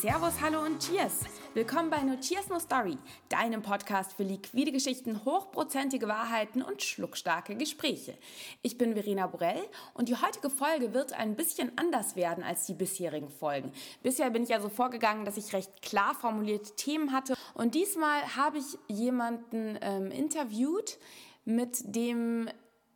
Servus, 0.00 0.40
Hallo 0.40 0.62
und 0.62 0.78
Cheers! 0.78 1.26
Willkommen 1.52 1.90
bei 1.90 2.02
No 2.02 2.16
Cheers 2.16 2.48
No 2.48 2.58
Story, 2.58 2.96
deinem 3.28 3.60
Podcast 3.60 4.14
für 4.14 4.22
liquide 4.22 4.72
Geschichten, 4.72 5.26
hochprozentige 5.26 6.08
Wahrheiten 6.08 6.62
und 6.62 6.82
schluckstarke 6.82 7.54
Gespräche. 7.54 8.14
Ich 8.62 8.78
bin 8.78 8.94
Verena 8.94 9.26
Borell 9.26 9.62
und 9.92 10.08
die 10.08 10.16
heutige 10.16 10.48
Folge 10.48 10.94
wird 10.94 11.12
ein 11.12 11.36
bisschen 11.36 11.76
anders 11.76 12.16
werden 12.16 12.42
als 12.42 12.64
die 12.64 12.72
bisherigen 12.72 13.28
Folgen. 13.28 13.72
Bisher 14.02 14.30
bin 14.30 14.42
ich 14.42 14.48
ja 14.48 14.62
so 14.62 14.70
vorgegangen, 14.70 15.26
dass 15.26 15.36
ich 15.36 15.52
recht 15.52 15.82
klar 15.82 16.14
formulierte 16.14 16.74
Themen 16.76 17.12
hatte 17.12 17.34
und 17.52 17.74
diesmal 17.74 18.22
habe 18.36 18.56
ich 18.56 18.78
jemanden 18.88 19.78
ähm, 19.82 20.10
interviewt, 20.10 20.96
mit 21.44 21.94
dem 21.94 22.48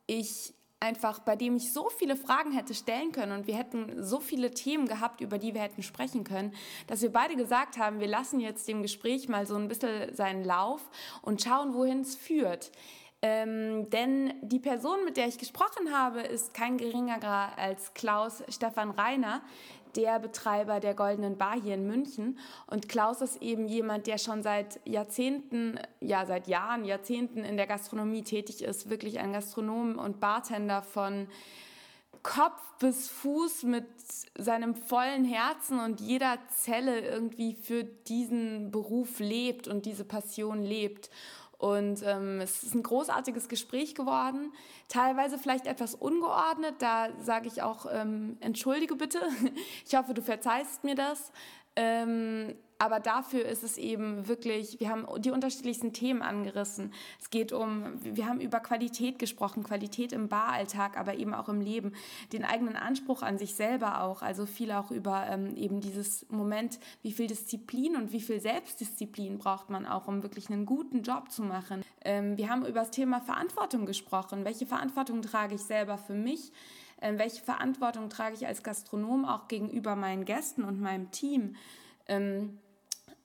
ich 0.07 0.54
einfach, 0.84 1.19
bei 1.19 1.34
dem 1.34 1.56
ich 1.56 1.73
so 1.73 1.88
viele 1.88 2.16
Fragen 2.16 2.52
hätte 2.52 2.74
stellen 2.74 3.11
können 3.11 3.33
und 3.33 3.47
wir 3.47 3.56
hätten 3.56 4.02
so 4.02 4.20
viele 4.20 4.52
Themen 4.52 4.87
gehabt, 4.87 5.20
über 5.20 5.38
die 5.38 5.55
wir 5.55 5.62
hätten 5.62 5.83
sprechen 5.83 6.23
können, 6.23 6.55
dass 6.87 7.02
wir 7.02 7.11
beide 7.11 7.34
gesagt 7.34 7.79
haben, 7.79 7.98
wir 7.98 8.06
lassen 8.06 8.38
jetzt 8.38 8.69
dem 8.69 8.83
Gespräch 8.83 9.28
mal 9.28 9.47
so 9.47 9.56
ein 9.56 9.66
bisschen 9.66 10.15
seinen 10.15 10.45
Lauf 10.45 10.89
und 11.23 11.42
schauen, 11.42 11.75
wohin 11.75 12.02
es 12.02 12.15
führt. 12.15 12.70
Ähm, 13.23 13.89
denn 13.89 14.34
die 14.42 14.59
Person, 14.59 15.05
mit 15.06 15.16
der 15.16 15.27
ich 15.27 15.39
gesprochen 15.39 15.91
habe, 15.92 16.20
ist 16.20 16.52
kein 16.52 16.77
geringerer 16.77 17.56
als 17.56 17.95
Klaus 17.95 18.42
Stefan 18.51 18.91
Reiner, 18.91 19.41
der 19.97 20.19
Betreiber 20.19 20.80
der 20.80 20.95
Goldenen 20.95 21.39
Bar 21.39 21.61
hier 21.61 21.75
in 21.75 21.87
München. 21.87 22.39
Und 22.66 22.89
Klaus 22.89 23.21
ist 23.21 23.43
eben 23.43 23.66
jemand, 23.66 24.07
der 24.07 24.19
schon 24.19 24.43
seit 24.43 24.80
Jahrzehnten, 24.84 25.79
ja 26.01 26.27
seit 26.27 26.48
Jahren, 26.48 26.84
Jahrzehnten 26.84 27.45
in 27.45 27.57
der 27.57 27.67
Gastronomie 27.67 28.23
tätig 28.23 28.62
ist, 28.62 28.91
wirklich 28.91 29.19
ein 29.19 29.33
Gastronom 29.33 29.98
und 29.98 30.20
Bartender 30.20 30.83
von 30.83 31.28
Kopf 32.22 32.62
bis 32.78 33.09
Fuß 33.09 33.65
mit 33.65 33.87
seinem 34.37 34.75
vollen 34.75 35.27
Herzen 35.27 35.78
und 35.78 36.00
jeder 36.00 36.39
Zelle 36.48 37.00
irgendwie 37.00 37.55
für 37.55 37.84
diesen 37.84 38.70
Beruf 38.70 39.20
lebt 39.20 39.69
und 39.69 39.84
diese 39.84 40.05
Passion 40.05 40.62
lebt. 40.62 41.11
Und 41.58 42.02
ähm, 42.05 42.41
es 42.41 42.62
ist 42.62 42.74
ein 42.74 42.83
großartiges 42.83 43.48
Gespräch 43.48 43.94
geworden, 43.94 44.52
teilweise 44.88 45.38
vielleicht 45.38 45.66
etwas 45.66 45.94
ungeordnet. 45.94 46.74
Da 46.78 47.08
sage 47.20 47.48
ich 47.48 47.62
auch, 47.62 47.86
ähm, 47.91 48.36
entschuldige 48.41 48.97
bitte. 48.97 49.20
Ich 49.86 49.94
hoffe, 49.94 50.14
du 50.14 50.22
verzeihst 50.22 50.84
mir 50.84 50.94
das. 50.94 51.32
Ähm, 51.77 52.55
aber 52.78 53.00
dafür 53.00 53.44
ist 53.44 53.62
es 53.62 53.78
eben 53.78 54.27
wirklich, 54.27 54.80
wir 54.80 54.89
haben 54.89 55.06
die 55.20 55.30
unterschiedlichsten 55.30 55.92
Themen 55.92 56.22
angerissen. 56.22 56.92
Es 57.20 57.31
geht 57.31 57.53
um, 57.53 57.92
wir 58.03 58.27
haben 58.27 58.41
über 58.41 58.61
Qualität 58.61 59.19
gesprochen, 59.19 59.62
Qualität 59.62 60.12
im 60.12 60.28
Baralltag, 60.28 60.98
aber 60.98 61.14
eben 61.14 61.34
auch 61.34 61.48
im 61.48 61.61
Leben, 61.61 61.92
den 62.33 62.44
eigenen 62.44 62.77
Anspruch 62.77 63.22
an 63.22 63.39
sich 63.39 63.55
selber 63.55 64.03
auch, 64.03 64.22
also 64.22 64.44
viel 64.44 64.72
auch 64.72 64.91
über 64.91 65.27
ähm, 65.28 65.56
eben 65.56 65.81
dieses 65.81 66.27
Moment, 66.31 66.81
wie 67.03 67.12
viel 67.12 67.27
Disziplin 67.28 67.97
und 67.97 68.12
wie 68.12 68.20
viel 68.20 68.41
Selbstdisziplin 68.41 69.38
braucht 69.38 69.70
man 69.70 69.86
auch, 69.86 70.09
um 70.09 70.22
wirklich 70.22 70.50
einen 70.50 70.66
guten 70.66 71.03
Job 71.03 71.31
zu 71.31 71.42
machen. 71.42 71.83
Ähm, 72.05 72.36
wir 72.36 72.50
haben 72.50 72.66
über 72.66 72.81
das 72.81 72.91
Thema 72.91 73.20
Verantwortung 73.20 73.86
gesprochen. 73.86 74.44
Welche 74.44 74.66
Verantwortung 74.66 75.22
trage 75.22 75.55
ich 75.55 75.62
selber 75.62 75.97
für 75.97 76.14
mich? 76.14 76.53
Ähm, 77.00 77.19
welche 77.19 77.42
Verantwortung 77.42 78.09
trage 78.09 78.34
ich 78.34 78.47
als 78.47 78.62
Gastronom 78.62 79.25
auch 79.25 79.48
gegenüber 79.48 79.94
meinen 79.94 80.25
Gästen 80.25 80.64
und 80.64 80.81
meinem 80.81 81.11
Team? 81.11 81.55
Ähm, 82.06 82.58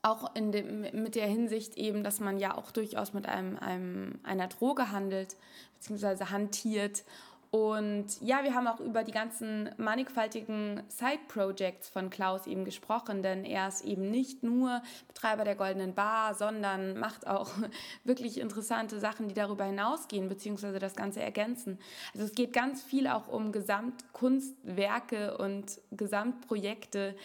auch 0.01 0.33
in 0.35 0.51
dem, 0.51 0.81
mit 0.81 1.15
der 1.15 1.27
Hinsicht 1.27 1.77
eben, 1.77 2.03
dass 2.03 2.19
man 2.19 2.39
ja 2.39 2.57
auch 2.57 2.71
durchaus 2.71 3.13
mit 3.13 3.27
einem, 3.27 3.57
einem, 3.57 4.19
einer 4.23 4.47
Droge 4.47 4.91
handelt, 4.91 5.35
beziehungsweise 5.75 6.29
hantiert. 6.29 7.03
Und 7.51 8.05
ja, 8.21 8.43
wir 8.43 8.53
haben 8.53 8.67
auch 8.67 8.79
über 8.79 9.03
die 9.03 9.11
ganzen 9.11 9.71
mannigfaltigen 9.77 10.83
Side-Projects 10.87 11.89
von 11.89 12.11
Klaus 12.11 12.45
eben 12.45 12.63
gesprochen, 12.63 13.23
denn 13.23 13.43
er 13.43 13.67
ist 13.67 13.83
eben 13.83 14.11
nicht 14.11 14.43
nur 14.43 14.83
Betreiber 15.07 15.45
der 15.45 15.55
Goldenen 15.55 15.95
Bar, 15.95 16.35
sondern 16.35 16.99
macht 16.99 17.25
auch 17.25 17.49
wirklich 18.03 18.39
interessante 18.39 18.99
Sachen, 18.99 19.29
die 19.29 19.33
darüber 19.33 19.65
hinausgehen, 19.65 20.29
beziehungsweise 20.29 20.77
das 20.77 20.95
Ganze 20.95 21.21
ergänzen. 21.21 21.79
Also 22.13 22.27
es 22.27 22.35
geht 22.35 22.53
ganz 22.53 22.83
viel 22.83 23.07
auch 23.07 23.27
um 23.27 23.51
Gesamtkunstwerke 23.51 25.35
und 25.39 25.81
Gesamtprojekte, 25.89 27.15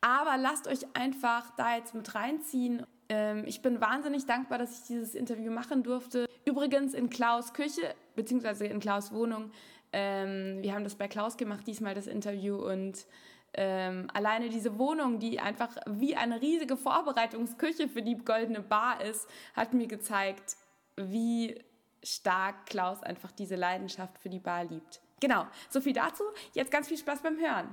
aber 0.00 0.36
lasst 0.36 0.66
euch 0.66 0.86
einfach 0.94 1.50
da 1.56 1.76
jetzt 1.76 1.94
mit 1.94 2.14
reinziehen. 2.14 2.86
Ähm, 3.08 3.44
ich 3.46 3.62
bin 3.62 3.80
wahnsinnig 3.80 4.26
dankbar, 4.26 4.58
dass 4.58 4.78
ich 4.78 4.86
dieses 4.86 5.14
Interview 5.14 5.50
machen 5.50 5.82
durfte. 5.82 6.26
Übrigens 6.44 6.94
in 6.94 7.10
Klaus 7.10 7.52
Küche, 7.52 7.94
beziehungsweise 8.14 8.66
in 8.66 8.80
Klaus 8.80 9.12
Wohnung. 9.12 9.50
Ähm, 9.92 10.62
wir 10.62 10.74
haben 10.74 10.84
das 10.84 10.94
bei 10.94 11.08
Klaus 11.08 11.36
gemacht, 11.36 11.66
diesmal 11.66 11.94
das 11.94 12.06
Interview. 12.06 12.56
Und 12.56 13.06
ähm, 13.54 14.08
alleine 14.14 14.48
diese 14.48 14.78
Wohnung, 14.78 15.18
die 15.18 15.40
einfach 15.40 15.76
wie 15.86 16.16
eine 16.16 16.40
riesige 16.40 16.76
Vorbereitungsküche 16.76 17.88
für 17.88 18.02
die 18.02 18.16
goldene 18.16 18.60
Bar 18.60 19.02
ist, 19.02 19.28
hat 19.54 19.74
mir 19.74 19.86
gezeigt, 19.86 20.56
wie 20.96 21.60
stark 22.02 22.66
Klaus 22.66 23.02
einfach 23.02 23.32
diese 23.32 23.56
Leidenschaft 23.56 24.18
für 24.18 24.30
die 24.30 24.38
Bar 24.38 24.64
liebt. 24.64 25.00
Genau, 25.20 25.46
so 25.68 25.80
viel 25.80 25.92
dazu. 25.92 26.22
Jetzt 26.54 26.70
ganz 26.70 26.88
viel 26.88 26.96
Spaß 26.96 27.22
beim 27.22 27.38
Hören. 27.38 27.68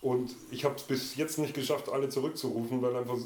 Und 0.00 0.34
ich 0.50 0.64
habe 0.64 0.76
es 0.76 0.82
bis 0.82 1.16
jetzt 1.16 1.38
nicht 1.38 1.54
geschafft, 1.54 1.90
alle 1.90 2.08
zurückzurufen, 2.08 2.80
weil 2.80 2.96
einfach 2.96 3.18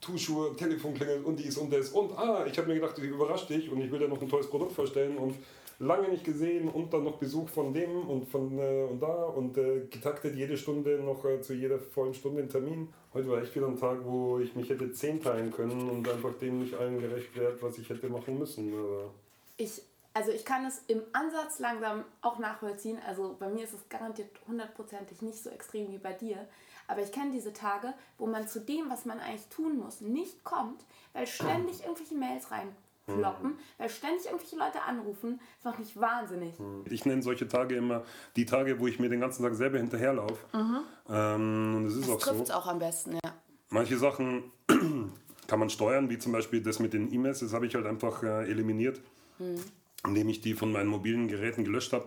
Tuschuhe, 0.00 0.56
Telefon 0.56 0.94
klingelt 0.94 1.24
und 1.24 1.38
dies 1.38 1.58
und 1.58 1.72
das. 1.72 1.90
Und 1.90 2.16
ah, 2.16 2.46
ich 2.46 2.56
habe 2.56 2.68
mir 2.68 2.74
gedacht, 2.74 2.96
ich 2.98 3.04
überrasche 3.04 3.46
dich 3.52 3.70
und 3.70 3.80
ich 3.80 3.90
will 3.90 3.98
dir 3.98 4.08
noch 4.08 4.20
ein 4.20 4.28
tolles 4.28 4.48
Produkt 4.48 4.72
vorstellen 4.72 5.18
und 5.18 5.34
lange 5.78 6.08
nicht 6.08 6.24
gesehen 6.24 6.68
und 6.68 6.92
dann 6.92 7.04
noch 7.04 7.16
Besuch 7.16 7.48
von 7.48 7.74
dem 7.74 8.08
und 8.08 8.26
von 8.28 8.58
äh, 8.58 8.86
und 8.90 9.00
da 9.02 9.24
und 9.24 9.56
äh, 9.58 9.86
getaktet 9.90 10.36
jede 10.36 10.56
Stunde 10.56 10.98
noch 10.98 11.24
äh, 11.24 11.40
zu 11.42 11.54
jeder 11.54 11.78
vollen 11.78 12.14
Stunde 12.14 12.40
einen 12.40 12.50
Termin. 12.50 12.88
Heute 13.12 13.28
war 13.28 13.42
echt 13.42 13.54
wieder 13.54 13.66
ein 13.66 13.78
Tag, 13.78 13.98
wo 14.04 14.38
ich 14.38 14.54
mich 14.54 14.70
hätte 14.70 14.92
zehn 14.92 15.22
teilen 15.22 15.50
können 15.50 15.90
und 15.90 16.08
einfach 16.08 16.32
dem 16.34 16.60
nicht 16.60 16.74
allen 16.74 17.00
gerecht 17.00 17.36
werde, 17.36 17.60
was 17.60 17.76
ich 17.78 17.88
hätte 17.88 18.08
machen 18.08 18.38
müssen. 18.38 18.72
Aber 18.72 19.10
ich 19.56 19.82
also 20.12 20.32
ich 20.32 20.44
kann 20.44 20.64
es 20.64 20.82
im 20.88 21.02
Ansatz 21.12 21.58
langsam 21.60 22.04
auch 22.20 22.38
nachvollziehen. 22.38 22.98
Also 23.06 23.36
bei 23.38 23.48
mir 23.48 23.64
ist 23.64 23.74
es 23.74 23.88
garantiert 23.88 24.30
hundertprozentig 24.46 25.22
nicht 25.22 25.42
so 25.42 25.50
extrem 25.50 25.90
wie 25.92 25.98
bei 25.98 26.12
dir. 26.12 26.46
Aber 26.88 27.02
ich 27.02 27.12
kenne 27.12 27.30
diese 27.30 27.52
Tage, 27.52 27.94
wo 28.18 28.26
man 28.26 28.48
zu 28.48 28.60
dem, 28.60 28.90
was 28.90 29.04
man 29.04 29.20
eigentlich 29.20 29.46
tun 29.46 29.78
muss, 29.78 30.00
nicht 30.00 30.42
kommt, 30.42 30.84
weil 31.12 31.26
ständig 31.28 31.84
irgendwelche 31.84 32.16
Mails 32.16 32.48
reinploppen, 32.50 33.50
mhm. 33.50 33.58
weil 33.78 33.88
ständig 33.88 34.26
irgendwelche 34.26 34.56
Leute 34.56 34.82
anrufen. 34.82 35.40
Das 35.58 35.72
macht 35.72 35.78
mich 35.78 36.00
wahnsinnig. 36.00 36.58
Mhm. 36.58 36.84
Ich 36.90 37.04
nenne 37.04 37.22
solche 37.22 37.46
Tage 37.46 37.76
immer 37.76 38.02
die 38.34 38.44
Tage, 38.44 38.80
wo 38.80 38.88
ich 38.88 38.98
mir 38.98 39.08
den 39.08 39.20
ganzen 39.20 39.44
Tag 39.44 39.54
selber 39.54 39.78
hinterherlaufe. 39.78 40.44
Mhm. 40.52 40.80
Ähm, 41.08 41.74
und 41.76 41.86
es 41.86 41.94
ist 41.94 42.08
das 42.08 42.28
auch 42.28 42.46
so. 42.46 42.52
auch 42.52 42.66
am 42.66 42.80
besten, 42.80 43.12
ja. 43.12 43.34
Manche 43.68 43.96
Sachen 43.96 44.50
kann 45.46 45.60
man 45.60 45.70
steuern, 45.70 46.10
wie 46.10 46.18
zum 46.18 46.32
Beispiel 46.32 46.60
das 46.60 46.80
mit 46.80 46.92
den 46.92 47.12
E-Mails. 47.12 47.38
Das 47.38 47.52
habe 47.52 47.66
ich 47.66 47.76
halt 47.76 47.86
einfach 47.86 48.24
äh, 48.24 48.50
eliminiert. 48.50 49.00
Mhm 49.38 49.62
indem 50.06 50.28
ich 50.28 50.40
die 50.40 50.54
von 50.54 50.72
meinen 50.72 50.88
mobilen 50.88 51.28
Geräten 51.28 51.64
gelöscht 51.64 51.92
habe, 51.92 52.06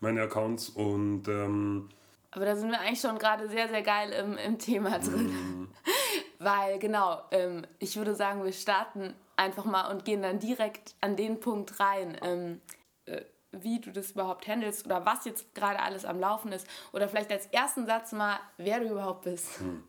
meine 0.00 0.22
Accounts. 0.22 0.68
Und, 0.68 1.28
ähm, 1.28 1.88
Aber 2.30 2.44
da 2.44 2.56
sind 2.56 2.70
wir 2.70 2.80
eigentlich 2.80 3.00
schon 3.00 3.18
gerade 3.18 3.48
sehr, 3.48 3.68
sehr 3.68 3.82
geil 3.82 4.12
im, 4.12 4.36
im 4.36 4.58
Thema 4.58 4.98
drin. 4.98 5.28
Mm. 5.62 5.68
Weil, 6.38 6.78
genau, 6.78 7.22
ähm, 7.30 7.66
ich 7.78 7.96
würde 7.96 8.14
sagen, 8.14 8.44
wir 8.44 8.52
starten 8.52 9.14
einfach 9.36 9.64
mal 9.64 9.90
und 9.90 10.04
gehen 10.04 10.22
dann 10.22 10.38
direkt 10.38 10.94
an 11.00 11.16
den 11.16 11.40
Punkt 11.40 11.80
rein, 11.80 12.18
ähm, 12.22 12.60
äh, 13.06 13.22
wie 13.52 13.80
du 13.80 13.90
das 13.90 14.10
überhaupt 14.10 14.46
handelst 14.46 14.84
oder 14.84 15.06
was 15.06 15.24
jetzt 15.24 15.54
gerade 15.54 15.80
alles 15.80 16.04
am 16.04 16.20
Laufen 16.20 16.52
ist. 16.52 16.66
Oder 16.92 17.08
vielleicht 17.08 17.32
als 17.32 17.46
ersten 17.46 17.86
Satz 17.86 18.12
mal, 18.12 18.38
wer 18.58 18.80
du 18.80 18.90
überhaupt 18.90 19.22
bist. 19.22 19.60
Mm. 19.62 19.82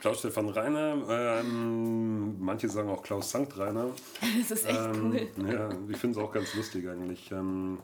Klaus 0.00 0.20
Stefan 0.20 0.48
Reiner, 0.48 1.02
ähm, 1.08 2.38
manche 2.38 2.68
sagen 2.68 2.88
auch 2.88 3.02
Klaus 3.02 3.30
Sankt 3.30 3.58
Reiner. 3.58 3.90
Das 4.48 4.60
ist 4.60 4.66
echt 4.66 4.78
ähm, 4.78 5.28
cool. 5.36 5.52
Ja, 5.52 5.70
ich 5.88 5.96
finde 5.96 6.18
es 6.18 6.24
auch 6.24 6.32
ganz 6.32 6.54
lustig 6.54 6.88
eigentlich. 6.88 7.30
Ähm, 7.32 7.78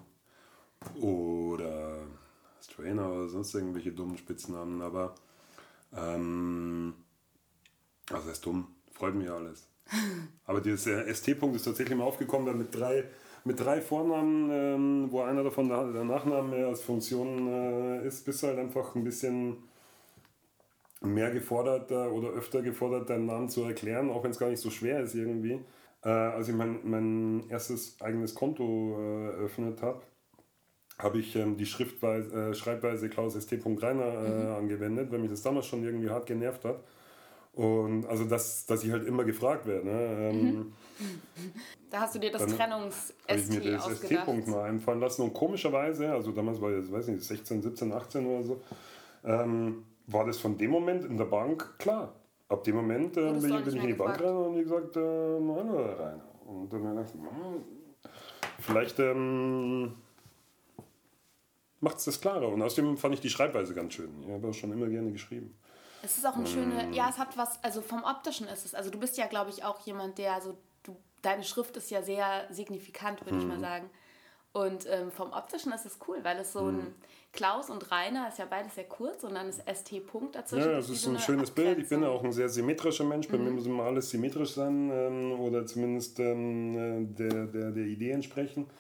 oder 1.01 1.99
Strainer 2.61 3.11
oder 3.11 3.29
sonst 3.29 3.55
irgendwelche 3.55 3.93
dummen 3.93 4.19
Spitznamen, 4.19 4.83
aber 4.83 5.15
ähm, 5.97 6.95
also 8.11 8.31
ist 8.31 8.45
dumm, 8.45 8.69
freut 8.93 9.15
mich 9.15 9.31
alles. 9.31 9.69
Aber 10.47 10.61
dieser 10.61 11.07
ST-Punkt 11.13 11.57
ist 11.57 11.65
tatsächlich 11.65 11.97
mal 11.97 12.05
aufgekommen, 12.05 12.47
weil 12.47 12.55
mit 12.55 12.75
drei, 12.75 13.05
mit 13.45 13.61
drei 13.61 13.81
Vornamen, 13.81 14.51
ähm, 14.51 15.07
wo 15.11 15.23
einer 15.23 15.45
davon 15.45 15.69
der, 15.69 15.93
der 15.93 16.05
Nachname 16.05 16.67
als 16.67 16.81
Funktion 16.81 17.49
äh, 17.49 18.07
ist, 18.07 18.25
bist 18.25 18.43
du 18.43 18.49
halt 18.49 18.59
einfach 18.59 18.95
ein 18.95 19.05
bisschen 19.05 19.57
mehr 21.05 21.31
gefordert 21.31 21.91
oder 21.91 22.29
öfter 22.31 22.63
gefordert, 22.63 23.11
deinen 23.11 23.27
Namen 23.27 23.49
zu 23.49 23.63
erklären, 23.63 24.11
auch 24.11 24.25
wenn 24.25 24.31
es 24.31 24.39
gar 24.39 24.49
nicht 24.49 24.61
so 24.61 24.71
schwer 24.71 25.01
ist 25.01 25.15
irgendwie. 25.15 25.61
Äh, 26.05 26.09
als 26.09 26.49
ich 26.49 26.55
mein, 26.55 26.81
mein 26.85 27.49
erstes 27.49 28.01
eigenes 28.01 28.35
Konto 28.35 28.97
äh, 28.99 29.37
eröffnet 29.37 29.81
habe, 29.83 30.03
habe 30.99 31.19
ich 31.19 31.35
ähm, 31.35 31.57
die 31.57 31.67
Schriftweise, 31.67 32.51
äh, 32.51 32.55
Schreibweise 32.55 33.09
Klaus 33.09 33.35
St. 33.35 33.59
Reiner 33.65 34.05
äh, 34.05 34.29
mhm. 34.29 34.55
angewendet, 34.57 35.11
weil 35.11 35.19
mich 35.19 35.31
das 35.31 35.43
damals 35.43 35.67
schon 35.67 35.83
irgendwie 35.83 36.11
hart 36.11 36.27
genervt 36.27 36.65
hat. 36.65 36.85
Und 37.55 38.07
also, 38.07 38.25
dass, 38.25 38.67
dass 38.67 38.83
ich 38.83 38.91
halt 38.91 39.07
immer 39.07 39.25
gefragt 39.25 39.67
werde. 39.67 39.87
Ne? 39.87 40.31
Ähm, 40.31 40.53
mhm. 40.53 40.73
Da 41.91 42.01
hast 42.01 42.17
du 42.17 42.19
dir 42.19 42.33
das 42.33 42.45
Trennungs-ST 42.47 43.55
ich 43.55 43.65
mir 43.65 43.73
das 43.77 43.99
ST-Punkt 43.99 44.49
mal 44.49 44.65
einfallen 44.65 44.99
lassen. 44.99 45.23
Und 45.23 45.33
komischerweise, 45.33 46.11
also 46.11 46.33
damals 46.33 46.61
war 46.61 46.77
ich, 46.77 46.91
weiß 46.91 47.07
nicht, 47.07 47.23
16, 47.23 47.63
17, 47.63 47.93
18 47.93 48.27
oder 48.27 48.43
so, 48.43 48.61
ähm, 49.25 49.85
war 50.07 50.25
das 50.25 50.39
von 50.39 50.57
dem 50.59 50.71
Moment 50.71 51.05
in 51.05 51.17
der 51.17 51.25
Bank 51.25 51.79
klar. 51.79 52.15
Ab 52.49 52.63
dem 52.65 52.77
Moment 52.77 53.17
äh, 53.17 53.33
bin, 53.33 53.37
ich, 53.37 53.65
bin 53.65 53.77
ich 53.77 53.83
in 53.83 53.87
die. 53.89 53.95
Bank 53.95 54.21
rein 54.21 54.37
und 54.37 54.55
die 54.55 54.63
gesagt, 54.63 54.97
äh, 54.97 55.01
Manuel 55.41 55.93
rein. 55.95 56.21
Und 56.47 56.73
dann 56.73 56.87
habe 56.87 57.03
ich 57.03 57.13
gedacht, 57.13 57.31
hm, 57.31 57.65
vielleicht 58.61 58.99
ähm, 58.99 59.95
macht 61.81 61.99
es 61.99 62.05
das 62.05 62.21
klarer. 62.21 62.49
Und 62.49 62.61
außerdem 62.63 62.97
fand 62.99 63.15
ich 63.15 63.21
die 63.21 63.31
Schreibweise 63.31 63.75
ganz 63.75 63.95
schön. 63.95 64.11
Ich 64.23 64.31
habe 64.31 64.49
auch 64.49 64.55
schon 64.55 64.73
immer 64.73 64.87
gerne 64.87 65.11
geschrieben. 65.11 65.57
Es 66.03 66.19
ist 66.19 66.27
auch 66.27 66.37
ein 66.37 66.47
schöne, 66.47 66.91
ja, 66.93 67.09
es 67.09 67.17
hat 67.17 67.37
was, 67.39 67.63
also 67.65 67.81
vom 67.81 68.05
optischen 68.05 68.47
ist 68.49 68.67
es. 68.67 68.75
Also 68.75 68.91
du 68.91 68.99
bist 68.99 69.17
ja, 69.17 69.27
glaube 69.27 69.49
ich, 69.49 69.65
auch 69.65 69.81
jemand, 69.87 70.19
der 70.19 70.39
so, 70.43 70.59
du, 70.83 70.95
deine 71.23 71.45
Schrift 71.45 71.79
ist 71.79 71.91
ja 71.91 72.03
sehr 72.03 72.47
signifikant, 72.51 73.25
würde 73.25 73.37
mhm. 73.37 73.41
ich 73.41 73.47
mal 73.47 73.61
sagen. 73.61 73.89
Und 74.55 74.87
ähm, 74.89 75.11
vom 75.11 75.33
optischen 75.33 75.73
ist 75.73 75.85
es 75.85 75.99
cool, 76.07 76.19
weil 76.23 76.39
es 76.39 76.53
so 76.53 76.61
ein 76.61 76.77
mhm. 76.77 76.95
Klaus 77.33 77.71
und 77.71 77.91
Rainer 77.91 78.29
ist 78.29 78.39
ja 78.39 78.45
beides 78.49 78.77
sehr 78.77 78.85
kurz 78.85 79.25
und 79.25 79.35
dann 79.35 79.49
ist 79.49 79.61
ST 79.69 80.07
Punkt 80.07 80.37
dazwischen. 80.37 80.71
Ja, 80.71 80.77
das 80.77 80.89
ist 80.89 81.03
so 81.03 81.11
ein 81.11 81.19
schönes 81.19 81.51
Bild. 81.51 81.77
Ich 81.81 81.89
bin 81.89 82.03
ja 82.03 82.09
auch 82.09 82.23
ein 82.23 82.33
sehr 82.33 82.49
symmetrischer 82.49 83.03
Mensch. 83.03 83.27
Bei 83.27 83.37
mhm. 83.37 83.45
mir 83.47 83.51
muss 83.51 83.67
immer 83.67 83.83
alles 83.83 84.11
symmetrisch 84.11 84.53
sein 84.53 84.91
ähm, 84.93 85.41
oder 85.41 85.67
zumindest 85.67 86.21
ähm, 86.21 86.77
äh, 86.77 87.05
der, 87.05 87.47
der, 87.47 87.71
der 87.73 87.85
Idee 87.85 88.13
entsprechen. 88.13 88.71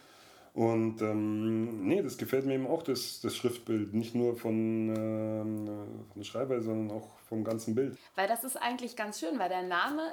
Und 0.52 1.02
ähm, 1.02 1.88
nee, 1.88 2.00
das 2.00 2.16
gefällt 2.18 2.46
mir 2.46 2.54
eben 2.54 2.68
auch, 2.68 2.84
das, 2.84 3.20
das 3.20 3.34
Schriftbild. 3.34 3.94
Nicht 3.94 4.14
nur 4.14 4.36
von, 4.36 4.94
ähm, 4.96 5.66
von 5.66 6.14
der 6.14 6.24
Schreibweise, 6.24 6.66
sondern 6.66 6.96
auch 6.96 7.18
vom 7.28 7.42
ganzen 7.42 7.74
Bild. 7.74 7.98
Weil 8.14 8.28
das 8.28 8.44
ist 8.44 8.56
eigentlich 8.56 8.94
ganz 8.94 9.18
schön, 9.18 9.40
weil 9.40 9.48
der 9.48 9.64
Name, 9.64 10.12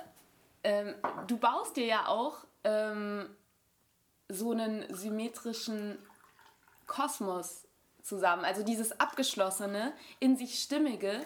ähm, 0.64 0.96
du 1.28 1.38
baust 1.38 1.78
dir 1.78 1.86
ja 1.86 2.08
auch 2.08 2.38
ähm, 2.64 3.28
so 4.32 4.52
einen 4.52 4.86
symmetrischen 4.94 5.98
Kosmos 6.88 7.68
zusammen. 8.02 8.46
Also 8.46 8.64
dieses 8.64 9.00
abgeschlossene, 9.00 9.94
in 10.20 10.38
sich 10.38 10.62
stimmige, 10.62 11.26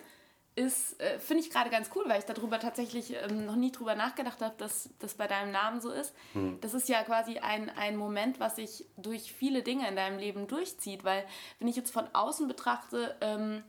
ist, 0.55 0.99
äh, 1.01 1.19
finde 1.19 1.43
ich 1.43 1.49
gerade 1.49 1.69
ganz 1.69 1.89
cool, 1.95 2.05
weil 2.07 2.19
ich 2.19 2.25
darüber 2.25 2.59
tatsächlich 2.59 3.13
ähm, 3.13 3.45
noch 3.45 3.57
nie 3.57 3.71
drüber 3.71 3.95
nachgedacht 3.95 4.41
habe, 4.41 4.55
dass 4.57 4.89
das 4.99 5.15
bei 5.15 5.27
deinem 5.27 5.51
Namen 5.51 5.81
so 5.81 5.91
ist. 5.91 6.15
Hm. 6.31 6.59
Das 6.61 6.73
ist 6.73 6.87
ja 6.87 7.03
quasi 7.03 7.39
ein, 7.39 7.69
ein 7.69 7.97
Moment, 7.97 8.39
was 8.39 8.55
sich 8.55 8.85
durch 8.95 9.33
viele 9.33 9.63
Dinge 9.63 9.87
in 9.87 9.97
deinem 9.97 10.17
Leben 10.17 10.47
durchzieht, 10.47 11.03
weil 11.03 11.25
wenn 11.59 11.67
ich 11.67 11.75
jetzt 11.75 11.91
von 11.91 12.07
außen 12.13 12.47
betrachte, 12.47 13.17
ähm, 13.19 13.63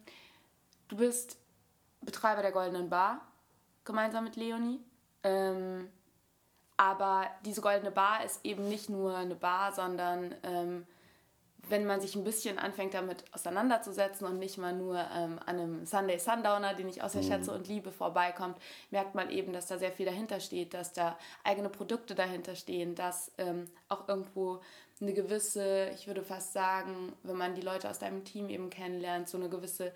du 0.89 0.97
bist 0.97 1.39
Betreiber 2.03 2.43
der 2.43 2.53
Goldenen 2.53 2.89
Bar, 2.89 3.27
gemeinsam 3.85 4.23
mit 4.23 4.37
Leonie. 4.37 4.81
Ähm, 5.25 5.91
aber 6.77 7.27
diese 7.45 7.61
Goldene 7.61 7.91
Bar 7.91 8.25
ist 8.25 8.45
eben 8.45 8.69
nicht 8.69 8.91
nur 8.91 9.17
eine 9.17 9.35
Bar, 9.35 9.73
sondern 9.73 10.35
ähm, 10.43 10.87
wenn 11.69 11.85
man 11.85 12.01
sich 12.01 12.15
ein 12.15 12.25
bisschen 12.25 12.59
anfängt 12.59 12.95
damit 12.95 13.25
auseinanderzusetzen 13.33 14.27
und 14.27 14.39
nicht 14.39 14.57
mal 14.59 14.73
nur 14.73 14.99
ähm, 14.99 15.39
an 15.45 15.59
einem 15.59 15.87
Sunday 15.87 16.19
Sundowner, 16.19 16.75
den 16.75 16.89
ich 16.89 17.03
auch 17.03 17.09
sehr 17.09 17.23
mhm. 17.23 17.27
schätze 17.27 17.53
und 17.53 17.67
liebe, 17.67 17.91
vorbeikommt, 17.91 18.57
merkt 18.91 19.15
man 19.15 19.31
eben, 19.31 19.53
dass 19.53 19.67
da 19.67 19.79
sehr 19.79 19.93
viel 19.93 20.07
dahinter 20.07 20.41
steht, 20.41 20.75
dass 20.75 20.93
da 20.93 21.19
eigene 21.45 21.69
Produkte 21.69 22.15
dahinter 22.15 22.55
stehen, 22.55 22.95
dass 22.95 23.33
ähm, 23.39 23.67
auch 23.89 24.09
irgendwo 24.09 24.61
eine 25.01 25.13
gewisse, 25.13 25.91
ich 25.95 26.07
würde 26.07 26.23
fast 26.23 26.53
sagen, 26.53 27.13
wenn 27.23 27.37
man 27.37 27.55
die 27.55 27.63
Leute 27.63 27.91
aus 27.91 27.99
deinem 27.99 28.25
Team 28.25 28.49
eben 28.49 28.71
kennenlernt, 28.71 29.29
so 29.29 29.37
eine 29.37 29.49
gewisse 29.49 29.93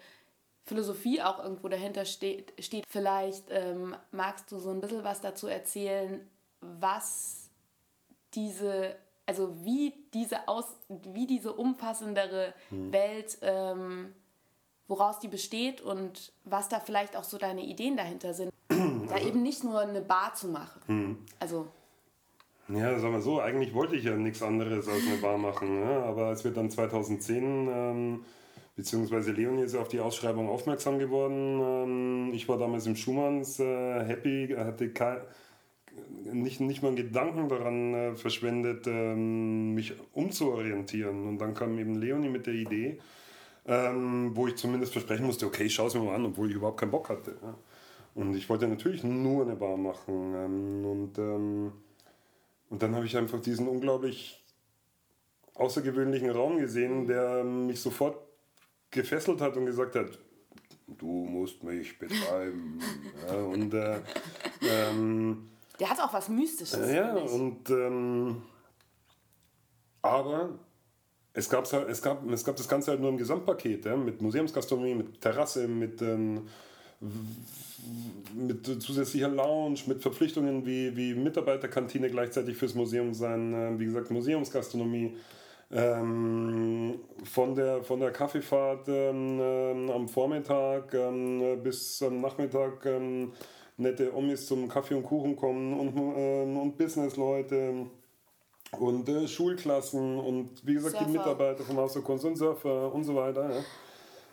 Philosophie 0.65 1.23
auch 1.23 1.43
irgendwo 1.43 1.69
dahinter 1.69 2.05
steht. 2.05 2.53
steht. 2.63 2.85
Vielleicht 2.89 3.45
ähm, 3.51 3.97
magst 4.11 4.51
du 4.53 4.59
so 4.59 4.71
ein 4.71 4.81
bisschen 4.81 5.05
was 5.05 5.21
dazu 5.21 5.47
erzählen, 5.47 6.29
was 6.61 7.49
diese 8.35 8.97
also 9.31 9.55
wie 9.63 9.93
diese, 10.13 10.49
aus, 10.49 10.65
wie 10.89 11.25
diese 11.25 11.53
umfassendere 11.53 12.53
hm. 12.71 12.93
Welt, 12.93 13.39
ähm, 13.43 14.13
woraus 14.89 15.21
die 15.21 15.29
besteht 15.29 15.81
und 15.81 16.33
was 16.43 16.69
da 16.69 16.81
vielleicht 16.81 17.17
auch 17.17 17.23
so 17.23 17.39
deine 17.39 17.63
Ideen 17.63 17.97
dahinter 17.97 18.35
sind. 18.35 18.51
da 18.69 19.15
also 19.15 19.29
eben 19.29 19.43
nicht 19.43 19.63
nur 19.63 19.79
eine 19.79 20.01
Bar 20.01 20.35
zu 20.35 20.49
machen. 20.49 20.81
Hm. 20.87 21.19
Also. 21.39 21.69
Ja, 22.67 22.99
sagen 22.99 23.15
wir 23.15 23.21
so, 23.21 23.41
eigentlich 23.41 23.73
wollte 23.73 23.95
ich 23.95 24.03
ja 24.03 24.17
nichts 24.17 24.43
anderes 24.43 24.89
als 24.89 25.07
eine 25.07 25.19
Bar 25.19 25.39
machen. 25.39 25.79
Ne? 25.79 26.03
Aber 26.05 26.27
als 26.27 26.43
wir 26.43 26.51
dann 26.51 26.69
2010, 26.69 27.69
ähm, 27.73 28.25
beziehungsweise 28.75 29.31
Leonie 29.31 29.63
ist 29.63 29.77
auf 29.77 29.87
die 29.87 30.01
Ausschreibung 30.01 30.49
aufmerksam 30.49 30.99
geworden, 30.99 31.61
ähm, 31.61 32.35
ich 32.35 32.49
war 32.49 32.59
damals 32.59 32.87
im 32.87 32.97
Schumanns 32.97 33.61
äh, 33.61 34.05
happy, 34.05 34.57
hatte 34.59 34.93
kein 34.93 35.19
nicht, 36.33 36.61
nicht 36.61 36.83
mal 36.83 36.89
einen 36.89 36.97
Gedanken 36.97 37.49
daran 37.49 37.95
äh, 37.95 38.17
verschwendet, 38.17 38.87
ähm, 38.87 39.75
mich 39.75 39.95
umzuorientieren. 40.13 41.27
Und 41.27 41.39
dann 41.39 41.55
kam 41.55 41.79
eben 41.79 41.95
Leonie 41.95 42.29
mit 42.29 42.47
der 42.47 42.55
Idee, 42.55 42.99
ähm, 43.67 44.33
wo 44.35 44.47
ich 44.47 44.57
zumindest 44.57 44.93
versprechen 44.93 45.27
musste, 45.27 45.47
okay, 45.47 45.69
schau 45.69 45.87
es 45.87 45.95
mir 45.95 46.01
mal 46.01 46.15
an, 46.15 46.27
obwohl 46.27 46.51
ich 46.51 46.57
überhaupt 46.57 46.81
keinen 46.81 46.91
Bock 46.91 47.09
hatte. 47.09 47.37
Ja. 47.43 47.55
Und 48.15 48.35
ich 48.35 48.49
wollte 48.49 48.67
natürlich 48.67 49.05
nur 49.05 49.45
eine 49.45 49.57
Bar 49.57 49.77
machen. 49.77 50.35
Ähm, 50.35 50.85
und, 50.85 51.19
ähm, 51.19 51.73
und 52.69 52.83
dann 52.83 52.95
habe 52.95 53.07
ich 53.07 53.17
einfach 53.17 53.41
diesen 53.41 53.69
unglaublich 53.69 54.45
außergewöhnlichen 55.55 56.31
Raum 56.31 56.59
gesehen, 56.59 57.07
der 57.07 57.45
mich 57.45 57.81
sofort 57.81 58.17
gefesselt 58.91 59.41
hat 59.41 59.57
und 59.57 59.67
gesagt 59.67 59.95
hat, 59.95 60.19
du 60.99 61.07
musst 61.07 61.63
mich 61.63 61.99
betreiben. 61.99 62.81
ja, 63.27 63.35
und 63.35 63.75
äh, 63.75 64.01
ähm, 64.63 65.50
der 65.81 65.91
hat 65.91 66.01
auch 66.01 66.13
was 66.13 66.29
Mystisches. 66.29 66.93
Ja, 66.93 67.15
und 67.15 67.69
ähm, 67.71 68.43
aber 70.03 70.51
es, 71.33 71.49
gab's 71.49 71.73
halt, 71.73 71.89
es, 71.89 72.03
gab, 72.03 72.29
es 72.31 72.45
gab 72.45 72.57
das 72.57 72.69
Ganze 72.69 72.91
halt 72.91 73.01
nur 73.01 73.11
im 73.11 73.17
Gesamtpaket, 73.17 73.87
ja, 73.87 73.97
mit 73.97 74.21
Museumsgastronomie, 74.21 74.95
mit 74.95 75.21
Terrasse, 75.21 75.67
mit, 75.67 76.03
ähm, 76.03 76.49
mit 78.35 78.67
zusätzlicher 78.83 79.29
Lounge, 79.29 79.81
mit 79.87 80.03
Verpflichtungen 80.03 80.67
wie, 80.67 80.95
wie 80.97 81.15
Mitarbeiterkantine 81.15 82.11
gleichzeitig 82.11 82.57
fürs 82.57 82.75
Museum 82.75 83.15
sein, 83.15 83.55
äh, 83.55 83.79
wie 83.79 83.87
gesagt, 83.87 84.11
Museumsgastronomie. 84.11 85.17
Ähm, 85.73 86.99
von, 87.23 87.55
der, 87.55 87.85
von 87.85 88.01
der 88.01 88.11
Kaffeefahrt 88.11 88.89
ähm, 88.89 89.89
am 89.95 90.09
Vormittag 90.09 90.93
ähm, 90.95 91.63
bis 91.63 92.03
am 92.03 92.21
Nachmittag 92.21 92.85
ähm, 92.87 93.31
nette 93.81 94.15
Omis 94.15 94.47
zum 94.47 94.69
Kaffee 94.69 94.95
und 94.95 95.05
Kuchen 95.05 95.37
kommen 95.37 95.79
und, 95.79 95.97
ähm, 95.97 96.57
und 96.57 96.79
Businessleute 96.79 97.87
und 98.79 99.09
äh, 99.09 99.27
Schulklassen 99.27 100.19
und 100.19 100.65
wie 100.65 100.75
gesagt 100.75 100.95
Surfer. 100.95 101.07
die 101.07 101.19
Mitarbeiter 101.19 101.65
vom 101.65 101.77
Haus 101.77 101.95
der 101.95 102.03
Kunst 102.03 102.25
und 102.25 102.37
Surfer 102.37 102.93
und 102.95 103.05
so 103.05 103.15
weiter. 103.17 103.51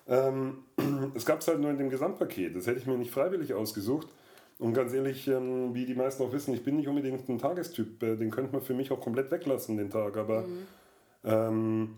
Ja. 0.07 0.27
Ähm, 0.29 0.63
es 1.15 1.25
gab 1.25 1.39
es 1.41 1.47
halt 1.47 1.59
nur 1.59 1.71
in 1.71 1.77
dem 1.77 1.89
Gesamtpaket. 1.89 2.55
Das 2.55 2.67
hätte 2.67 2.79
ich 2.79 2.85
mir 2.85 2.97
nicht 2.97 3.11
freiwillig 3.11 3.53
ausgesucht. 3.53 4.07
Und 4.59 4.73
ganz 4.73 4.93
ehrlich, 4.93 5.27
ähm, 5.27 5.73
wie 5.73 5.85
die 5.85 5.93
meisten 5.95 6.23
auch 6.23 6.31
wissen, 6.31 6.53
ich 6.53 6.63
bin 6.63 6.77
nicht 6.77 6.87
unbedingt 6.87 7.27
ein 7.29 7.37
Tagestyp. 7.37 8.01
Äh, 8.01 8.15
den 8.15 8.31
könnte 8.31 8.51
man 8.53 8.61
für 8.61 8.73
mich 8.73 8.91
auch 8.91 8.99
komplett 8.99 9.31
weglassen, 9.31 9.77
den 9.77 9.89
Tag. 9.89 10.17
Aber 10.17 10.41
mhm. 10.41 10.67
ähm, 11.23 11.89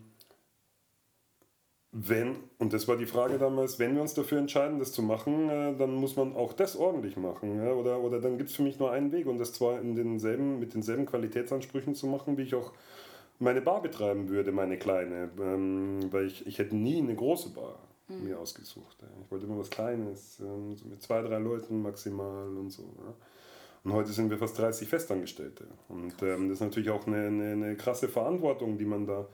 wenn, 1.91 2.35
und 2.59 2.73
das 2.73 2.87
war 2.87 2.97
die 2.97 3.07
Frage 3.07 3.39
damals, 3.39 3.79
wenn 3.79 3.95
wir 3.95 4.01
uns 4.01 4.13
dafür 4.13 4.37
entscheiden, 4.37 4.77
das 4.77 4.91
zu 4.91 5.01
machen, 5.01 5.49
äh, 5.49 5.75
dann 5.75 5.95
muss 5.95 6.15
man 6.15 6.35
auch 6.35 6.53
das 6.53 6.75
ordentlich 6.75 7.17
machen. 7.17 7.57
Ja? 7.57 7.73
Oder, 7.73 7.99
oder 8.01 8.21
dann 8.21 8.37
gibt 8.37 8.51
es 8.51 8.55
für 8.55 8.61
mich 8.61 8.79
nur 8.79 8.91
einen 8.91 9.11
Weg 9.11 9.25
und 9.25 9.39
das 9.39 9.53
zwar 9.53 9.81
in 9.81 9.95
denselben, 9.95 10.59
mit 10.59 10.75
denselben 10.75 11.07
Qualitätsansprüchen 11.07 11.95
zu 11.95 12.05
machen, 12.05 12.37
wie 12.37 12.43
ich 12.43 12.53
auch 12.53 12.73
meine 13.39 13.61
Bar 13.61 13.81
betreiben 13.81 14.29
würde, 14.29 14.51
meine 14.51 14.77
kleine. 14.77 15.31
Ähm, 15.39 16.11
weil 16.11 16.27
ich, 16.27 16.45
ich 16.45 16.59
hätte 16.59 16.75
nie 16.75 16.99
eine 16.99 17.15
große 17.15 17.49
Bar 17.49 17.79
mhm. 18.07 18.25
mir 18.25 18.39
ausgesucht. 18.39 18.97
Ja? 19.01 19.07
Ich 19.23 19.31
wollte 19.31 19.47
immer 19.47 19.57
was 19.57 19.71
Kleines, 19.71 20.39
ähm, 20.41 20.75
so 20.75 20.87
mit 20.87 21.01
zwei, 21.01 21.23
drei 21.23 21.39
Leuten 21.39 21.81
maximal 21.81 22.55
und 22.55 22.69
so. 22.69 22.83
Ja? 22.83 23.15
Und 23.83 23.93
heute 23.93 24.11
sind 24.11 24.29
wir 24.29 24.37
fast 24.37 24.59
30 24.59 24.87
Festangestellte. 24.87 25.65
Und 25.87 26.21
ähm, 26.21 26.49
das 26.49 26.57
ist 26.57 26.61
natürlich 26.61 26.91
auch 26.91 27.07
eine, 27.07 27.27
eine, 27.27 27.51
eine 27.53 27.75
krasse 27.75 28.09
Verantwortung, 28.09 28.77
die 28.77 28.85
man 28.85 29.07
da 29.07 29.27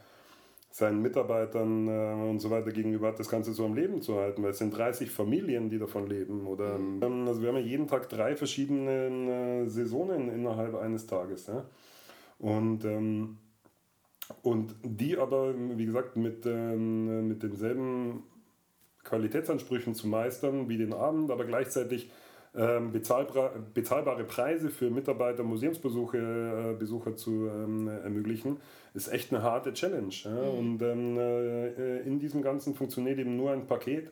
seinen 0.75 1.01
Mitarbeitern 1.01 1.87
äh, 1.87 2.29
und 2.29 2.39
so 2.39 2.49
weiter 2.49 2.69
gegenüber 2.73 3.07
hat, 3.07 3.17
das 3.17 3.29
Ganze 3.29 3.53
so 3.53 3.63
am 3.63 3.75
Leben 3.75 4.01
zu 4.01 4.17
halten, 4.17 4.43
weil 4.43 4.49
es 4.49 4.57
sind 4.57 4.75
30 4.75 5.09
Familien, 5.09 5.69
die 5.69 5.79
davon 5.79 6.05
leben. 6.05 6.45
Oder, 6.47 6.77
mhm. 6.77 7.01
ähm, 7.01 7.27
also 7.29 7.41
wir 7.41 7.47
haben 7.47 7.55
ja 7.55 7.61
jeden 7.61 7.87
Tag 7.87 8.09
drei 8.09 8.35
verschiedene 8.35 9.63
äh, 9.63 9.69
Saisonen 9.69 10.27
innerhalb 10.27 10.75
eines 10.75 11.07
Tages. 11.07 11.47
Ja? 11.47 11.63
Und, 12.39 12.83
ähm, 12.83 13.37
und 14.41 14.75
die 14.83 15.17
aber, 15.17 15.53
wie 15.55 15.85
gesagt, 15.85 16.17
mit, 16.17 16.45
ähm, 16.45 17.29
mit 17.29 17.41
denselben 17.41 18.23
Qualitätsansprüchen 19.05 19.95
zu 19.95 20.09
meistern 20.09 20.67
wie 20.67 20.77
den 20.77 20.91
Abend, 20.91 21.31
aber 21.31 21.45
gleichzeitig 21.45 22.11
ähm, 22.57 22.91
bezahlbare 22.91 24.23
Preise 24.23 24.69
für 24.69 24.89
Mitarbeiter, 24.89 25.43
Museumsbesuche, 25.43 26.17
äh, 26.17 26.79
Besucher 26.79 27.15
zu 27.15 27.47
ähm, 27.47 27.87
ermöglichen, 27.87 28.57
ist 28.93 29.11
echt 29.11 29.33
eine 29.33 29.43
harte 29.43 29.73
Challenge. 29.73 30.13
Ja? 30.23 30.31
Mhm. 30.31 30.57
Und 30.57 30.81
ähm, 30.81 31.17
äh, 31.17 31.99
in 32.01 32.19
diesem 32.19 32.41
Ganzen 32.41 32.75
funktioniert 32.75 33.19
eben 33.19 33.35
nur 33.35 33.51
ein 33.51 33.67
Paket 33.67 34.11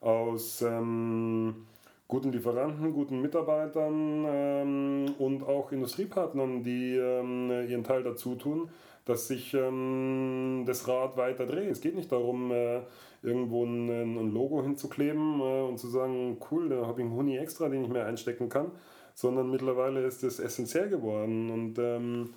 aus 0.00 0.62
ähm, 0.62 1.66
guten 2.06 2.32
Lieferanten, 2.32 2.92
guten 2.92 3.20
Mitarbeitern 3.20 4.24
ähm, 4.26 5.14
und 5.18 5.42
auch 5.42 5.72
Industriepartnern, 5.72 6.62
die 6.62 6.96
ähm, 6.96 7.50
ihren 7.68 7.84
Teil 7.84 8.02
dazu 8.02 8.34
tun, 8.34 8.68
dass 9.04 9.28
sich 9.28 9.54
ähm, 9.54 10.64
das 10.66 10.86
Rad 10.88 11.16
weiter 11.16 11.46
dreht. 11.46 11.70
Es 11.70 11.80
geht 11.80 11.94
nicht 11.94 12.12
darum, 12.12 12.52
äh, 12.52 12.80
irgendwo 13.22 13.64
ein, 13.64 13.88
ein, 13.90 14.32
Logo 14.32 14.62
hinzukleben 14.62 15.40
äh, 15.40 15.62
und 15.62 15.78
zu 15.78 15.88
sagen, 15.88 16.38
cool, 16.50 16.68
da 16.68 16.86
habe 16.86 17.00
ich 17.00 17.06
einen 17.06 17.16
Huni 17.16 17.36
extra, 17.36 17.68
den 17.68 17.84
ich 17.84 17.90
mir 17.90 18.04
einstecken 18.04 18.48
kann, 18.48 18.70
sondern 19.14 19.50
mittlerweile 19.50 20.04
ist 20.06 20.24
es 20.24 20.38
essentiell 20.38 20.88
geworden 20.88 21.50
und 21.50 21.78
ähm, 21.78 22.30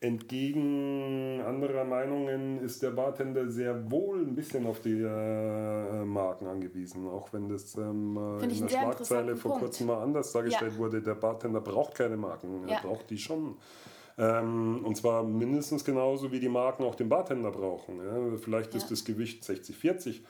Entgegen 0.00 1.42
anderer 1.44 1.84
Meinungen 1.84 2.62
ist 2.62 2.84
der 2.84 2.90
Bartender 2.90 3.50
sehr 3.50 3.90
wohl 3.90 4.20
ein 4.20 4.36
bisschen 4.36 4.64
auf 4.64 4.78
die 4.80 5.00
äh, 5.00 6.04
Marken 6.04 6.46
angewiesen, 6.46 7.08
auch 7.08 7.32
wenn 7.32 7.48
das 7.48 7.76
ähm, 7.76 8.16
in 8.40 8.48
der 8.48 8.68
Schlagzeile 8.68 9.34
vor 9.34 9.58
kurzem 9.58 9.88
mal 9.88 10.00
anders 10.00 10.30
dargestellt 10.30 10.74
ja. 10.74 10.78
wurde. 10.78 11.02
Der 11.02 11.16
Bartender 11.16 11.60
braucht 11.60 11.96
keine 11.96 12.16
Marken, 12.16 12.68
ja. 12.68 12.76
er 12.76 12.82
braucht 12.82 13.10
die 13.10 13.18
schon. 13.18 13.56
Ähm, 14.18 14.84
und 14.84 14.96
zwar 14.96 15.22
mindestens 15.22 15.84
genauso 15.84 16.32
wie 16.32 16.40
die 16.40 16.48
Marken 16.48 16.82
auch 16.84 16.94
den 16.94 17.08
Bartender 17.08 17.50
brauchen. 17.50 17.98
Ja? 17.98 18.36
Vielleicht 18.38 18.74
ja. 18.74 18.78
ist 18.78 18.90
das 18.90 19.04
Gewicht 19.04 19.44
60-40. 19.44 20.20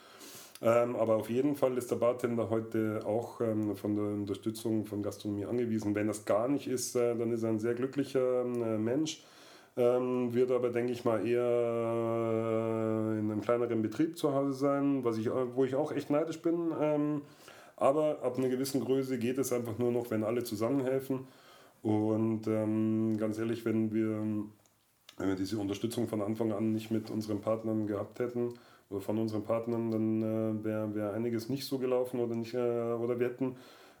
Ähm, 0.61 0.95
aber 0.95 1.15
auf 1.15 1.29
jeden 1.29 1.55
Fall 1.55 1.77
ist 1.77 1.89
der 1.89 1.95
Bartender 1.95 2.49
heute 2.49 3.01
auch 3.05 3.39
ähm, 3.41 3.75
von 3.75 3.95
der 3.95 4.05
Unterstützung 4.05 4.85
von 4.85 5.01
Gastronomie 5.01 5.45
angewiesen. 5.45 5.95
Wenn 5.95 6.07
das 6.07 6.25
gar 6.25 6.47
nicht 6.47 6.67
ist, 6.67 6.95
äh, 6.95 7.15
dann 7.15 7.31
ist 7.31 7.43
er 7.43 7.49
ein 7.49 7.59
sehr 7.59 7.73
glücklicher 7.75 8.41
äh, 8.41 8.77
Mensch 8.77 9.23
ähm, 9.79 10.33
wird 10.33 10.51
aber, 10.51 10.69
denke 10.69 10.91
ich 10.91 11.05
mal, 11.05 11.25
eher 11.25 11.41
in 13.17 13.31
einem 13.31 13.41
kleineren 13.41 13.81
Betrieb 13.81 14.17
zu 14.17 14.33
Hause 14.33 14.53
sein, 14.53 15.03
was 15.05 15.17
ich, 15.17 15.29
wo 15.29 15.63
ich 15.63 15.75
auch 15.75 15.91
echt 15.91 16.09
neidisch 16.09 16.41
bin. 16.41 16.71
Ähm, 16.79 17.21
aber 17.77 18.19
ab 18.21 18.37
einer 18.37 18.49
gewissen 18.49 18.83
Größe 18.83 19.17
geht 19.17 19.37
es 19.37 19.53
einfach 19.53 19.77
nur 19.77 19.91
noch, 19.91 20.11
wenn 20.11 20.23
alle 20.25 20.43
zusammenhelfen. 20.43 21.27
Und 21.81 22.47
ähm, 22.47 23.17
ganz 23.17 23.37
ehrlich, 23.37 23.65
wenn 23.65 23.93
wir, 23.93 24.21
wenn 25.17 25.27
wir 25.27 25.35
diese 25.35 25.57
Unterstützung 25.57 26.07
von 26.07 26.21
Anfang 26.21 26.51
an 26.51 26.73
nicht 26.73 26.91
mit 26.91 27.09
unseren 27.09 27.41
Partnern 27.41 27.87
gehabt 27.87 28.19
hätten, 28.19 28.53
oder 28.89 29.01
von 29.01 29.17
unseren 29.17 29.43
Partnern, 29.43 29.91
dann 29.91 30.21
äh, 30.23 30.63
wäre 30.63 30.95
wär 30.95 31.13
einiges 31.13 31.49
nicht 31.49 31.65
so 31.65 31.77
gelaufen 31.77 32.19
oder, 32.19 32.35
nicht, 32.35 32.53
äh, 32.53 32.57
oder 32.57 33.19
wir 33.19 33.27
hätten 33.27 33.55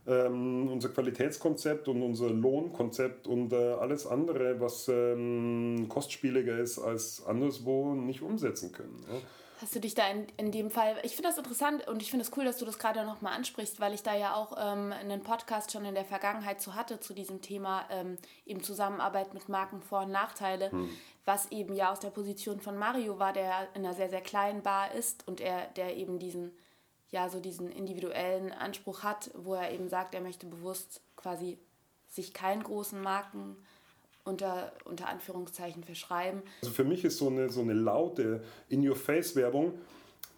ähm, 0.07 0.67
unser 0.67 0.89
Qualitätskonzept 0.89 1.87
und 1.87 2.01
unser 2.01 2.29
Lohnkonzept 2.29 3.27
und 3.27 3.53
äh, 3.53 3.73
alles 3.73 4.07
andere, 4.07 4.59
was 4.59 4.87
ähm, 4.87 5.85
kostspieliger 5.89 6.57
ist 6.57 6.79
als 6.79 7.23
anderswo, 7.25 7.93
nicht 7.93 8.21
umsetzen 8.21 8.71
können. 8.71 9.05
Ja. 9.07 9.19
Hast 9.61 9.75
du 9.75 9.81
dich 9.81 9.93
da 9.93 10.07
in, 10.07 10.25
in 10.37 10.53
dem 10.53 10.71
Fall, 10.71 10.95
ich 11.03 11.17
finde 11.17 11.29
das 11.29 11.37
interessant 11.37 11.85
und 11.89 12.01
ich 12.01 12.09
finde 12.09 12.23
es 12.23 12.29
das 12.29 12.37
cool, 12.37 12.45
dass 12.45 12.57
du 12.57 12.65
das 12.65 12.79
gerade 12.79 13.03
nochmal 13.03 13.33
ansprichst, 13.33 13.81
weil 13.81 13.93
ich 13.93 14.03
da 14.03 14.15
ja 14.15 14.33
auch 14.33 14.55
ähm, 14.57 14.93
einen 14.93 15.21
Podcast 15.21 15.73
schon 15.73 15.83
in 15.83 15.95
der 15.95 16.05
Vergangenheit 16.05 16.61
zu 16.61 16.75
hatte, 16.75 17.01
zu 17.01 17.13
diesem 17.13 17.41
Thema 17.41 17.85
ähm, 17.89 18.17
eben 18.45 18.63
Zusammenarbeit 18.63 19.33
mit 19.33 19.49
Marken, 19.49 19.81
Vor- 19.81 20.03
und 20.03 20.11
Nachteile, 20.11 20.71
hm. 20.71 20.89
was 21.25 21.51
eben 21.51 21.73
ja 21.73 21.91
aus 21.91 21.99
der 21.99 22.09
Position 22.09 22.61
von 22.61 22.77
Mario 22.77 23.19
war, 23.19 23.33
der 23.33 23.67
in 23.73 23.85
einer 23.85 23.93
sehr, 23.93 24.09
sehr 24.09 24.21
kleinen 24.21 24.63
Bar 24.63 24.93
ist 24.93 25.27
und 25.27 25.41
er, 25.41 25.67
der 25.75 25.97
eben 25.97 26.19
diesen 26.19 26.53
ja 27.11 27.27
so 27.27 27.39
diesen 27.39 27.71
individuellen 27.71 28.51
Anspruch 28.51 29.03
hat, 29.03 29.31
wo 29.33 29.55
er 29.55 29.71
eben 29.71 29.89
sagt, 29.89 30.13
er 30.13 30.21
möchte 30.21 30.45
bewusst 30.45 31.01
quasi 31.15 31.57
sich 32.07 32.33
keinen 32.33 32.63
großen 32.63 33.01
Marken 33.01 33.57
unter, 34.23 34.73
unter 34.85 35.07
Anführungszeichen 35.07 35.83
verschreiben. 35.83 36.41
Also 36.61 36.73
für 36.73 36.83
mich 36.83 37.03
ist 37.03 37.17
so 37.17 37.27
eine, 37.27 37.49
so 37.49 37.61
eine 37.61 37.73
laute 37.73 38.43
In-Your-Face-Werbung 38.69 39.73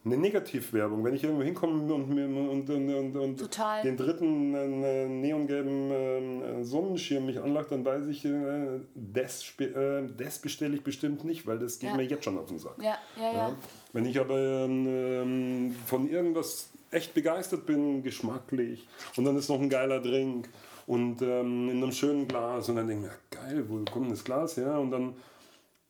eine 0.04 0.18
Negativwerbung. 0.18 1.04
Wenn 1.04 1.14
ich 1.14 1.24
irgendwo 1.24 1.44
hinkomme 1.44 1.94
und, 1.94 2.10
und, 2.10 2.70
und, 2.70 3.16
und, 3.16 3.60
den 3.84 3.98
dritten 3.98 4.56
äh, 4.56 5.08
neongelben 5.08 5.92
äh, 5.92 6.64
Sonnenschirm 6.64 7.26
mich 7.26 7.40
anlacht, 7.40 7.72
dann 7.72 7.86
weiß 7.86 8.08
ich, 8.08 8.26
äh, 8.26 8.80
das, 8.96 9.54
äh, 9.60 10.04
das 10.18 10.40
bestelle 10.40 10.76
ich 10.76 10.84
bestimmt 10.84 11.24
nicht, 11.24 11.46
weil 11.46 11.60
das 11.60 11.80
geht 11.80 11.92
ja. 11.92 11.96
mir 11.96 12.04
jetzt 12.04 12.26
schon 12.26 12.38
auf 12.38 12.48
den 12.48 12.58
Sack. 12.58 12.78
Ja, 12.82 12.98
ja. 13.18 13.56
Wenn 13.94 14.06
ich 14.06 14.20
aber 14.20 14.40
ähm, 14.40 15.76
von 15.86 16.10
irgendwas 16.10 16.72
echt 16.90 17.14
begeistert 17.14 17.66
bin, 17.66 18.02
geschmacklich, 18.04 18.88
und 19.16 19.26
dann 19.26 19.38
ist 19.38 19.50
noch 19.50 19.62
ein 19.62 19.70
geiler 19.70 20.02
Drink 20.02 20.50
und 20.92 21.22
ähm, 21.22 21.70
in 21.70 21.78
einem 21.78 21.94
schönen 21.94 22.28
Glas, 22.28 22.68
und 22.68 22.76
dann 22.76 22.86
denke 22.86 23.06
ich 23.06 23.12
mir, 23.12 23.42
geil, 23.42 23.64
wo 23.70 23.82
kommt 23.90 24.12
das 24.12 24.26
Glas 24.26 24.58
her? 24.58 24.78
Und 24.78 24.92
dann 24.92 25.14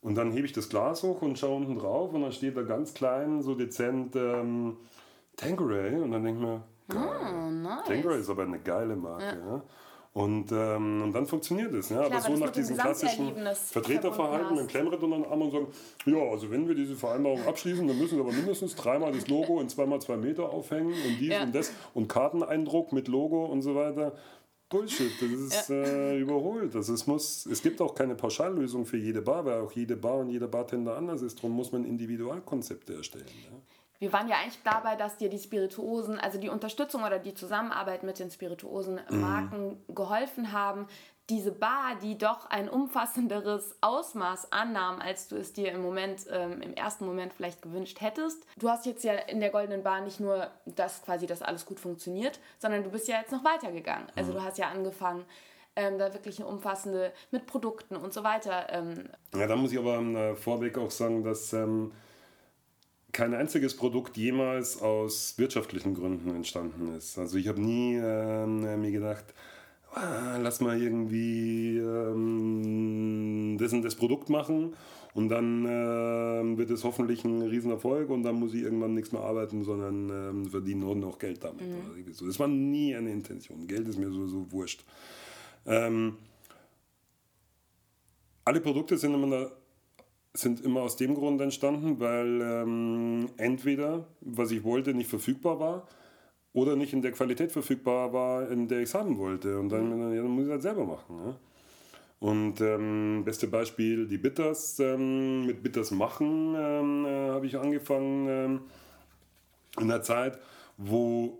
und 0.01 0.13
dann 0.15 0.31
hebe 0.31 0.45
ich 0.45 0.53
das 0.53 0.69
Glas 0.69 1.01
hoch 1.01 1.23
und 1.23 1.39
schaue 1.39 1.57
unten 1.57 1.75
drauf 1.75 2.13
und 2.13 2.21
dann 2.21 2.31
steht 2.31 2.55
da 2.55 2.61
ganz 2.61 2.93
klein, 2.93 3.41
so 3.41 3.55
dezent 3.55 4.15
ähm, 4.15 4.77
Tanqueray. 5.37 6.01
Und 6.01 6.11
dann 6.11 6.23
denke 6.23 6.39
ich 6.39 6.47
mir, 6.47 6.63
oh, 6.93 7.49
nice. 7.49 7.85
Tanqueray 7.87 8.19
ist 8.19 8.29
aber 8.29 8.43
eine 8.43 8.59
geile 8.59 8.95
Marke. 8.95 9.25
Ja. 9.25 9.55
ja. 9.55 9.63
Und, 10.13 10.51
ähm, 10.51 11.03
und 11.03 11.13
dann 11.13 11.25
funktioniert 11.25 11.73
es. 11.73 11.89
Ja. 11.89 12.03
Klar, 12.03 12.11
aber 12.11 12.21
so 12.21 12.43
nach 12.43 12.51
diesem 12.51 12.77
klassischen 12.77 13.33
Vertreterverhalten 13.55 14.55
dann 14.55 14.67
klemmen 14.67 14.91
dann 14.91 15.13
an 15.13 15.25
Arm 15.25 15.41
und 15.41 15.51
sagen, 15.51 15.67
ja, 16.05 16.17
also 16.17 16.51
wenn 16.51 16.67
wir 16.67 16.75
diese 16.75 16.95
Vereinbarung 16.95 17.47
abschließen, 17.47 17.87
dann 17.87 17.97
müssen 17.97 18.17
wir 18.17 18.25
aber 18.25 18.33
mindestens 18.33 18.75
dreimal 18.75 19.13
das 19.13 19.27
Logo 19.29 19.59
in 19.61 19.69
zweimal 19.69 20.01
zwei 20.01 20.17
Meter 20.17 20.49
aufhängen 20.49 20.91
und 20.91 21.19
dies 21.19 21.29
ja. 21.29 21.43
und 21.43 21.55
das 21.55 21.71
und 21.93 22.07
Karteneindruck 22.07 22.91
mit 22.91 23.07
Logo 23.07 23.45
und 23.45 23.63
so 23.63 23.73
weiter. 23.73 24.13
Bullshit, 24.71 25.11
das 25.21 25.29
ist 25.29 25.69
ja. 25.69 25.75
äh, 25.75 26.17
überholt. 26.17 26.75
Also 26.75 26.93
es, 26.93 27.05
muss, 27.05 27.45
es 27.45 27.61
gibt 27.61 27.79
auch 27.81 27.93
keine 27.93 28.15
Pauschallösung 28.15 28.85
für 28.85 28.97
jede 28.97 29.21
Bar, 29.21 29.45
weil 29.45 29.61
auch 29.61 29.71
jede 29.73 29.95
Bar 29.95 30.17
und 30.17 30.29
jeder 30.29 30.47
Bartender 30.47 30.97
anders 30.97 31.21
ist. 31.21 31.37
Darum 31.37 31.51
muss 31.51 31.71
man 31.71 31.85
Individualkonzepte 31.85 32.95
erstellen. 32.95 33.25
Ja. 33.43 33.57
Wir 33.99 34.11
waren 34.11 34.27
ja 34.27 34.37
eigentlich 34.37 34.57
dabei, 34.63 34.95
dass 34.95 35.17
dir 35.17 35.29
die 35.29 35.37
Spirituosen, 35.37 36.17
also 36.17 36.39
die 36.39 36.49
Unterstützung 36.49 37.03
oder 37.03 37.19
die 37.19 37.35
Zusammenarbeit 37.35 38.01
mit 38.01 38.17
den 38.17 38.31
spirituosen 38.31 38.99
Marken 39.11 39.77
mhm. 39.87 39.93
geholfen 39.93 40.51
haben, 40.51 40.87
diese 41.31 41.53
Bar, 41.53 41.95
die 42.01 42.17
doch 42.17 42.49
ein 42.49 42.69
umfassenderes 42.69 43.75
Ausmaß 43.79 44.51
annahm, 44.51 44.99
als 44.99 45.29
du 45.29 45.37
es 45.37 45.53
dir 45.53 45.71
im 45.71 45.81
Moment, 45.81 46.25
ähm, 46.29 46.61
im 46.61 46.73
ersten 46.73 47.05
Moment 47.05 47.33
vielleicht 47.33 47.61
gewünscht 47.61 48.01
hättest. 48.01 48.45
Du 48.57 48.69
hast 48.69 48.85
jetzt 48.85 49.05
ja 49.05 49.13
in 49.13 49.39
der 49.39 49.49
Goldenen 49.49 49.81
Bar 49.81 50.01
nicht 50.01 50.19
nur, 50.19 50.51
dass 50.65 51.01
quasi 51.01 51.27
das 51.27 51.41
alles 51.41 51.65
gut 51.65 51.79
funktioniert, 51.79 52.39
sondern 52.59 52.83
du 52.83 52.91
bist 52.91 53.07
ja 53.07 53.19
jetzt 53.19 53.31
noch 53.31 53.45
weitergegangen. 53.45 54.07
Also 54.15 54.31
mhm. 54.31 54.35
du 54.35 54.43
hast 54.43 54.57
ja 54.57 54.67
angefangen, 54.67 55.23
ähm, 55.77 55.97
da 55.97 56.13
wirklich 56.13 56.37
eine 56.39 56.49
umfassende 56.49 57.13
mit 57.31 57.45
Produkten 57.45 57.95
und 57.95 58.13
so 58.13 58.25
weiter. 58.25 58.67
Ähm. 58.69 59.07
Ja, 59.33 59.47
da 59.47 59.55
muss 59.55 59.71
ich 59.71 59.79
aber 59.79 60.01
äh, 60.01 60.35
vorweg 60.35 60.77
auch 60.77 60.91
sagen, 60.91 61.23
dass 61.23 61.53
ähm, 61.53 61.93
kein 63.13 63.33
einziges 63.33 63.77
Produkt 63.77 64.17
jemals 64.17 64.81
aus 64.81 65.37
wirtschaftlichen 65.37 65.95
Gründen 65.95 66.35
entstanden 66.35 66.93
ist. 66.97 67.17
Also 67.17 67.37
ich 67.37 67.47
habe 67.47 67.61
nie 67.61 67.95
ähm, 67.95 68.81
mir 68.81 68.91
gedacht, 68.91 69.33
ah, 69.93 70.37
lass 70.41 70.61
mal 70.61 70.81
irgendwie 70.81 71.77
ähm, 71.77 73.57
das 73.59 73.73
und 73.73 73.83
das 73.83 73.95
Produkt 73.95 74.29
machen 74.29 74.73
und 75.13 75.29
dann 75.29 75.65
äh, 75.65 76.57
wird 76.57 76.69
es 76.69 76.83
hoffentlich 76.83 77.23
ein 77.25 77.41
Riesenerfolg 77.41 78.09
und 78.09 78.23
dann 78.23 78.35
muss 78.35 78.53
ich 78.53 78.63
irgendwann 78.63 78.93
nichts 78.93 79.11
mehr 79.11 79.21
arbeiten, 79.21 79.63
sondern 79.63 80.09
ähm, 80.09 80.45
verdiene 80.45 80.81
nur 80.81 80.95
noch 80.95 81.19
Geld 81.19 81.43
damit. 81.43 81.67
Mhm. 81.67 82.13
So. 82.13 82.25
Das 82.25 82.39
war 82.39 82.47
nie 82.47 82.95
eine 82.95 83.11
Intention. 83.11 83.67
Geld 83.67 83.87
ist 83.87 83.99
mir 83.99 84.11
so, 84.11 84.27
so 84.27 84.51
wurscht. 84.51 84.85
Ähm, 85.65 86.17
alle 88.45 88.61
Produkte 88.61 88.97
sind 88.97 89.13
immer, 89.13 89.51
sind 90.33 90.61
immer 90.61 90.81
aus 90.81 90.95
dem 90.95 91.13
Grund 91.13 91.41
entstanden, 91.41 91.99
weil 91.99 92.41
ähm, 92.41 93.29
entweder, 93.37 94.07
was 94.21 94.51
ich 94.51 94.63
wollte, 94.63 94.93
nicht 94.93 95.09
verfügbar 95.09 95.59
war 95.59 95.87
oder 96.53 96.75
nicht 96.75 96.93
in 96.93 97.01
der 97.01 97.11
Qualität 97.11 97.51
verfügbar 97.51 98.11
war, 98.13 98.49
in 98.49 98.67
der 98.67 98.79
ich 98.79 98.89
es 98.89 98.93
haben 98.93 99.17
wollte. 99.17 99.59
Und 99.59 99.69
dann, 99.69 100.09
mhm. 100.09 100.15
ja, 100.15 100.21
dann 100.21 100.31
muss 100.31 100.45
ich 100.45 100.51
das 100.51 100.63
selber 100.63 100.85
machen. 100.85 101.17
Ja? 101.25 101.35
Und 102.19 102.61
ähm, 102.61 103.23
beste 103.25 103.47
Beispiel, 103.47 104.07
die 104.07 104.17
Bitters. 104.17 104.79
Ähm, 104.79 105.45
mit 105.45 105.63
Bitters 105.63 105.91
machen 105.91 106.53
ähm, 106.55 107.05
äh, 107.05 107.29
habe 107.29 107.47
ich 107.47 107.57
angefangen 107.57 108.27
ähm, 108.29 108.61
in 109.79 109.87
der 109.87 110.03
Zeit, 110.03 110.37
wo, 110.77 111.39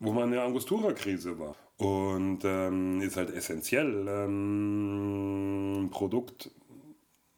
wo 0.00 0.12
man 0.12 0.24
eine 0.24 0.42
Angostura-Krise 0.42 1.38
war. 1.38 1.54
Und 1.76 2.40
ähm, 2.44 3.00
ist 3.00 3.16
halt 3.16 3.30
essentiell 3.30 4.06
ähm, 4.08 5.84
ein 5.84 5.90
Produkt, 5.90 6.50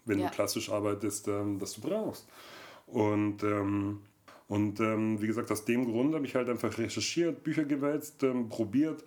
wenn 0.04 0.20
ja. 0.20 0.28
du 0.28 0.34
klassisch 0.34 0.70
arbeitest, 0.70 1.28
das 1.28 1.74
du 1.74 1.80
brauchst. 1.80 2.28
Und 2.86 3.42
und 4.48 4.80
ähm, 4.80 5.20
wie 5.22 5.26
gesagt, 5.26 5.50
aus 5.50 5.64
dem 5.64 5.86
Grund 5.86 6.14
habe 6.14 6.26
ich 6.26 6.34
halt 6.34 6.48
einfach 6.48 6.76
recherchiert, 6.76 7.42
Bücher 7.42 7.64
gewälzt, 7.64 8.22
ähm, 8.22 8.48
probiert. 8.48 9.04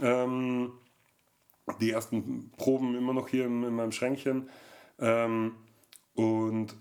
Ähm, 0.00 0.72
die 1.80 1.90
ersten 1.90 2.50
Proben 2.56 2.96
immer 2.96 3.12
noch 3.12 3.28
hier 3.28 3.46
in, 3.46 3.62
in 3.62 3.74
meinem 3.74 3.92
Schränkchen. 3.92 4.48
Ähm, 4.98 5.52
und 6.14 6.76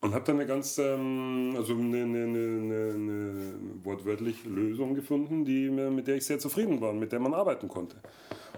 und 0.00 0.14
habe 0.14 0.24
dann 0.24 0.34
eine 0.34 0.46
ganz, 0.48 0.78
ähm, 0.78 1.54
also 1.56 1.74
eine, 1.74 2.02
eine, 2.02 2.24
eine, 2.24 2.92
eine, 2.92 3.54
wortwörtlich 3.84 4.44
Lösung 4.44 4.96
gefunden, 4.96 5.44
die, 5.44 5.70
mit 5.70 6.08
der 6.08 6.16
ich 6.16 6.26
sehr 6.26 6.40
zufrieden 6.40 6.80
war, 6.80 6.92
mit 6.92 7.12
der 7.12 7.20
man 7.20 7.32
arbeiten 7.34 7.68
konnte. 7.68 7.96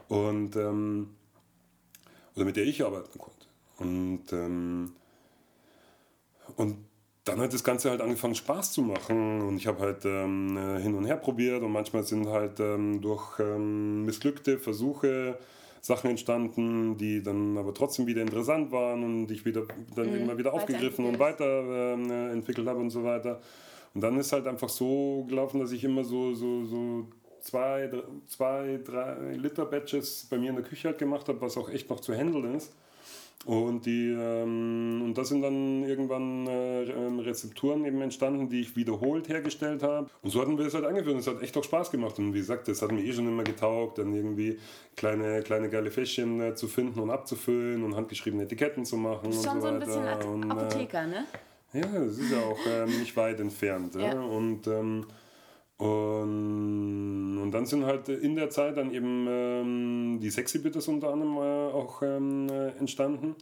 Und, 0.08 0.56
ähm, 0.56 1.10
oder 2.34 2.46
mit 2.46 2.56
der 2.56 2.64
ich 2.64 2.82
arbeiten 2.82 3.18
konnte. 3.18 3.46
Und, 3.76 4.32
und 6.56 6.78
dann 7.24 7.40
hat 7.40 7.52
das 7.54 7.64
Ganze 7.64 7.90
halt 7.90 8.00
angefangen 8.00 8.34
Spaß 8.34 8.72
zu 8.72 8.82
machen 8.82 9.40
und 9.42 9.56
ich 9.56 9.66
habe 9.66 9.80
halt 9.80 10.04
ähm, 10.04 10.56
äh, 10.56 10.80
hin 10.80 10.94
und 10.94 11.06
her 11.06 11.16
probiert 11.16 11.62
und 11.62 11.72
manchmal 11.72 12.04
sind 12.04 12.28
halt 12.28 12.60
ähm, 12.60 13.00
durch 13.00 13.38
ähm, 13.40 14.04
missglückte 14.04 14.58
Versuche 14.58 15.38
Sachen 15.80 16.10
entstanden, 16.10 16.96
die 16.96 17.22
dann 17.22 17.58
aber 17.58 17.74
trotzdem 17.74 18.06
wieder 18.06 18.22
interessant 18.22 18.72
waren 18.72 19.04
und 19.04 19.30
ich 19.30 19.44
wieder 19.44 19.64
dann 19.94 20.10
mhm, 20.10 20.22
immer 20.22 20.38
wieder 20.38 20.54
aufgegriffen 20.54 21.04
und 21.04 21.18
weiterentwickelt 21.18 22.66
äh, 22.66 22.70
habe 22.70 22.80
und 22.80 22.90
so 22.90 23.04
weiter. 23.04 23.40
Und 23.94 24.00
dann 24.00 24.18
ist 24.18 24.32
halt 24.32 24.46
einfach 24.46 24.70
so 24.70 25.24
gelaufen, 25.28 25.60
dass 25.60 25.72
ich 25.72 25.84
immer 25.84 26.02
so, 26.02 26.34
so, 26.34 26.64
so 26.64 27.06
zwei, 27.40 27.90
zwei, 28.26 28.80
drei 28.82 29.34
Liter 29.34 29.66
Batches 29.66 30.26
bei 30.28 30.38
mir 30.38 30.50
in 30.50 30.56
der 30.56 30.64
Küche 30.64 30.88
halt 30.88 30.98
gemacht 30.98 31.28
habe, 31.28 31.40
was 31.40 31.56
auch 31.56 31.68
echt 31.68 31.90
noch 31.90 32.00
zu 32.00 32.14
handeln 32.14 32.54
ist. 32.54 32.74
Und, 33.44 33.84
die, 33.84 34.08
ähm, 34.08 35.02
und 35.04 35.18
da 35.18 35.24
sind 35.24 35.42
dann 35.42 35.84
irgendwann 35.84 36.46
äh, 36.46 36.84
ähm, 36.84 37.18
Rezepturen 37.18 37.84
eben 37.84 38.00
entstanden, 38.00 38.48
die 38.48 38.60
ich 38.60 38.74
wiederholt 38.74 39.28
hergestellt 39.28 39.82
habe. 39.82 40.08
Und 40.22 40.30
so 40.30 40.40
hatten 40.40 40.56
wir 40.56 40.64
es 40.64 40.72
halt 40.72 40.86
angeführt. 40.86 41.18
Es 41.18 41.26
hat 41.26 41.42
echt 41.42 41.54
auch 41.58 41.64
Spaß 41.64 41.90
gemacht. 41.90 42.18
Und 42.18 42.32
wie 42.32 42.38
gesagt, 42.38 42.68
das 42.68 42.80
hat 42.80 42.90
mir 42.90 43.02
eh 43.02 43.12
schon 43.12 43.28
immer 43.28 43.44
getaugt, 43.44 43.98
dann 43.98 44.14
irgendwie 44.14 44.58
kleine, 44.96 45.42
kleine 45.42 45.68
geile 45.68 45.90
Fäschchen 45.90 46.40
äh, 46.40 46.54
zu 46.54 46.68
finden 46.68 47.00
und 47.00 47.10
abzufüllen 47.10 47.84
und 47.84 47.94
handgeschriebene 47.94 48.44
Etiketten 48.44 48.86
zu 48.86 48.96
machen. 48.96 49.26
Das 49.26 49.36
ist 49.36 49.44
schon 49.44 49.60
so, 49.60 49.66
so 49.68 49.74
ein 49.74 49.78
bisschen 49.78 50.32
und, 50.32 50.46
äh, 50.46 50.50
Apotheker, 50.50 51.06
ne? 51.06 51.24
Ja, 51.74 51.82
das 51.82 52.18
ist 52.18 52.30
ja 52.30 52.38
auch 52.38 52.58
ähm, 52.66 52.98
nicht 53.00 53.14
weit 53.16 53.40
entfernt. 53.40 53.94
ja. 53.96 54.18
Und 54.22 54.66
ähm, 54.68 55.04
und, 55.76 57.40
und 57.42 57.50
dann 57.50 57.66
sind 57.66 57.84
halt 57.84 58.08
in 58.08 58.36
der 58.36 58.48
Zeit 58.50 58.76
dann 58.76 58.92
eben 58.92 59.26
ähm, 59.28 60.20
die 60.20 60.30
Sexy 60.30 60.60
Bitters 60.60 60.86
unter 60.88 61.12
anderem 61.12 61.36
äh, 61.36 61.72
auch 61.72 62.02
ähm, 62.02 62.48
äh, 62.48 62.68
entstanden. 62.78 63.34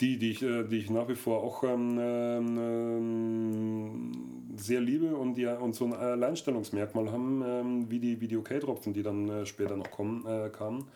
Die, 0.00 0.18
die 0.18 0.30
ich, 0.30 0.42
äh, 0.42 0.64
die 0.64 0.78
ich 0.78 0.90
nach 0.90 1.08
wie 1.08 1.16
vor 1.16 1.42
auch 1.42 1.64
ähm, 1.64 1.98
ähm 1.98 4.12
sehr 4.56 4.80
liebe 4.80 5.14
und 5.14 5.34
die 5.34 5.46
und 5.46 5.74
so 5.74 5.84
ein 5.84 5.92
Alleinstellungsmerkmal 5.92 7.12
haben, 7.12 7.42
ähm, 7.46 7.90
wie 7.90 8.00
die, 8.00 8.20
wie 8.20 8.28
die 8.28 8.36
OK-Tropfen, 8.36 8.92
die 8.92 9.02
dann 9.02 9.28
äh, 9.28 9.46
später 9.46 9.76
noch 9.76 9.90
kommen, 9.90 10.26
äh, 10.26 10.50
kamen. 10.50 10.88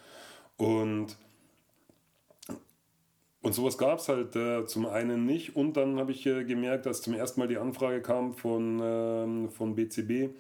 Und 0.57 1.17
und 3.43 3.55
sowas 3.55 3.77
gab 3.77 3.99
es 3.99 4.09
halt 4.09 4.37
äh, 4.37 4.65
zum 4.67 4.87
einen 4.87 5.27
nicht. 5.27 5.57
Und 5.57 5.77
dann 5.77 5.99
habe 5.99 6.13
ich 6.13 6.25
äh, 6.27 6.45
gemerkt, 6.45 6.87
dass 6.87 7.03
zum 7.03 7.15
ersten 7.15 7.41
Mal 7.41 7.49
die 7.49 7.59
Anfrage 7.59 8.01
kam 8.01 8.33
von, 8.35 8.81
ähm, 8.81 9.51
von 9.51 9.75
BCB, 9.75 10.33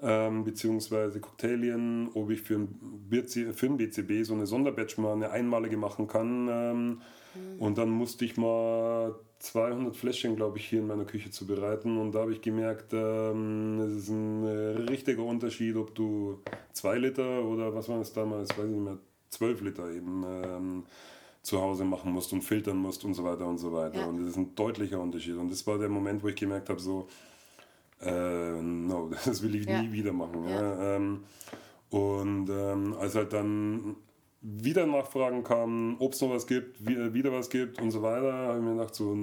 ähm, 0.00 0.44
beziehungsweise 0.44 1.18
Cocktailien, 1.20 2.08
ob 2.14 2.30
ich 2.30 2.42
für 2.42 2.54
ein, 2.54 3.52
für 3.52 3.66
ein 3.66 3.76
BCB 3.76 4.24
so 4.24 4.34
eine 4.34 4.46
Sonderbatch 4.46 4.96
mal 4.98 5.12
eine 5.12 5.30
einmalige 5.30 5.76
machen 5.76 6.06
kann. 6.06 6.48
Ähm, 6.48 6.88
mhm. 6.88 7.00
Und 7.58 7.78
dann 7.78 7.90
musste 7.90 8.24
ich 8.24 8.36
mal 8.36 9.16
200 9.40 9.96
Fläschchen, 9.96 10.36
glaube 10.36 10.58
ich, 10.58 10.68
hier 10.68 10.78
in 10.78 10.86
meiner 10.86 11.06
Küche 11.06 11.32
zubereiten. 11.32 11.98
Und 11.98 12.12
da 12.12 12.20
habe 12.20 12.32
ich 12.32 12.42
gemerkt, 12.42 12.92
ähm, 12.92 13.80
es 13.80 14.04
ist 14.04 14.08
ein 14.08 14.44
äh, 14.44 14.82
richtiger 14.88 15.24
Unterschied, 15.24 15.74
ob 15.74 15.96
du 15.96 16.40
zwei 16.72 16.96
Liter 16.96 17.44
oder 17.44 17.74
was 17.74 17.88
war 17.88 18.00
es 18.00 18.12
damals, 18.12 18.50
weiß 18.50 18.66
ich 18.66 18.70
nicht 18.70 18.84
mehr, 18.84 18.98
12 19.30 19.62
Liter 19.62 19.90
eben 19.90 20.24
ähm, 20.26 20.84
zu 21.42 21.60
Hause 21.60 21.84
machen 21.84 22.12
musst 22.12 22.32
und 22.32 22.42
filtern 22.42 22.76
musst 22.76 23.04
und 23.04 23.14
so 23.14 23.24
weiter 23.24 23.46
und 23.46 23.58
so 23.58 23.72
weiter. 23.72 24.00
Ja. 24.00 24.06
Und 24.06 24.18
das 24.18 24.28
ist 24.28 24.36
ein 24.36 24.54
deutlicher 24.54 25.00
Unterschied. 25.00 25.36
Und 25.36 25.50
das 25.50 25.66
war 25.66 25.78
der 25.78 25.88
Moment, 25.88 26.22
wo 26.22 26.28
ich 26.28 26.36
gemerkt 26.36 26.68
habe, 26.68 26.80
so, 26.80 27.08
äh, 28.00 28.60
no, 28.60 29.10
das 29.24 29.42
will 29.42 29.54
ich 29.54 29.66
ja. 29.66 29.82
nie 29.82 29.92
wieder 29.92 30.12
machen. 30.12 30.48
Ja. 30.48 30.96
Ähm, 30.96 31.24
und 31.90 32.48
ähm, 32.50 32.94
als 32.98 33.14
halt 33.14 33.32
dann 33.32 33.96
wieder 34.42 34.86
Nachfragen 34.86 35.42
kamen, 35.42 35.96
ob 35.98 36.12
es 36.12 36.20
noch 36.20 36.30
was 36.30 36.46
gibt, 36.46 36.86
wieder 36.86 37.32
was 37.32 37.50
gibt 37.50 37.80
und 37.80 37.90
so 37.90 38.02
weiter, 38.02 38.32
habe 38.32 38.58
ich 38.58 38.64
mir 38.64 38.72
gedacht, 38.72 38.94
so, 38.94 39.14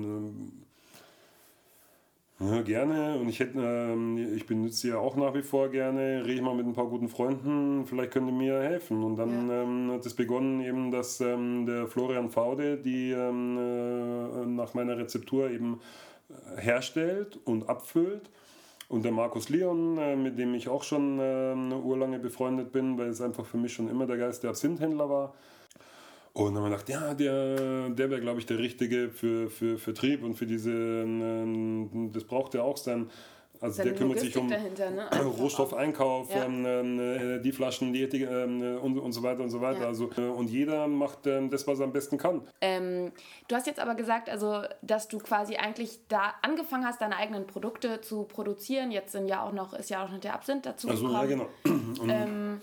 ja, 2.39 2.62
gerne. 2.62 3.17
Und 3.17 3.29
ich 3.29 3.39
hätte, 3.39 3.60
ähm, 3.60 4.36
ich 4.36 4.46
benutze 4.46 4.77
sie 4.77 4.89
ja 4.89 4.98
auch 4.98 5.15
nach 5.15 5.34
wie 5.34 5.41
vor 5.41 5.70
gerne. 5.70 6.24
Rede 6.24 6.33
ich 6.33 6.42
mal 6.42 6.53
mit 6.55 6.68
ein 6.68 6.74
paar 6.74 6.88
guten 6.88 7.09
Freunden. 7.09 7.85
Vielleicht 7.85 8.12
können 8.12 8.27
die 8.27 8.33
mir 8.33 8.62
helfen. 8.62 9.03
Und 9.03 9.16
dann 9.16 9.50
ja. 9.50 9.64
ähm, 9.64 9.92
hat 9.92 10.05
es 10.05 10.14
begonnen 10.14 10.62
eben, 10.62 10.92
dass 10.92 11.20
ähm, 11.20 11.66
der 11.66 11.88
Florian 11.88 12.29
Faude 12.29 12.77
die 12.77 13.12
ähm, 13.12 13.57
äh, 13.57 14.46
nach 14.46 14.74
meiner 14.75 14.98
Rezeptur 14.98 15.50
eben 15.50 15.79
äh, 16.29 16.62
herstellt 16.62 17.40
und 17.44 17.70
abfüllt. 17.70 18.29
Und 18.90 19.03
der 19.03 19.12
Markus 19.12 19.50
Leon, 19.50 19.98
äh, 19.98 20.16
mit 20.16 20.38
dem 20.38 20.53
ich 20.53 20.70
auch 20.70 20.83
schon 20.83 21.20
äh, 21.20 21.51
eine 21.51 21.77
urlange 21.77 22.20
befreundet 22.20 22.72
bin, 22.72 22.98
weil 22.98 23.09
es 23.09 23.20
einfach 23.20 23.46
für 23.46 23.57
mich 23.57 23.74
schon 23.74 23.90
immer 23.90 24.05
der 24.05 24.18
Geist 24.18 24.44
der 24.44 24.51
Absinthändler 24.51 25.09
war. 25.09 25.33
Und 26.38 26.54
dann 26.54 26.64
haben 26.64 26.70
wir 26.70 26.78
gedacht, 26.78 26.90
ja, 26.90 27.16
der, 27.16 27.90
der 27.90 28.10
wäre, 28.12 28.22
glaube 28.22 28.40
ich, 28.40 28.46
der 28.46 28.60
Richtige 28.60 29.10
für, 29.10 29.50
für 29.50 29.80
Vertrieb 29.80 30.24
und 30.24 30.36
für 30.36 30.46
diese, 30.46 30.70
ähm, 30.70 32.12
das 32.14 32.26
braucht 32.26 32.54
er 32.54 32.64
auch 32.64 32.78
sein. 32.78 33.10
Also 33.60 33.82
der 33.82 33.96
kümmert 33.96 34.20
sich 34.20 34.38
um 34.38 34.48
dahinter, 34.48 34.92
ne? 34.92 35.10
Rohstoffeinkauf, 35.40 36.30
ja. 36.30 36.46
ähm, 36.46 37.00
äh, 37.00 37.40
die 37.40 37.52
Flaschen, 37.52 37.92
die 37.92 38.04
ähm, 38.04 38.78
und, 38.84 39.00
und 39.00 39.14
so 39.14 39.24
weiter 39.24 39.42
und 39.42 39.50
so 39.50 39.62
weiter. 39.62 39.82
Ja. 39.82 39.88
Also, 39.88 40.12
äh, 40.16 40.22
und 40.22 40.52
jeder 40.52 40.88
macht 40.88 41.26
ähm, 41.26 41.50
das, 41.50 41.66
was 41.66 41.80
er 41.80 41.86
am 41.86 41.92
besten 41.92 42.20
kann. 42.20 42.48
Ähm, 42.62 43.12
du 43.48 43.56
hast 43.56 43.66
jetzt 43.66 43.80
aber 43.80 43.96
gesagt, 43.96 44.30
also, 44.30 44.62
dass 44.84 45.08
du 45.08 45.18
quasi 45.18 45.56
eigentlich 45.56 46.02
da 46.08 46.36
angefangen 46.44 46.86
hast, 46.86 47.02
deine 47.02 47.16
eigenen 47.16 47.48
Produkte 47.48 48.00
zu 48.02 48.26
produzieren. 48.26 48.92
Jetzt 48.92 49.14
sind 49.14 49.28
ja 49.28 49.42
auch 49.44 49.54
noch, 49.54 49.74
ist 49.74 49.90
ja 49.90 50.06
auch 50.06 50.12
noch 50.12 50.20
der 50.20 50.36
Absinth 50.36 50.68
dazu 50.68 50.88
also, 50.88 51.08
gekommen. 51.08 51.20
Ja, 51.20 51.26
genau. 51.26 51.48
Ähm, 52.14 52.62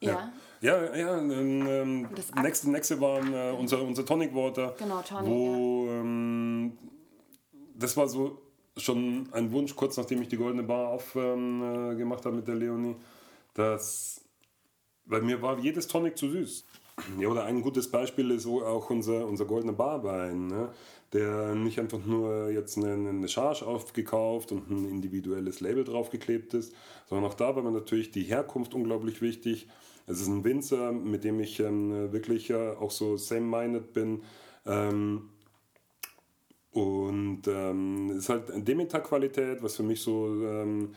ja. 0.00 0.12
ja. 0.12 0.32
Ja, 0.64 0.96
ja. 0.96 1.18
Ähm, 1.18 2.08
das 2.14 2.34
nächste, 2.42 2.70
nächste 2.70 3.00
war 3.00 3.18
äh, 3.18 3.52
unser, 3.52 3.82
unser 3.82 4.04
Tonic 4.06 4.34
Water. 4.34 4.74
Genau, 4.78 5.02
Tonic. 5.02 5.30
Wo, 5.30 5.86
ja. 5.86 6.00
ähm, 6.00 6.72
das 7.74 7.94
war 7.98 8.08
so 8.08 8.40
schon 8.76 9.28
ein 9.32 9.52
Wunsch, 9.52 9.76
kurz 9.76 9.98
nachdem 9.98 10.22
ich 10.22 10.28
die 10.28 10.38
Goldene 10.38 10.62
Bar 10.62 10.88
aufgemacht 10.88 11.28
ähm, 11.28 12.00
äh, 12.00 12.24
habe 12.24 12.32
mit 12.32 12.48
der 12.48 12.54
Leonie, 12.54 12.96
dass. 13.52 14.22
Weil 15.04 15.20
mir 15.20 15.42
war 15.42 15.58
jedes 15.58 15.86
Tonic 15.86 16.16
zu 16.16 16.30
süß. 16.30 16.64
Ja, 17.18 17.28
oder 17.28 17.44
ein 17.44 17.60
gutes 17.60 17.90
Beispiel 17.90 18.30
ist 18.30 18.46
auch 18.46 18.88
unser, 18.88 19.26
unser 19.26 19.44
Goldene 19.44 19.74
Barwein. 19.74 20.46
Ne? 20.46 20.70
der 21.12 21.54
nicht 21.54 21.78
einfach 21.78 22.04
nur 22.04 22.50
jetzt 22.50 22.76
eine, 22.76 23.08
eine 23.08 23.28
Charge 23.28 23.64
aufgekauft 23.64 24.50
und 24.50 24.68
ein 24.68 24.88
individuelles 24.88 25.60
Label 25.60 25.84
draufgeklebt 25.84 26.54
ist, 26.54 26.74
sondern 27.08 27.30
auch 27.30 27.34
da 27.34 27.54
war 27.54 27.62
mir 27.62 27.70
natürlich 27.70 28.10
die 28.10 28.24
Herkunft 28.24 28.74
unglaublich 28.74 29.22
wichtig. 29.22 29.68
Es 30.06 30.20
ist 30.20 30.28
ein 30.28 30.44
Winzer, 30.44 30.92
mit 30.92 31.24
dem 31.24 31.40
ich 31.40 31.60
ähm, 31.60 32.12
wirklich 32.12 32.50
äh, 32.50 32.70
auch 32.70 32.90
so 32.90 33.16
same-minded 33.16 33.92
bin. 33.92 34.22
Ähm, 34.66 35.30
und 36.72 37.42
ähm, 37.46 38.10
es 38.10 38.24
ist 38.24 38.28
halt 38.28 38.68
Demeter-Qualität, 38.68 39.62
was 39.62 39.76
für 39.76 39.84
mich 39.84 40.02
so 40.02 40.26
ähm, 40.26 40.90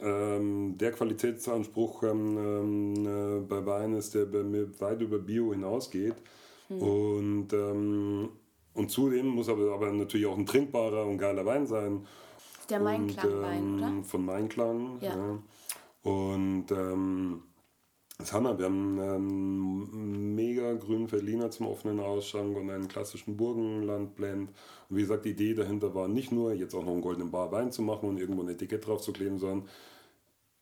ähm, 0.00 0.78
der 0.78 0.92
Qualitätsanspruch 0.92 2.02
ähm, 2.04 2.36
ähm, 2.38 3.06
äh, 3.06 3.40
bei 3.40 3.66
Wein 3.66 3.94
ist, 3.94 4.14
der 4.14 4.26
bei 4.26 4.42
mir 4.42 4.68
weit 4.80 5.00
über 5.00 5.18
Bio 5.18 5.52
hinausgeht. 5.52 6.14
Hm. 6.68 6.82
Und, 6.82 7.52
ähm, 7.52 8.28
und 8.74 8.90
zudem 8.90 9.26
muss 9.26 9.48
aber, 9.48 9.72
aber 9.72 9.92
natürlich 9.92 10.26
auch 10.26 10.38
ein 10.38 10.46
trinkbarer 10.46 11.04
und 11.04 11.18
geiler 11.18 11.44
Wein 11.44 11.66
sein. 11.66 12.06
Der 12.70 12.80
Mainklang-Wein, 12.80 13.74
oder? 13.76 14.04
Von 14.04 14.24
Mainklang, 14.24 14.98
ja. 15.00 15.16
ja. 15.16 16.10
Und 16.10 16.66
das 18.18 18.32
Hammer. 18.32 18.58
Wir 18.58 18.66
haben 18.66 18.98
einen 18.98 19.16
ähm, 19.16 20.34
mega 20.34 20.72
grünen 20.74 21.08
Berliner 21.08 21.50
zum 21.50 21.66
offenen 21.66 22.00
Ausschank 22.00 22.56
und 22.56 22.70
einen 22.70 22.88
klassischen 22.88 23.36
Burgenlandblend. 23.36 24.50
Und 24.88 24.96
wie 24.96 25.00
gesagt, 25.00 25.24
die 25.24 25.30
Idee 25.30 25.54
dahinter 25.54 25.94
war 25.94 26.08
nicht 26.08 26.30
nur, 26.30 26.52
jetzt 26.52 26.74
auch 26.74 26.84
noch 26.84 26.92
einen 26.92 27.02
goldenen 27.02 27.30
Bar 27.30 27.50
Wein 27.50 27.72
zu 27.72 27.82
machen 27.82 28.08
und 28.08 28.18
irgendwo 28.18 28.42
ein 28.42 28.48
Etikett 28.48 28.86
drauf 28.86 29.02
zu 29.02 29.12
kleben, 29.12 29.38
sondern 29.38 29.68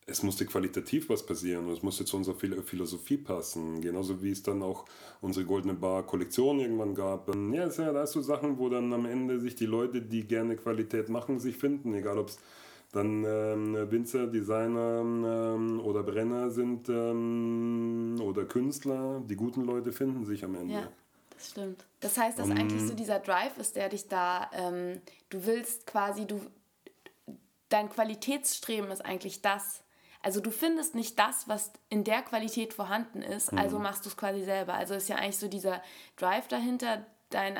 es 0.07 0.23
musste 0.23 0.47
qualitativ 0.47 1.09
was 1.11 1.25
passieren 1.25 1.67
und 1.67 1.73
es 1.73 1.83
musste 1.83 2.05
zu 2.05 2.17
unserer 2.17 2.35
Philosophie 2.35 3.19
passen. 3.19 3.81
Genauso 3.81 4.23
wie 4.23 4.31
es 4.31 4.43
dann 4.43 4.63
auch 4.63 4.85
unsere 5.21 5.47
Goldene 5.47 5.75
Bar 5.75 6.05
Kollektion 6.05 6.59
irgendwann 6.59 6.95
gab. 6.95 7.31
Sind 7.31 7.55
ja 7.55 7.93
da 7.93 8.07
so 8.07 8.21
Sachen, 8.21 8.59
wo 8.59 8.69
dann 8.69 8.93
am 8.93 9.07
Ende 9.07 9.39
sich 9.39 9.55
die 9.55 9.67
Leute, 9.67 10.03
die 10.03 10.27
gerne 10.27 10.57
Qualität 10.57 11.09
machen, 11.09 11.39
sich 11.39 11.57
finden. 11.57 11.95
Egal 11.95 12.19
ob 12.19 12.29
es 12.29 12.39
dann 12.93 13.25
ähm, 13.25 13.91
Winzer, 13.91 14.27
Designer 14.27 15.01
ähm, 15.01 15.81
oder 15.81 16.03
Brenner 16.03 16.51
sind 16.51 16.89
ähm, 16.91 18.21
oder 18.23 18.45
Künstler. 18.45 19.23
Die 19.27 19.37
guten 19.37 19.63
Leute 19.63 19.93
finden 19.93 20.25
sich 20.25 20.45
am 20.45 20.55
Ende. 20.55 20.75
Ja, 20.75 20.89
das 21.31 21.51
stimmt. 21.51 21.87
Das 22.01 22.19
heißt, 22.19 22.39
dass 22.39 22.49
um, 22.49 22.53
eigentlich 22.53 22.83
so 22.83 22.95
dieser 22.95 23.19
Drive 23.19 23.57
ist, 23.57 23.77
der 23.77 23.89
dich 23.89 24.09
da, 24.09 24.51
ähm, 24.53 25.01
du 25.31 25.47
willst 25.47 25.87
quasi, 25.87 26.27
du, 26.27 26.41
dein 27.71 27.89
Qualitätsstreben 27.89 28.91
ist 28.91 29.05
eigentlich 29.05 29.41
das. 29.41 29.83
Also 30.21 30.41
du 30.41 30.51
findest 30.51 30.95
nicht 30.95 31.19
das, 31.19 31.49
was 31.49 31.73
in 31.89 32.05
der 32.05 32.23
Qualität 32.23 32.75
vorhanden 32.75 33.23
ist, 33.23 33.53
also 33.53 33.79
mhm. 33.79 33.85
machst 33.85 34.05
du 34.05 34.11
es 34.11 34.17
quasi 34.17 34.45
selber. 34.45 34.75
Also 34.75 34.95
ist 34.95 35.09
ja 35.09 35.17
eigentlich 35.17 35.39
so 35.39 35.49
dieser 35.49 35.83
Drive 36.17 36.47
dahinter, 36.47 37.07
dein 37.31 37.59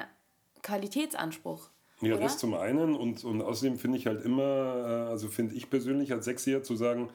Qualitätsanspruch. 0.63 1.71
Ja, 2.03 2.15
oder? 2.15 2.25
das 2.25 2.39
zum 2.39 2.55
einen 2.55 2.95
und, 2.95 3.25
und 3.25 3.43
außerdem 3.43 3.79
finde 3.79 3.97
ich 3.97 4.07
halt 4.07 4.25
immer, 4.25 4.43
äh, 4.43 5.11
also 5.11 5.29
finde 5.29 5.55
ich 5.55 5.71
persönlich 5.71 6.13
als 6.13 6.25
Sexier 6.25 6.63
zu 6.63 6.77
sagen, 6.77 7.11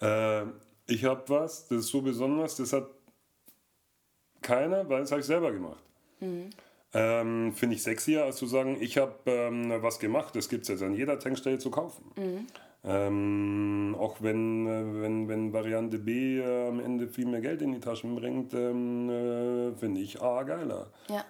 äh, 0.00 0.42
ich 0.86 1.04
habe 1.04 1.24
was, 1.26 1.66
das 1.68 1.78
ist 1.80 1.88
so 1.88 2.00
besonders, 2.00 2.56
das 2.56 2.72
hat 2.72 2.88
keiner, 4.40 4.88
weil 4.88 5.00
das 5.00 5.10
habe 5.10 5.20
ich 5.20 5.26
selber 5.26 5.52
gemacht. 5.52 5.82
Mhm. 6.20 6.50
ähm, 6.92 7.52
finde 7.54 7.76
ich 7.76 7.82
sexier, 7.82 8.24
als 8.24 8.36
zu 8.36 8.46
sagen, 8.46 8.76
ich 8.80 8.98
habe 8.98 9.14
ähm, 9.26 9.72
was 9.82 9.98
gemacht, 9.98 10.36
das 10.36 10.48
gibt 10.48 10.62
es 10.62 10.68
jetzt 10.68 10.82
an 10.82 10.94
jeder 10.94 11.18
Tankstelle 11.18 11.58
zu 11.58 11.70
kaufen. 11.70 12.04
Mhm. 12.16 12.46
Ähm, 12.82 13.96
auch 13.98 14.16
wenn, 14.20 14.66
äh, 14.66 15.02
wenn, 15.02 15.28
wenn 15.28 15.52
Variante 15.52 15.98
B 15.98 16.38
äh, 16.38 16.68
am 16.68 16.80
Ende 16.80 17.08
viel 17.08 17.26
mehr 17.26 17.40
Geld 17.40 17.62
in 17.62 17.72
die 17.72 17.80
Taschen 17.80 18.14
bringt, 18.14 18.54
ähm, 18.54 19.10
äh, 19.10 19.72
finde 19.76 20.00
ich 20.00 20.22
A 20.22 20.42
geiler. 20.44 20.90
Ja. 21.08 21.24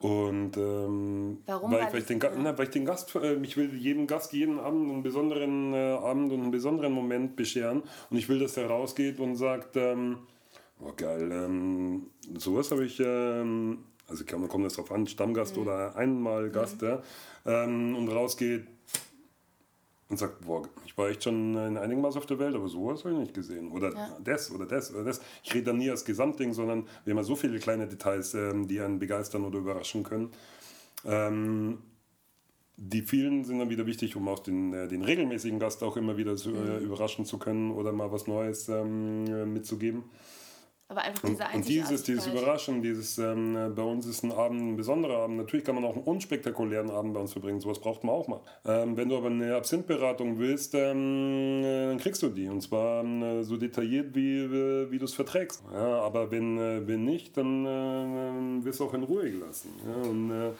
Und 0.00 0.56
ähm, 0.56 1.38
Warum? 1.46 1.72
Weil, 1.72 1.92
weil, 1.92 1.98
ich 2.00 2.06
den, 2.06 2.20
na, 2.38 2.56
weil 2.56 2.66
ich 2.66 2.70
den 2.70 2.84
Gast, 2.84 3.14
äh, 3.16 3.34
ich 3.42 3.56
will 3.56 3.74
jedem 3.74 4.06
Gast 4.06 4.32
jeden 4.32 4.60
Abend 4.60 4.90
einen 4.90 5.02
besonderen 5.02 5.74
äh, 5.74 5.94
Abend 5.94 6.32
und 6.32 6.40
einen 6.40 6.50
besonderen 6.52 6.92
Moment 6.92 7.34
bescheren. 7.34 7.82
Und 8.08 8.16
ich 8.16 8.28
will, 8.28 8.38
dass 8.38 8.56
er 8.56 8.68
rausgeht 8.68 9.18
und 9.18 9.34
sagt, 9.34 9.76
ähm, 9.76 10.18
oh 10.80 10.92
geil, 10.96 11.30
ähm, 11.32 12.10
sowas 12.36 12.70
habe 12.70 12.84
ich, 12.84 13.00
ähm, 13.00 13.78
also 14.06 14.24
kann, 14.24 14.40
man 14.40 14.48
kommt 14.48 14.66
das 14.66 14.74
drauf 14.74 14.92
an, 14.92 15.08
Stammgast 15.08 15.56
mhm. 15.56 15.62
oder 15.62 15.96
einmal 15.96 16.50
Gast, 16.50 16.80
mhm. 16.80 16.88
ja, 16.88 17.02
ähm, 17.44 17.96
und 17.96 18.08
rausgeht, 18.08 18.68
und 20.08 20.16
sagt, 20.16 20.40
boah, 20.46 20.62
ich 20.86 20.96
war 20.96 21.08
echt 21.08 21.24
schon 21.24 21.54
in 21.54 21.76
einigen 21.76 22.00
Maß 22.00 22.16
auf 22.16 22.26
der 22.26 22.38
Welt, 22.38 22.54
aber 22.54 22.68
sowas 22.68 23.04
habe 23.04 23.14
ich 23.14 23.20
nicht 23.20 23.34
gesehen. 23.34 23.70
Oder 23.70 23.92
ja. 23.92 24.16
das 24.24 24.50
oder 24.50 24.64
das 24.64 24.92
oder 24.94 25.04
das. 25.04 25.20
Ich 25.42 25.54
rede 25.54 25.66
dann 25.66 25.76
nie 25.76 25.90
als 25.90 26.04
Gesamtding, 26.04 26.54
sondern 26.54 26.86
wir 27.04 27.12
haben 27.12 27.18
ja 27.18 27.24
so 27.24 27.36
viele 27.36 27.58
kleine 27.58 27.86
Details, 27.86 28.34
ähm, 28.34 28.66
die 28.66 28.80
einen 28.80 28.98
begeistern 28.98 29.44
oder 29.44 29.58
überraschen 29.58 30.04
können. 30.04 30.30
Ähm, 31.04 31.78
die 32.76 33.02
vielen 33.02 33.44
sind 33.44 33.58
dann 33.58 33.70
wieder 33.70 33.86
wichtig, 33.86 34.16
um 34.16 34.28
auch 34.28 34.38
den, 34.38 34.72
äh, 34.72 34.88
den 34.88 35.02
regelmäßigen 35.02 35.58
Gast 35.58 35.82
auch 35.82 35.96
immer 35.96 36.16
wieder 36.16 36.36
zu, 36.36 36.54
äh, 36.54 36.78
mhm. 36.78 36.84
überraschen 36.84 37.24
zu 37.26 37.38
können 37.38 37.72
oder 37.72 37.92
mal 37.92 38.10
was 38.10 38.26
Neues 38.26 38.68
ähm, 38.68 39.52
mitzugeben. 39.52 40.04
Aber 40.90 41.02
einfach 41.02 41.28
diese 41.28 41.44
Und, 41.44 41.54
und 41.54 41.68
dieses, 41.68 42.02
dieses 42.02 42.26
Überraschen, 42.26 42.80
dieses, 42.80 43.18
ähm, 43.18 43.74
bei 43.76 43.82
uns 43.82 44.06
ist 44.06 44.22
ein 44.22 44.32
Abend 44.32 44.60
ein 44.60 44.76
besonderer 44.76 45.18
Abend. 45.18 45.36
Natürlich 45.36 45.66
kann 45.66 45.74
man 45.74 45.84
auch 45.84 45.94
einen 45.94 46.04
unspektakulären 46.04 46.90
Abend 46.90 47.12
bei 47.12 47.20
uns 47.20 47.32
verbringen, 47.32 47.60
sowas 47.60 47.78
braucht 47.78 48.04
man 48.04 48.14
auch 48.14 48.26
mal. 48.26 48.40
Ähm, 48.64 48.96
wenn 48.96 49.10
du 49.10 49.18
aber 49.18 49.26
eine 49.26 49.54
Absinthberatung 49.54 50.38
willst, 50.38 50.74
ähm, 50.74 51.62
äh, 51.62 51.88
dann 51.88 51.98
kriegst 51.98 52.22
du 52.22 52.30
die. 52.30 52.48
Und 52.48 52.62
zwar 52.62 53.04
ähm, 53.04 53.44
so 53.44 53.58
detailliert, 53.58 54.14
wie, 54.14 54.38
äh, 54.38 54.90
wie 54.90 54.98
du 54.98 55.04
es 55.04 55.12
verträgst. 55.12 55.62
Ja, 55.70 56.00
aber 56.00 56.30
wenn, 56.30 56.56
äh, 56.56 56.86
wenn 56.86 57.04
nicht, 57.04 57.36
dann 57.36 57.66
äh, 57.66 58.64
wirst 58.64 58.80
du 58.80 58.84
auch 58.86 58.94
in 58.94 59.02
Ruhe 59.02 59.30
gelassen. 59.30 59.70
Ja, 59.86 60.08
und, 60.08 60.30
äh, 60.30 60.50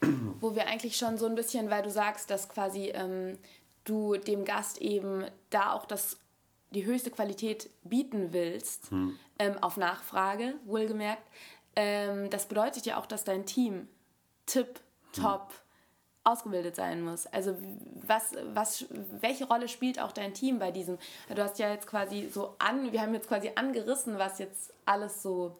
Wo 0.40 0.54
wir 0.54 0.66
eigentlich 0.66 0.96
schon 0.96 1.16
so 1.16 1.26
ein 1.26 1.36
bisschen, 1.36 1.70
weil 1.70 1.82
du 1.82 1.90
sagst, 1.90 2.30
dass 2.30 2.48
quasi 2.48 2.90
ähm, 2.94 3.38
du 3.84 4.16
dem 4.16 4.44
Gast 4.44 4.80
eben 4.80 5.24
da 5.50 5.72
auch 5.72 5.86
das 5.86 6.18
die 6.70 6.84
höchste 6.84 7.10
Qualität 7.10 7.70
bieten 7.84 8.32
willst, 8.32 8.90
hm. 8.90 9.18
ähm, 9.38 9.58
auf 9.62 9.76
Nachfrage, 9.76 10.54
wohlgemerkt, 10.64 11.22
ähm, 11.76 12.30
das 12.30 12.46
bedeutet 12.46 12.86
ja 12.86 12.98
auch, 12.98 13.06
dass 13.06 13.24
dein 13.24 13.46
Team 13.46 13.88
tip, 14.46 14.80
top 15.12 15.50
hm. 15.50 15.56
ausgebildet 16.24 16.76
sein 16.76 17.02
muss. 17.02 17.26
Also 17.26 17.56
was, 18.06 18.34
was, 18.52 18.86
welche 19.20 19.46
Rolle 19.46 19.68
spielt 19.68 20.00
auch 20.00 20.12
dein 20.12 20.34
Team 20.34 20.58
bei 20.58 20.70
diesem? 20.70 20.98
Du 21.34 21.42
hast 21.42 21.58
ja 21.58 21.70
jetzt 21.70 21.86
quasi 21.86 22.28
so 22.28 22.56
an, 22.58 22.92
wir 22.92 23.00
haben 23.00 23.14
jetzt 23.14 23.28
quasi 23.28 23.52
angerissen, 23.54 24.18
was 24.18 24.38
jetzt 24.38 24.74
alles 24.84 25.22
so 25.22 25.56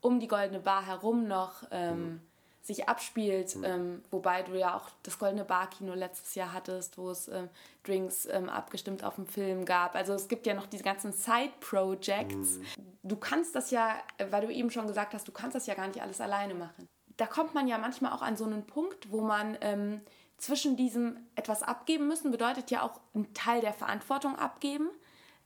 um 0.00 0.20
die 0.20 0.28
goldene 0.28 0.60
Bar 0.60 0.86
herum 0.86 1.26
noch 1.26 1.64
ähm, 1.70 1.96
hm 1.96 2.20
sich 2.66 2.88
abspielt, 2.88 3.54
mhm. 3.56 3.64
ähm, 3.64 4.02
wobei 4.10 4.42
du 4.42 4.58
ja 4.58 4.76
auch 4.76 4.90
das 5.02 5.18
Goldene 5.18 5.44
Bar-Kino 5.44 5.94
letztes 5.94 6.34
Jahr 6.34 6.52
hattest, 6.52 6.98
wo 6.98 7.10
es 7.10 7.28
ähm, 7.28 7.48
Drinks 7.84 8.26
ähm, 8.26 8.48
abgestimmt 8.48 9.04
auf 9.04 9.14
dem 9.14 9.26
Film 9.26 9.64
gab. 9.64 9.94
Also 9.94 10.14
es 10.14 10.26
gibt 10.26 10.46
ja 10.46 10.54
noch 10.54 10.66
diese 10.66 10.82
ganzen 10.82 11.12
Side-Projects. 11.12 12.58
Mhm. 12.58 12.64
Du 13.04 13.16
kannst 13.16 13.54
das 13.54 13.70
ja, 13.70 13.96
weil 14.30 14.46
du 14.46 14.52
eben 14.52 14.70
schon 14.70 14.86
gesagt 14.86 15.14
hast, 15.14 15.28
du 15.28 15.32
kannst 15.32 15.54
das 15.54 15.66
ja 15.66 15.74
gar 15.74 15.86
nicht 15.86 16.02
alles 16.02 16.20
alleine 16.20 16.54
machen. 16.54 16.88
Da 17.16 17.26
kommt 17.26 17.54
man 17.54 17.68
ja 17.68 17.78
manchmal 17.78 18.12
auch 18.12 18.22
an 18.22 18.36
so 18.36 18.44
einen 18.44 18.66
Punkt, 18.66 19.10
wo 19.12 19.20
man 19.20 19.56
ähm, 19.60 20.00
zwischen 20.36 20.76
diesem 20.76 21.18
etwas 21.36 21.62
abgeben 21.62 22.08
müssen, 22.08 22.30
bedeutet 22.30 22.70
ja 22.70 22.82
auch 22.82 23.00
einen 23.14 23.32
Teil 23.32 23.60
der 23.60 23.72
Verantwortung 23.72 24.36
abgeben. 24.36 24.90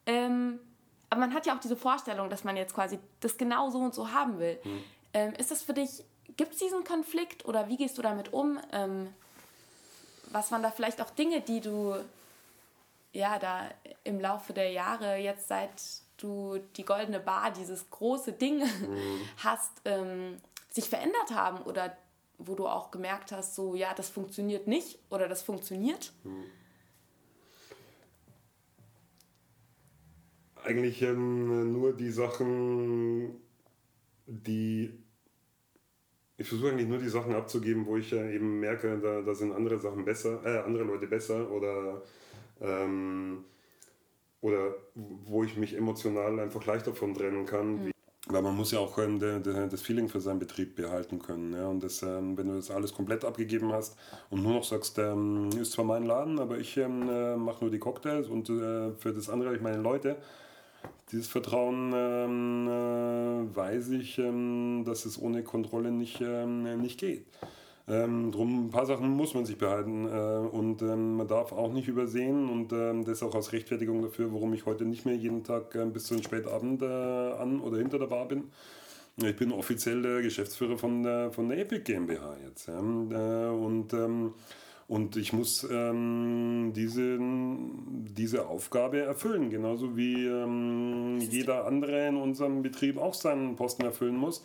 Ähm, 0.07 0.59
aber 1.11 1.21
man 1.21 1.35
hat 1.35 1.45
ja 1.47 1.55
auch 1.55 1.61
diese 1.61 1.77
Vorstellung, 1.77 2.31
dass 2.31 2.45
man 2.45 2.57
jetzt 2.57 2.75
quasi 2.75 2.99
das 3.21 3.37
genau 3.37 3.69
so 3.71 3.79
und 3.79 3.95
so 3.95 4.13
haben 4.13 4.39
will. 4.39 4.59
Mhm. 4.65 4.85
Ähm, 5.13 5.33
ist 5.35 5.51
das 5.51 5.63
für 5.63 5.75
dich 5.75 6.05
Gibt 6.41 6.55
es 6.55 6.59
diesen 6.61 6.85
Konflikt 6.85 7.45
oder 7.45 7.69
wie 7.69 7.77
gehst 7.77 7.99
du 7.99 8.03
damit 8.03 8.33
um? 8.33 8.59
Ähm, 8.73 9.09
was 10.33 10.51
waren 10.51 10.63
da 10.63 10.71
vielleicht 10.71 11.03
auch 11.03 11.11
Dinge, 11.11 11.43
die 11.43 11.61
du 11.61 11.95
ja 13.13 13.39
da 13.39 13.69
im 14.05 14.19
Laufe 14.23 14.55
der 14.55 14.71
Jahre 14.71 15.17
jetzt 15.17 15.49
seit 15.49 15.71
du 16.17 16.59
die 16.79 16.87
goldene 16.87 17.21
Bar, 17.21 17.51
dieses 17.51 17.91
große 17.91 18.33
Ding 18.33 18.61
mhm. 18.89 19.21
hast, 19.37 19.71
ähm, 19.85 20.39
sich 20.71 20.89
verändert 20.89 21.31
haben 21.33 21.61
oder 21.65 21.95
wo 22.39 22.55
du 22.55 22.67
auch 22.67 22.91
gemerkt 22.91 23.33
hast, 23.33 23.55
so 23.55 23.75
ja, 23.75 23.93
das 23.93 24.09
funktioniert 24.09 24.67
nicht 24.67 24.99
oder 25.11 25.29
das 25.29 25.43
funktioniert? 25.43 26.11
Mhm. 26.25 26.45
Eigentlich 30.65 31.03
ähm, 31.03 31.75
nur 31.75 31.95
die 31.95 32.11
Sachen, 32.11 33.39
die 34.27 34.99
ich 36.41 36.49
versuche 36.49 36.71
eigentlich 36.71 36.89
nur 36.89 36.97
die 36.97 37.09
Sachen 37.09 37.35
abzugeben, 37.35 37.85
wo 37.85 37.99
ich 37.99 38.15
äh, 38.15 38.35
eben 38.35 38.61
merke, 38.61 38.99
da, 38.99 39.21
da 39.21 39.35
sind 39.35 39.53
andere 39.53 39.79
Sachen 39.79 40.07
besser, 40.07 40.41
äh, 40.43 40.61
andere 40.61 40.85
Leute 40.85 41.07
besser 41.07 41.51
oder, 41.51 42.01
ähm, 42.63 43.45
oder 44.41 44.75
wo 44.95 45.45
ich 45.45 45.59
mich 45.59 45.77
emotional 45.77 46.41
einfach 46.41 46.65
leichter 46.65 46.95
von 46.95 47.13
trennen 47.13 47.45
kann. 47.45 47.85
Mhm. 47.85 47.91
Weil 48.29 48.41
man 48.41 48.57
muss 48.57 48.73
ja 48.73 48.79
auch 48.79 48.97
ähm, 48.97 49.19
de, 49.19 49.41
de, 49.41 49.69
das 49.69 49.83
Feeling 49.83 50.09
für 50.09 50.21
seinen 50.21 50.39
Betrieb 50.39 50.77
behalten 50.77 51.19
können. 51.19 51.53
Ja? 51.53 51.69
Und 51.69 51.83
das, 51.83 52.03
ähm, 52.03 52.39
wenn 52.39 52.49
du 52.49 52.55
das 52.55 52.71
alles 52.71 52.95
komplett 52.95 53.23
abgegeben 53.27 53.71
hast 53.73 53.99
und 54.31 54.43
nur 54.43 54.55
noch 54.55 54.65
sagst, 54.65 54.99
ähm, 54.99 55.51
ist 55.61 55.73
zwar 55.73 55.85
mein 55.85 56.07
Laden, 56.07 56.39
aber 56.39 56.57
ich 56.57 56.75
ähm, 56.79 57.07
äh, 57.11 57.37
mache 57.37 57.63
nur 57.63 57.71
die 57.71 57.79
Cocktails 57.79 58.29
und 58.29 58.49
äh, 58.49 58.93
für 58.93 59.13
das 59.13 59.29
andere 59.29 59.51
habe 59.51 59.57
ich 59.59 59.63
meine 59.63 59.83
Leute, 59.83 60.17
dieses 61.13 61.27
Vertrauen 61.27 61.93
ähm, 61.95 62.69
äh, 62.69 63.57
weiß 63.57 63.91
ich, 63.91 64.19
ähm, 64.19 64.85
dass 64.87 65.05
es 65.05 65.21
ohne 65.21 65.43
Kontrolle 65.43 65.91
nicht, 65.91 66.21
ähm, 66.21 66.81
nicht 66.81 67.01
geht. 67.01 67.27
Ähm, 67.89 68.31
drum 68.31 68.67
ein 68.67 68.71
paar 68.71 68.87
Sachen 68.87 69.09
muss 69.11 69.35
man 69.35 69.45
sich 69.45 69.59
behalten 69.59 70.07
äh, 70.07 70.09
und 70.09 70.81
ähm, 70.83 71.17
man 71.17 71.27
darf 71.27 71.51
auch 71.51 71.73
nicht 71.73 71.89
übersehen 71.89 72.49
und 72.49 72.73
ähm, 72.73 73.05
das 73.05 73.23
auch 73.23 73.35
als 73.35 73.53
Rechtfertigung 73.53 74.01
dafür, 74.03 74.33
warum 74.33 74.53
ich 74.55 74.65
heute 74.65 74.85
nicht 74.85 75.07
mehr 75.07 75.17
jeden 75.17 75.43
Tag 75.43 75.75
äh, 75.75 75.87
bis 75.87 76.05
zu 76.05 76.15
den 76.15 76.23
Spätabend 76.23 76.83
äh, 76.83 76.87
an 76.87 77.61
oder 77.61 77.79
hinter 77.79 77.99
der 77.99 78.07
Bar 78.07 78.29
bin. 78.29 78.45
Ich 79.17 79.35
bin 79.35 79.51
offiziell 79.51 80.03
der 80.03 80.23
Geschäftsführer 80.23 80.79
von 80.79 81.03
der, 81.03 81.33
von 81.33 81.49
der 81.49 81.59
Epic 81.59 81.83
GmbH 81.83 82.37
jetzt. 82.47 82.69
Ja. 82.69 82.79
Äh, 82.79 83.51
und 83.51 83.93
und 84.91 85.17
ich 85.17 85.33
muss 85.33 85.65
ähm, 85.71 86.73
diese, 86.75 87.17
diese 87.21 88.49
Aufgabe 88.49 88.99
erfüllen, 88.99 89.49
genauso 89.49 89.97
wie 89.97 90.27
ähm, 90.27 91.19
jeder 91.21 91.65
andere 91.65 92.09
in 92.09 92.17
unserem 92.17 92.61
Betrieb 92.63 92.99
auch 92.99 93.15
seinen 93.15 93.55
Posten 93.55 93.85
erfüllen 93.85 94.17
muss 94.17 94.43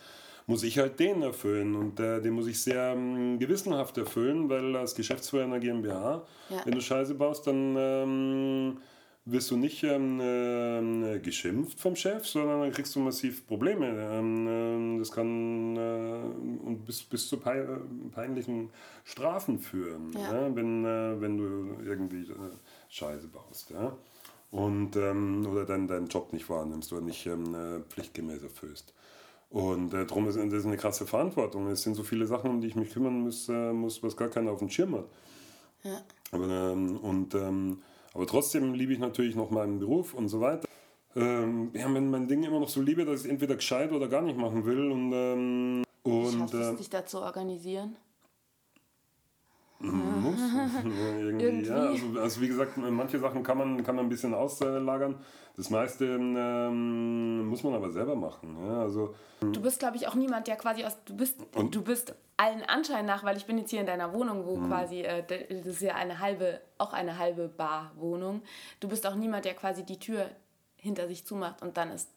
muss 0.47 0.61
ich 0.61 0.77
halt 0.77 0.99
den 0.99 1.23
erfüllen 1.23 1.75
und 1.75 1.99
äh, 1.99 2.21
den 2.21 2.33
muss 2.33 2.45
ich 2.45 2.61
sehr 2.61 2.93
ähm, 2.93 3.39
gewissenhaft 3.39 3.97
erfüllen, 3.97 4.47
weil 4.47 4.75
als 4.75 4.93
Geschäftsführer 4.93 5.45
einer 5.45 5.59
GmbH, 5.59 6.21
ja. 6.51 6.61
wenn 6.63 6.75
du 6.75 6.81
Scheiße 6.81 7.15
baust, 7.15 7.47
dann 7.47 7.75
ähm, 7.75 8.77
wirst 9.25 9.49
du 9.49 9.57
nicht 9.57 9.83
ähm, 9.83 11.03
äh, 11.03 11.19
geschimpft 11.19 11.79
vom 11.79 11.95
Chef, 11.95 12.27
sondern 12.27 12.61
dann 12.61 12.71
kriegst 12.71 12.95
du 12.95 12.99
massiv 12.99 13.45
Probleme. 13.47 13.87
Ähm, 14.11 14.95
äh, 14.95 14.99
das 14.99 15.11
kann 15.11 15.75
äh, 15.75 16.65
und 16.65 16.85
bis, 16.85 17.03
bis 17.03 17.27
zu 17.27 17.37
peinlichen 17.37 18.69
Strafen 19.03 19.59
führen, 19.59 20.13
ja. 20.13 20.47
Ja, 20.47 20.55
wenn, 20.55 20.85
äh, 20.85 21.19
wenn 21.19 21.37
du 21.37 21.83
irgendwie 21.83 22.21
äh, 22.21 22.35
Scheiße 22.89 23.27
baust. 23.27 23.71
Ja? 23.71 23.97
Und, 24.51 24.95
ähm, 24.95 25.47
oder 25.47 25.65
dann 25.65 25.87
deinen 25.87 26.07
Job 26.07 26.31
nicht 26.31 26.47
wahrnimmst 26.47 26.93
oder 26.93 27.01
nicht 27.01 27.25
ähm, 27.25 27.55
äh, 27.55 27.79
pflichtgemäß 27.81 28.43
erfüllst. 28.43 28.93
Und 29.49 29.93
äh, 29.95 30.05
darum 30.05 30.27
ist 30.27 30.37
das 30.37 30.65
eine 30.65 30.77
krasse 30.77 31.07
Verantwortung. 31.07 31.67
Es 31.67 31.81
sind 31.81 31.95
so 31.95 32.03
viele 32.03 32.27
Sachen, 32.27 32.51
um 32.51 32.61
die 32.61 32.67
ich 32.67 32.75
mich 32.75 32.91
kümmern 32.91 33.21
muss, 33.21 33.47
muss 33.47 34.03
was 34.03 34.17
gar 34.17 34.27
keiner 34.27 34.51
auf 34.51 34.59
dem 34.59 34.69
Schirm 34.69 34.95
hat. 34.95 35.05
Ja. 35.83 36.01
Aber, 36.31 36.47
ähm, 36.47 36.97
und 36.97 37.35
ähm, 37.35 37.81
aber 38.15 38.25
trotzdem 38.25 38.73
liebe 38.73 38.93
ich 38.93 38.99
natürlich 38.99 39.35
noch 39.35 39.51
meinen 39.51 39.77
Beruf 39.77 40.13
und 40.13 40.29
so 40.29 40.39
weiter. 40.39 40.67
Ähm, 41.17 41.71
ja, 41.73 41.87
mein, 41.87 42.09
mein 42.09 42.27
Ding 42.27 42.43
immer 42.43 42.59
noch 42.61 42.69
so 42.69 42.81
liebe, 42.81 43.05
dass 43.05 43.25
ich 43.25 43.31
entweder 43.31 43.55
gescheit 43.55 43.91
oder 43.91 44.07
gar 44.07 44.21
nicht 44.21 44.37
machen 44.37 44.65
will. 44.65 44.89
Und, 44.89 45.11
ähm, 45.13 45.83
und, 46.03 46.31
Schaffst 46.31 46.53
du 46.53 46.57
es, 46.57 46.67
äh, 46.73 46.75
dich 46.77 46.89
da 46.89 47.05
zu 47.05 47.19
organisieren? 47.19 47.97
Muss. 49.79 50.39
Irgendwie, 50.83 51.43
irgendwie. 51.43 51.67
Ja, 51.67 51.75
also, 51.75 52.19
also, 52.19 52.41
wie 52.41 52.47
gesagt, 52.47 52.77
manche 52.77 53.19
Sachen 53.19 53.43
kann 53.43 53.57
man, 53.57 53.83
kann 53.83 53.95
man 53.95 54.05
ein 54.05 54.09
bisschen 54.09 54.33
auslagern. 54.33 55.15
Das 55.57 55.69
meiste 55.69 56.05
ähm, 56.05 57.47
muss 57.47 57.63
man 57.63 57.73
aber 57.73 57.91
selber 57.91 58.15
machen. 58.15 58.57
Ja, 58.65 58.81
also, 58.81 59.15
du 59.41 59.61
bist, 59.61 59.79
glaube 59.79 59.97
ich, 59.97 60.07
auch 60.07 60.15
niemand, 60.15 60.47
der 60.47 60.55
quasi 60.55 60.83
aus. 60.85 60.97
Du 61.05 61.15
bist, 61.15 61.37
du 61.71 61.81
bist 61.81 62.15
allen 62.37 62.63
Anschein 62.63 63.05
nach, 63.05 63.23
weil 63.23 63.37
ich 63.37 63.45
bin 63.45 63.57
jetzt 63.57 63.69
hier 63.69 63.81
in 63.81 63.85
deiner 63.85 64.13
Wohnung, 64.13 64.45
wo 64.45 64.57
mhm. 64.57 64.67
quasi, 64.67 65.01
äh, 65.01 65.23
das 65.27 65.67
ist 65.67 65.81
ja 65.81 65.95
eine 65.95 66.19
halbe, 66.19 66.61
auch 66.77 66.93
eine 66.93 67.17
halbe 67.17 67.47
Bar-Wohnung. 67.47 68.41
Du 68.79 68.87
bist 68.87 69.05
auch 69.05 69.15
niemand, 69.15 69.45
der 69.45 69.53
quasi 69.53 69.83
die 69.83 69.99
Tür 69.99 70.29
hinter 70.77 71.07
sich 71.07 71.25
zumacht 71.25 71.61
und 71.61 71.77
dann 71.77 71.91
ist 71.91 72.09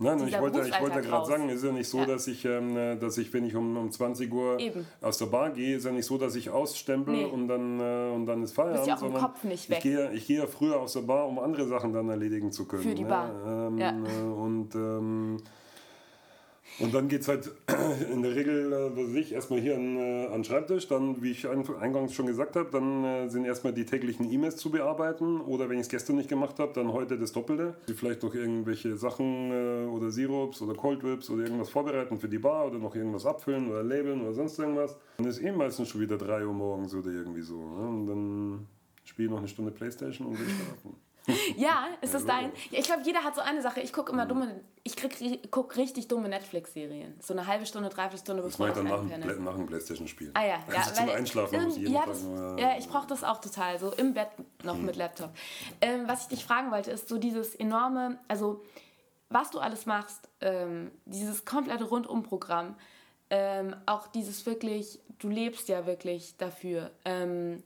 Nein, 0.00 0.28
ich 0.28 0.40
wollte, 0.40 0.60
ich 0.60 0.80
wollte 0.80 1.00
gerade 1.00 1.26
sagen, 1.26 1.48
es 1.48 1.56
ist 1.56 1.64
ja 1.64 1.72
nicht 1.72 1.88
so, 1.88 1.98
ja. 1.98 2.06
Dass, 2.06 2.28
ich, 2.28 2.44
ähm, 2.44 3.00
dass 3.00 3.18
ich, 3.18 3.32
wenn 3.32 3.44
ich 3.44 3.56
um, 3.56 3.76
um 3.76 3.90
20 3.90 4.32
Uhr 4.32 4.60
Eben. 4.60 4.86
aus 5.00 5.18
der 5.18 5.26
Bar 5.26 5.50
gehe, 5.50 5.76
ist 5.76 5.86
ja 5.86 5.90
nicht 5.90 6.06
so, 6.06 6.16
dass 6.16 6.36
ich 6.36 6.50
ausstempel 6.50 7.16
nee. 7.16 7.24
und, 7.24 7.48
dann, 7.48 7.80
äh, 7.80 8.14
und 8.14 8.26
dann 8.26 8.44
ist 8.44 8.52
Feierabend. 8.52 8.84
Bist 8.84 8.88
ja 8.88 8.96
auch 8.96 9.02
im 9.02 9.14
Kopf 9.14 9.42
nicht 9.42 9.68
weg. 9.68 9.78
Ich 9.78 9.82
gehe, 9.82 10.12
ich 10.12 10.26
gehe 10.28 10.38
ja 10.38 10.46
früher 10.46 10.78
aus 10.78 10.92
der 10.92 11.00
Bar, 11.00 11.26
um 11.26 11.40
andere 11.40 11.66
Sachen 11.66 11.92
dann 11.92 12.08
erledigen 12.08 12.52
zu 12.52 12.66
können. 12.66 12.84
Für 12.84 12.94
die 12.94 13.02
Bar. 13.02 13.32
Ja, 13.44 13.66
ähm, 13.66 13.78
ja. 13.78 13.90
Äh, 13.90 14.22
und 14.22 14.74
ähm, 14.76 15.38
und 16.80 16.94
dann 16.94 17.08
geht 17.08 17.22
es 17.22 17.28
halt 17.28 17.50
in 18.12 18.22
der 18.22 18.34
Regel, 18.34 18.72
äh, 18.72 18.96
was 18.96 19.14
ich, 19.14 19.32
erstmal 19.32 19.60
hier 19.60 19.74
an, 19.74 19.96
äh, 19.96 20.26
an 20.26 20.44
Schreibtisch. 20.44 20.86
Dann, 20.88 21.22
wie 21.22 21.32
ich 21.32 21.48
eingangs 21.48 22.14
schon 22.14 22.26
gesagt 22.26 22.56
habe, 22.56 22.70
dann 22.70 23.04
äh, 23.04 23.28
sind 23.28 23.44
erstmal 23.44 23.72
die 23.72 23.84
täglichen 23.84 24.30
E-Mails 24.30 24.56
zu 24.56 24.70
bearbeiten. 24.70 25.40
Oder 25.40 25.68
wenn 25.68 25.76
ich 25.76 25.82
es 25.82 25.88
gestern 25.88 26.16
nicht 26.16 26.28
gemacht 26.28 26.58
habe, 26.58 26.72
dann 26.74 26.92
heute 26.92 27.18
das 27.18 27.32
Doppelte. 27.32 27.74
Vielleicht 27.94 28.22
noch 28.22 28.34
irgendwelche 28.34 28.96
Sachen 28.96 29.88
oder 29.88 30.10
Sirups 30.10 30.62
oder 30.62 30.74
Cold 30.74 31.02
Whips 31.02 31.30
oder 31.30 31.44
irgendwas 31.44 31.70
vorbereiten 31.70 32.18
für 32.18 32.28
die 32.28 32.38
Bar 32.38 32.66
oder 32.66 32.78
noch 32.78 32.94
irgendwas 32.94 33.26
abfüllen 33.26 33.70
oder 33.70 33.82
labeln 33.82 34.22
oder 34.22 34.34
sonst 34.34 34.58
irgendwas. 34.58 34.96
Dann 35.16 35.26
ist 35.26 35.42
eh 35.42 35.50
meistens 35.52 35.88
schon 35.88 36.00
wieder 36.00 36.16
3 36.16 36.46
Uhr 36.46 36.52
morgens 36.52 36.94
oder 36.94 37.10
irgendwie 37.10 37.42
so. 37.42 37.56
Ne? 37.56 37.88
Und 37.88 38.06
dann 38.06 38.66
spiele 39.04 39.26
ich 39.26 39.30
noch 39.32 39.38
eine 39.38 39.48
Stunde 39.48 39.70
Playstation 39.72 40.28
und 40.28 40.38
will 40.38 40.46
schlafen. 40.46 41.07
ja, 41.56 41.88
ist 42.00 42.14
das 42.14 42.24
dein? 42.24 42.52
Ja, 42.70 42.78
ich 42.78 42.86
glaube, 42.86 43.02
jeder 43.04 43.24
hat 43.24 43.34
so 43.34 43.40
eine 43.40 43.62
Sache. 43.62 43.80
Ich 43.80 43.92
gucke 43.92 44.12
immer 44.12 44.26
dumme, 44.26 44.60
ich 44.82 44.96
gucke 45.50 45.76
richtig 45.76 46.08
dumme 46.08 46.28
Netflix-Serien. 46.28 47.14
So 47.20 47.34
eine 47.34 47.46
halbe 47.46 47.66
Stunde, 47.66 47.88
dreiviertel 47.88 48.18
Stunde, 48.18 48.42
bevor 48.42 48.68
ich 48.68 48.74
dann 48.74 48.84
nach, 48.84 49.00
dem, 49.00 49.44
nach 49.44 49.54
dem 49.54 49.66
Playstation-Spiel. 49.66 50.30
Ah 50.34 50.42
ja, 50.42 50.46
ja. 50.48 50.62
Also 50.76 50.94
zum 50.94 51.08
Einschlafen 51.10 51.64
muss 51.64 51.76
jeden 51.76 51.92
ja, 51.92 52.06
das, 52.06 52.24
ja, 52.58 52.78
ich 52.78 52.88
brauche 52.88 53.06
das 53.06 53.24
auch 53.24 53.40
total, 53.40 53.78
so 53.78 53.92
im 53.92 54.14
Bett 54.14 54.28
noch 54.62 54.74
hm. 54.74 54.86
mit 54.86 54.96
Laptop. 54.96 55.30
Ähm, 55.80 56.04
was 56.06 56.22
ich 56.22 56.28
dich 56.28 56.44
fragen 56.44 56.70
wollte, 56.70 56.90
ist 56.90 57.08
so 57.08 57.18
dieses 57.18 57.54
enorme, 57.54 58.18
also 58.28 58.62
was 59.28 59.50
du 59.50 59.58
alles 59.58 59.86
machst, 59.86 60.28
ähm, 60.40 60.90
dieses 61.04 61.44
komplette 61.44 61.84
Rundumprogramm, 61.84 62.76
ähm, 63.30 63.76
auch 63.84 64.06
dieses 64.06 64.46
wirklich, 64.46 65.00
du 65.18 65.28
lebst 65.28 65.68
ja 65.68 65.86
wirklich 65.86 66.36
dafür. 66.38 66.90
Ähm, 67.04 67.62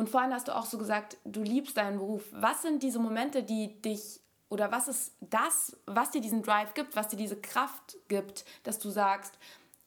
und 0.00 0.08
vorhin 0.08 0.32
hast 0.32 0.48
du 0.48 0.56
auch 0.56 0.64
so 0.64 0.78
gesagt, 0.78 1.18
du 1.26 1.42
liebst 1.42 1.76
deinen 1.76 1.98
Beruf. 1.98 2.24
Was 2.32 2.62
sind 2.62 2.82
diese 2.82 2.98
Momente, 2.98 3.42
die 3.42 3.82
dich 3.82 4.20
oder 4.48 4.72
was 4.72 4.88
ist 4.88 5.12
das, 5.20 5.76
was 5.84 6.10
dir 6.10 6.22
diesen 6.22 6.42
Drive 6.42 6.72
gibt, 6.72 6.96
was 6.96 7.08
dir 7.08 7.18
diese 7.18 7.38
Kraft 7.38 7.98
gibt, 8.08 8.46
dass 8.62 8.78
du 8.78 8.88
sagst, 8.88 9.38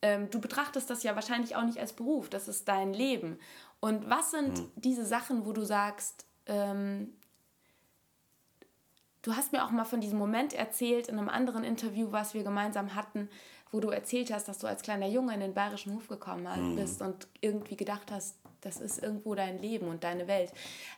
ähm, 0.03 0.29
du 0.29 0.39
betrachtest 0.39 0.87
das 0.87 1.01
ja 1.01 1.15
wahrscheinlich 1.15 1.55
auch 1.55 1.63
nicht 1.63 1.79
als 1.79 1.93
Beruf, 1.93 2.29
das 2.29 2.47
ist 2.47 2.67
dein 2.67 2.93
Leben. 2.93 3.39
Und 3.79 4.07
was 4.07 4.29
sind 4.29 4.59
mhm. 4.59 4.71
diese 4.75 5.03
Sachen, 5.03 5.47
wo 5.47 5.51
du 5.51 5.65
sagst, 5.65 6.27
ähm, 6.45 7.11
du 9.23 9.35
hast 9.35 9.51
mir 9.51 9.65
auch 9.65 9.71
mal 9.71 9.83
von 9.83 9.99
diesem 9.99 10.19
Moment 10.19 10.53
erzählt 10.53 11.07
in 11.07 11.17
einem 11.17 11.29
anderen 11.29 11.63
Interview, 11.63 12.11
was 12.11 12.35
wir 12.35 12.43
gemeinsam 12.43 12.93
hatten, 12.93 13.29
wo 13.71 13.79
du 13.79 13.89
erzählt 13.89 14.31
hast, 14.31 14.47
dass 14.47 14.59
du 14.59 14.67
als 14.67 14.83
kleiner 14.83 15.07
Junge 15.07 15.33
in 15.33 15.39
den 15.39 15.55
bayerischen 15.55 15.95
Hof 15.95 16.07
gekommen 16.07 16.43
mhm. 16.43 16.75
bist 16.75 17.01
und 17.01 17.27
irgendwie 17.41 17.77
gedacht 17.77 18.11
hast, 18.11 18.37
das 18.63 18.81
ist 18.81 19.01
irgendwo 19.01 19.35
dein 19.35 19.61
Leben 19.61 19.87
und 19.87 20.03
deine 20.03 20.27
Welt. 20.27 20.51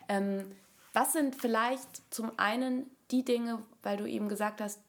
Ähm, 0.07 0.51
was 0.93 1.13
sind 1.13 1.35
vielleicht 1.35 2.01
zum 2.13 2.31
einen 2.37 2.89
die 3.11 3.23
Dinge, 3.23 3.61
weil 3.83 3.97
du 3.97 4.05
eben 4.05 4.29
gesagt 4.29 4.61
hast, 4.61 4.79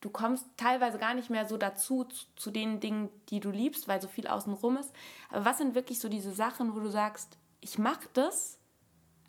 du 0.00 0.10
kommst 0.10 0.44
teilweise 0.56 0.98
gar 0.98 1.14
nicht 1.14 1.30
mehr 1.30 1.46
so 1.46 1.56
dazu, 1.56 2.04
zu, 2.04 2.26
zu 2.36 2.50
den 2.50 2.80
Dingen, 2.80 3.08
die 3.30 3.40
du 3.40 3.50
liebst, 3.50 3.88
weil 3.88 4.00
so 4.00 4.08
viel 4.08 4.26
außenrum 4.26 4.76
ist. 4.76 4.92
Aber 5.30 5.44
was 5.44 5.58
sind 5.58 5.74
wirklich 5.74 6.00
so 6.00 6.08
diese 6.08 6.32
Sachen, 6.32 6.74
wo 6.74 6.80
du 6.80 6.90
sagst, 6.90 7.36
ich 7.60 7.78
mache 7.78 8.08
das, 8.12 8.58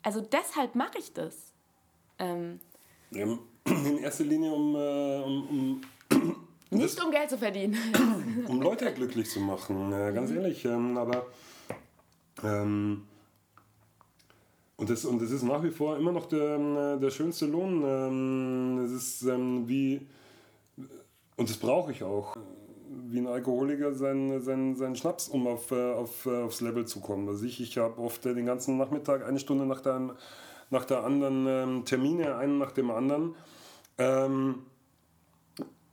also 0.02 0.20
deshalb 0.20 0.74
mache 0.74 0.98
ich 0.98 1.12
das? 1.12 1.52
Ähm, 2.18 2.60
in 3.10 3.98
erster 3.98 4.24
Linie 4.24 4.52
um, 4.52 4.74
äh, 4.74 5.22
um, 5.22 5.48
um 5.48 6.36
nicht 6.70 7.02
um 7.02 7.10
Geld 7.10 7.30
zu 7.30 7.38
verdienen. 7.38 7.76
um 8.48 8.62
Leute 8.62 8.92
glücklich 8.92 9.28
zu 9.28 9.40
machen, 9.40 9.92
äh, 9.92 10.12
ganz 10.12 10.30
mhm. 10.30 10.36
ehrlich. 10.36 10.64
Ähm, 10.64 10.96
aber 10.96 11.26
ähm, 12.44 13.02
und 14.76 14.88
das, 14.88 15.04
und 15.04 15.20
das 15.20 15.30
ist 15.30 15.42
nach 15.42 15.62
wie 15.62 15.70
vor 15.70 15.98
immer 15.98 16.10
noch 16.10 16.24
der, 16.24 16.56
ähm, 16.56 17.00
der 17.00 17.10
schönste 17.10 17.44
Lohn. 17.44 17.82
Ähm, 17.84 18.84
es 18.84 18.92
ist 18.92 19.22
ähm, 19.24 19.68
wie, 19.68 20.06
und 21.36 21.50
das 21.50 21.58
brauche 21.58 21.92
ich 21.92 22.02
auch, 22.02 22.38
wie 23.08 23.18
ein 23.18 23.26
Alkoholiker 23.26 23.92
seinen 23.94 24.40
sein, 24.40 24.74
sein 24.76 24.96
Schnaps, 24.96 25.28
um 25.28 25.46
auf, 25.46 25.70
äh, 25.70 25.92
auf, 25.92 26.24
äh, 26.24 26.42
aufs 26.42 26.62
Level 26.62 26.86
zu 26.86 27.00
kommen. 27.00 27.28
Also 27.28 27.44
ich, 27.44 27.60
ich 27.60 27.76
habe 27.76 28.00
oft 28.00 28.24
den 28.24 28.46
ganzen 28.46 28.78
Nachmittag 28.78 29.22
eine 29.26 29.38
Stunde 29.38 29.66
nach 29.66 29.82
der, 29.82 30.16
nach 30.70 30.86
der 30.86 31.04
anderen 31.04 31.46
ähm, 31.46 31.84
Termine, 31.84 32.36
einen 32.36 32.56
nach 32.56 32.72
dem 32.72 32.90
anderen, 32.90 33.34
ähm, 33.98 34.60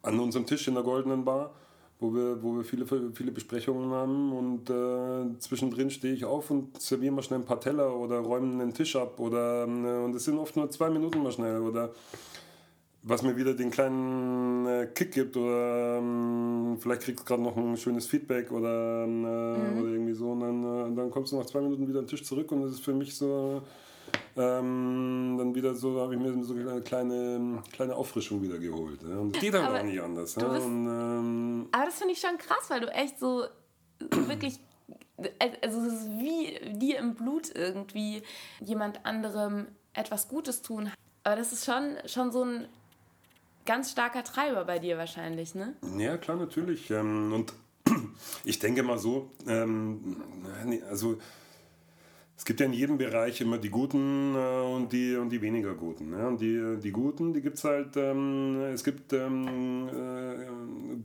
an 0.02 0.18
unserem 0.18 0.46
Tisch 0.46 0.68
in 0.68 0.76
der 0.76 0.84
Goldenen 0.84 1.26
Bar 1.26 1.52
wo 2.00 2.14
wir, 2.14 2.42
wo 2.44 2.56
wir 2.56 2.64
viele, 2.64 2.86
viele 2.86 3.32
Besprechungen 3.32 3.90
haben 3.92 4.32
und 4.32 4.70
äh, 4.70 5.40
zwischendrin 5.40 5.90
stehe 5.90 6.14
ich 6.14 6.26
auf 6.26 6.52
und 6.52 6.80
serviere 6.80 7.14
mal 7.14 7.24
schnell 7.24 7.40
ein 7.40 7.46
paar 7.46 7.60
Teller 7.60 7.96
oder 7.96 8.20
räume 8.20 8.62
einen 8.62 8.74
Tisch 8.74 8.96
ab 8.96 9.20
oder 9.20 9.64
äh, 9.64 10.04
und 10.06 10.16
es 10.16 10.26
sind 10.26 10.38
oft 10.38 10.56
nur 10.56 10.70
zwei 10.70 10.90
Minuten 10.90 11.24
mal 11.24 11.32
schnell 11.32 11.60
oder 11.62 11.92
was 13.02 13.24
mir 13.24 13.36
wieder 13.36 13.54
den 13.54 13.72
kleinen 13.72 14.66
äh, 14.68 14.88
Kick 14.94 15.14
gibt 15.14 15.38
oder 15.38 15.98
ähm, 15.98 16.78
vielleicht 16.80 17.02
kriegst 17.02 17.22
du 17.22 17.26
gerade 17.26 17.42
noch 17.42 17.58
ein 17.58 17.78
schönes 17.78 18.06
Feedback 18.06 18.52
oder, 18.52 19.06
äh, 19.06 19.08
mhm. 19.08 19.80
oder 19.80 19.90
irgendwie 19.90 20.14
so 20.14 20.32
und 20.32 20.42
dann, 20.42 20.64
äh, 20.64 20.96
dann 20.96 21.10
kommst 21.10 21.32
du 21.32 21.38
nach 21.38 21.46
zwei 21.46 21.62
Minuten 21.62 21.88
wieder 21.88 22.00
an 22.00 22.06
den 22.06 22.10
Tisch 22.10 22.24
zurück 22.24 22.52
und 22.52 22.62
das 22.62 22.74
ist 22.74 22.84
für 22.84 22.94
mich 22.94 23.16
so 23.16 23.62
ähm, 24.38 25.36
dann 25.38 25.56
wieder 25.56 25.76
so, 25.76 26.00
habe 26.00 26.16
ich 26.16 26.20
mir 26.20 26.44
so 26.44 26.54
eine 26.54 26.82
kleine, 26.82 27.62
kleine 27.72 27.96
Auffrischung 27.96 28.42
wieder 28.42 28.58
geholt. 28.58 29.02
Ja. 29.04 29.18
Und 29.18 29.36
das 29.36 29.42
geht 29.42 29.54
halt 29.54 29.80
auch 29.80 29.84
nicht 29.84 30.02
anders. 30.02 30.36
Ja. 30.36 30.48
Bist, 30.48 30.66
und, 30.66 30.88
ähm, 30.88 31.68
aber 31.72 31.86
das 31.86 31.96
finde 31.96 32.14
ich 32.14 32.20
schon 32.20 32.38
krass, 32.38 32.70
weil 32.70 32.82
du 32.82 32.88
echt 32.88 33.20
so 33.20 33.46
wirklich 34.12 34.60
also 35.40 35.82
es 35.82 35.94
ist 35.94 36.10
wie 36.20 36.60
dir 36.74 37.00
im 37.00 37.16
Blut 37.16 37.54
irgendwie 37.54 38.22
jemand 38.60 39.06
anderem 39.06 39.68
etwas 39.94 40.28
Gutes 40.28 40.62
tun. 40.62 40.92
Aber 41.24 41.36
das 41.36 41.52
ist 41.52 41.66
schon, 41.66 41.98
schon 42.06 42.32
so 42.32 42.44
ein 42.44 42.68
ganz 43.66 43.92
starker 43.92 44.24
Treiber 44.24 44.64
bei 44.66 44.80
dir 44.80 44.98
wahrscheinlich, 44.98 45.56
ne? 45.56 45.76
Ja, 45.98 46.18
klar, 46.18 46.38
natürlich. 46.38 46.90
Ähm, 46.92 47.34
und 47.34 47.54
ich 48.44 48.60
denke 48.60 48.84
mal 48.84 48.98
so, 48.98 49.32
ähm, 49.48 50.22
also 50.90 51.18
es 52.38 52.46
gibt 52.46 52.60
ja 52.60 52.68
in 52.68 52.74
jedem 52.74 53.00
Bereich 53.00 53.42
immer 53.42 53.58
die 53.58 53.70
Guten 53.70 54.36
äh, 54.36 54.76
und, 54.76 54.94
die, 54.94 55.16
und 55.16 55.30
die 55.30 55.42
weniger 55.42 55.74
Guten. 55.74 56.12
Ne? 56.12 56.28
Und 56.28 56.40
die, 56.40 56.78
die 56.82 56.92
Guten, 56.92 57.34
die 57.34 57.42
gibt 57.42 57.58
es 57.58 57.64
halt, 57.64 57.98
ähm, 57.98 58.62
es 58.74 58.84
gibt 58.84 59.12
ähm, 59.12 59.90
äh, 59.90 60.46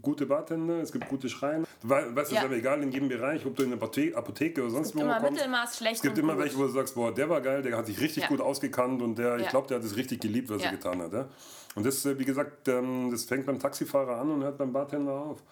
gute 0.03 0.27
Bartender, 0.27 0.83
es 0.83 0.93
gibt 0.93 1.09
gute 1.09 1.31
Schreiner. 1.31 1.65
Weißt 1.83 2.31
du, 2.31 2.35
ja. 2.35 2.41
ist 2.43 2.47
aber 2.47 2.57
egal 2.57 2.83
in 2.83 2.93
jedem 2.93 3.09
Bereich, 3.09 3.47
ob 3.47 3.57
du 3.57 3.63
in 3.63 3.71
der 3.71 3.79
Apotheke, 3.79 4.17
Apotheke 4.17 4.61
oder 4.61 4.71
sonst 4.71 4.95
wo 4.95 5.01
kommst. 5.01 5.11
Es 5.11 5.15
gibt 5.15 5.27
immer 5.27 5.31
Mittelmaß, 5.31 5.77
schlecht 5.79 5.95
Es 5.97 6.03
gibt 6.03 6.19
immer 6.19 6.35
gut. 6.35 6.43
welche, 6.43 6.59
wo 6.59 6.63
du 6.65 6.69
sagst, 6.69 6.95
boah, 6.95 7.15
der 7.15 7.29
war 7.31 7.41
geil, 7.41 7.63
der 7.63 7.79
hat 7.79 7.87
sich 7.87 7.99
richtig 7.99 8.25
ja. 8.25 8.29
gut 8.29 8.43
ausgekannt 8.43 9.01
und 9.01 9.17
der, 9.17 9.39
ich 9.39 9.49
glaube, 9.49 9.69
der 9.69 9.79
hat 9.79 9.85
es 9.85 9.97
richtig 9.97 10.21
geliebt, 10.21 10.51
was 10.51 10.63
er 10.63 10.71
getan 10.73 11.01
hat. 11.01 11.15
Ja? 11.15 11.29
Und 11.75 11.87
das, 11.87 12.05
äh, 12.05 12.19
wie 12.19 12.27
gesagt, 12.27 12.69
ähm, 12.69 13.09
das 13.11 13.25
fängt 13.25 13.47
beim 13.47 13.59
Taxifahrer 13.59 14.21
an 14.21 14.31
und 14.31 14.43
hört 14.43 14.59
beim 14.59 14.73
Bartender 14.73 15.13
auf. 15.13 15.43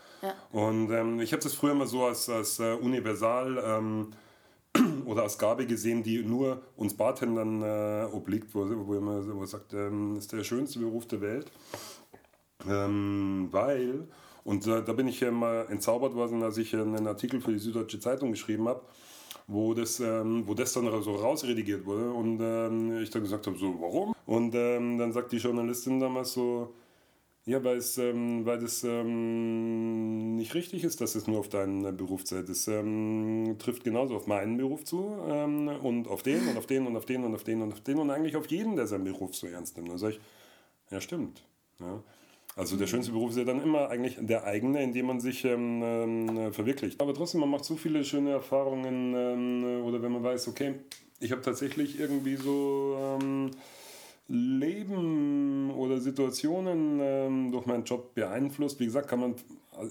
Und 0.53 0.91
ähm, 0.91 1.21
ich 1.21 1.33
habe 1.33 1.43
das 1.43 1.55
früher 1.55 1.75
mal 1.75 1.87
so 1.87 2.05
als, 2.05 2.29
als 2.29 2.61
uh, 2.61 2.77
universal 2.83 3.63
ähm, 3.65 4.13
oder 5.11 5.25
als 5.25 5.39
Gabe 5.39 5.67
gesehen, 5.67 6.05
die 6.05 6.23
nur 6.23 6.63
uns 6.77 6.95
Bartendern 6.95 7.63
äh, 7.63 8.07
obliegt, 8.13 8.55
wo, 8.55 8.61
wo 8.61 9.01
man 9.01 9.37
wo 9.37 9.45
sagt, 9.45 9.75
ähm, 9.75 10.15
ist 10.17 10.33
der 10.33 10.45
schönste 10.45 10.79
Beruf 10.79 11.05
der 11.07 11.21
Welt. 11.21 11.51
Ähm, 12.69 13.49
weil, 13.51 14.07
und 14.45 14.69
äh, 14.69 14.85
da 14.85 14.93
bin 14.93 15.09
ich 15.09 15.19
ja 15.19 15.33
mal 15.33 15.67
entzaubert 15.69 16.15
worden, 16.15 16.45
als 16.45 16.59
ich 16.59 16.77
einen 16.77 17.09
Artikel 17.09 17.41
für 17.41 17.51
die 17.51 17.59
Süddeutsche 17.59 17.99
Zeitung 17.99 18.31
geschrieben 18.31 18.69
habe, 18.69 18.83
wo 19.49 19.75
das, 19.75 19.99
ähm, 19.99 20.45
wo 20.47 20.55
das 20.55 20.75
dann 20.75 20.85
so 21.03 21.17
rausredigiert 21.17 21.85
wurde 21.87 22.13
und 22.13 22.39
ähm, 22.41 23.03
ich 23.03 23.11
dann 23.11 23.23
gesagt 23.23 23.49
habe, 23.49 23.59
so, 23.59 23.75
warum? 23.81 24.15
Und 24.27 24.55
ähm, 24.55 24.97
dann 24.97 25.13
sagt 25.13 25.33
die 25.33 25.39
Journalistin 25.39 25.99
damals 25.99 26.35
so, 26.35 26.73
ja, 27.51 27.65
weil, 27.65 27.79
es, 27.79 27.99
ähm, 27.99 28.47
weil 28.47 28.61
das 28.61 28.85
ähm, 28.85 30.37
nicht 30.37 30.55
richtig 30.55 30.85
ist, 30.85 31.01
dass 31.01 31.17
es 31.17 31.27
nur 31.27 31.41
auf 31.41 31.49
deinen 31.49 31.97
Beruf 31.97 32.25
zählt. 32.25 32.49
Es 32.49 32.69
ähm, 32.69 33.57
trifft 33.59 33.83
genauso 33.83 34.15
auf 34.15 34.29
meinen 34.29 34.57
Beruf 34.57 34.85
zu 34.85 35.17
ähm, 35.29 35.67
und 35.67 36.07
auf 36.07 36.23
den 36.23 36.47
und 36.47 36.57
auf 36.57 36.67
den 36.67 36.87
und 36.87 36.97
auf 36.97 37.07
den 37.07 37.25
und 37.25 37.35
auf 37.35 37.43
den 37.43 37.61
und 37.63 37.73
auf 37.73 37.81
den 37.81 37.99
und 37.99 38.11
eigentlich 38.11 38.37
auf 38.37 38.47
jeden, 38.53 38.77
der 38.77 38.87
seinen 38.87 39.03
Beruf 39.03 39.35
so 39.35 39.49
ernst 39.49 39.77
nimmt. 39.77 39.89
Dann 39.89 39.99
sage 39.99 40.15
ich, 40.15 40.21
ja, 40.93 41.01
stimmt. 41.01 41.43
Ja. 41.81 42.01
Also 42.55 42.77
der 42.77 42.87
schönste 42.87 43.11
Beruf 43.11 43.31
ist 43.31 43.39
ja 43.39 43.45
dann 43.45 43.61
immer 43.61 43.89
eigentlich 43.89 44.17
der 44.21 44.45
eigene, 44.45 44.85
in 44.85 44.93
dem 44.93 45.07
man 45.07 45.19
sich 45.19 45.45
ähm, 45.45 45.83
ähm, 45.83 46.53
verwirklicht. 46.53 47.01
Aber 47.01 47.15
trotzdem, 47.15 47.41
man 47.41 47.51
macht 47.51 47.65
so 47.65 47.75
viele 47.75 48.05
schöne 48.05 48.31
Erfahrungen 48.31 49.83
oder 49.83 50.01
wenn 50.03 50.13
man 50.13 50.23
weiß, 50.23 50.47
okay, 50.47 50.75
ich 51.19 51.33
habe 51.33 51.43
tatsächlich 51.43 51.99
irgendwie 51.99 52.37
so 52.37 53.19
Leben 54.33 55.73
oder 55.73 55.99
Situationen 55.99 57.01
ähm, 57.03 57.51
durch 57.51 57.67
meinen 57.67 57.85
Job 57.85 58.15
beeinflusst. 58.15 58.79
Wie 58.79 58.85
gesagt, 58.85 59.09
kann 59.09 59.21
man 59.21 59.35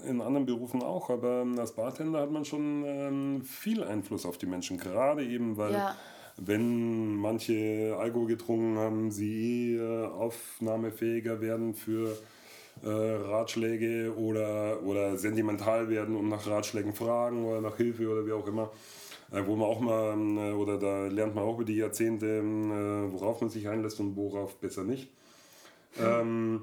in 0.08 0.22
anderen 0.22 0.46
Berufen 0.46 0.82
auch, 0.82 1.10
aber 1.10 1.42
ähm, 1.42 1.58
als 1.58 1.72
Bartender 1.72 2.20
hat 2.20 2.30
man 2.30 2.46
schon 2.46 2.84
ähm, 2.86 3.42
viel 3.42 3.84
Einfluss 3.84 4.24
auf 4.24 4.38
die 4.38 4.46
Menschen, 4.46 4.78
gerade 4.78 5.24
eben, 5.24 5.58
weil 5.58 5.74
ja. 5.74 5.94
wenn 6.38 7.16
manche 7.16 7.94
Alkohol 7.98 8.28
getrunken 8.28 8.78
haben, 8.78 9.10
sie 9.10 9.74
äh, 9.74 10.06
aufnahmefähiger 10.06 11.42
werden 11.42 11.74
für 11.74 12.16
äh, 12.82 12.88
Ratschläge 12.88 14.14
oder, 14.16 14.82
oder 14.84 15.18
sentimental 15.18 15.90
werden 15.90 16.16
und 16.16 16.30
nach 16.30 16.46
Ratschlägen 16.46 16.94
fragen 16.94 17.44
oder 17.44 17.60
nach 17.60 17.76
Hilfe 17.76 18.08
oder 18.08 18.26
wie 18.26 18.32
auch 18.32 18.46
immer. 18.46 18.70
Wo 19.30 19.54
man 19.54 19.68
auch 19.68 19.80
mal, 19.80 20.16
äh, 20.38 20.52
oder 20.52 20.76
da 20.78 21.06
lernt 21.06 21.34
man 21.34 21.44
auch 21.44 21.54
über 21.54 21.64
die 21.64 21.76
Jahrzehnte, 21.76 22.26
äh, 22.26 23.12
worauf 23.12 23.40
man 23.40 23.50
sich 23.50 23.68
einlässt 23.68 24.00
und 24.00 24.16
worauf 24.16 24.56
besser 24.58 24.82
nicht. 24.82 25.10
Ähm, 25.98 26.62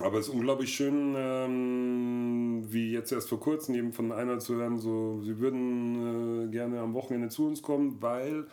aber 0.00 0.18
es 0.18 0.28
ist 0.28 0.34
unglaublich 0.34 0.72
schön, 0.72 1.14
ähm, 1.16 2.62
wie 2.68 2.92
jetzt 2.92 3.10
erst 3.10 3.28
vor 3.28 3.40
kurzem 3.40 3.74
eben 3.74 3.92
von 3.92 4.12
einer 4.12 4.38
zu 4.38 4.54
hören, 4.54 4.78
so, 4.78 5.20
sie 5.22 5.38
würden 5.38 6.46
äh, 6.46 6.50
gerne 6.52 6.80
am 6.80 6.94
Wochenende 6.94 7.28
zu 7.30 7.46
uns 7.46 7.62
kommen, 7.62 7.96
weil 8.00 8.46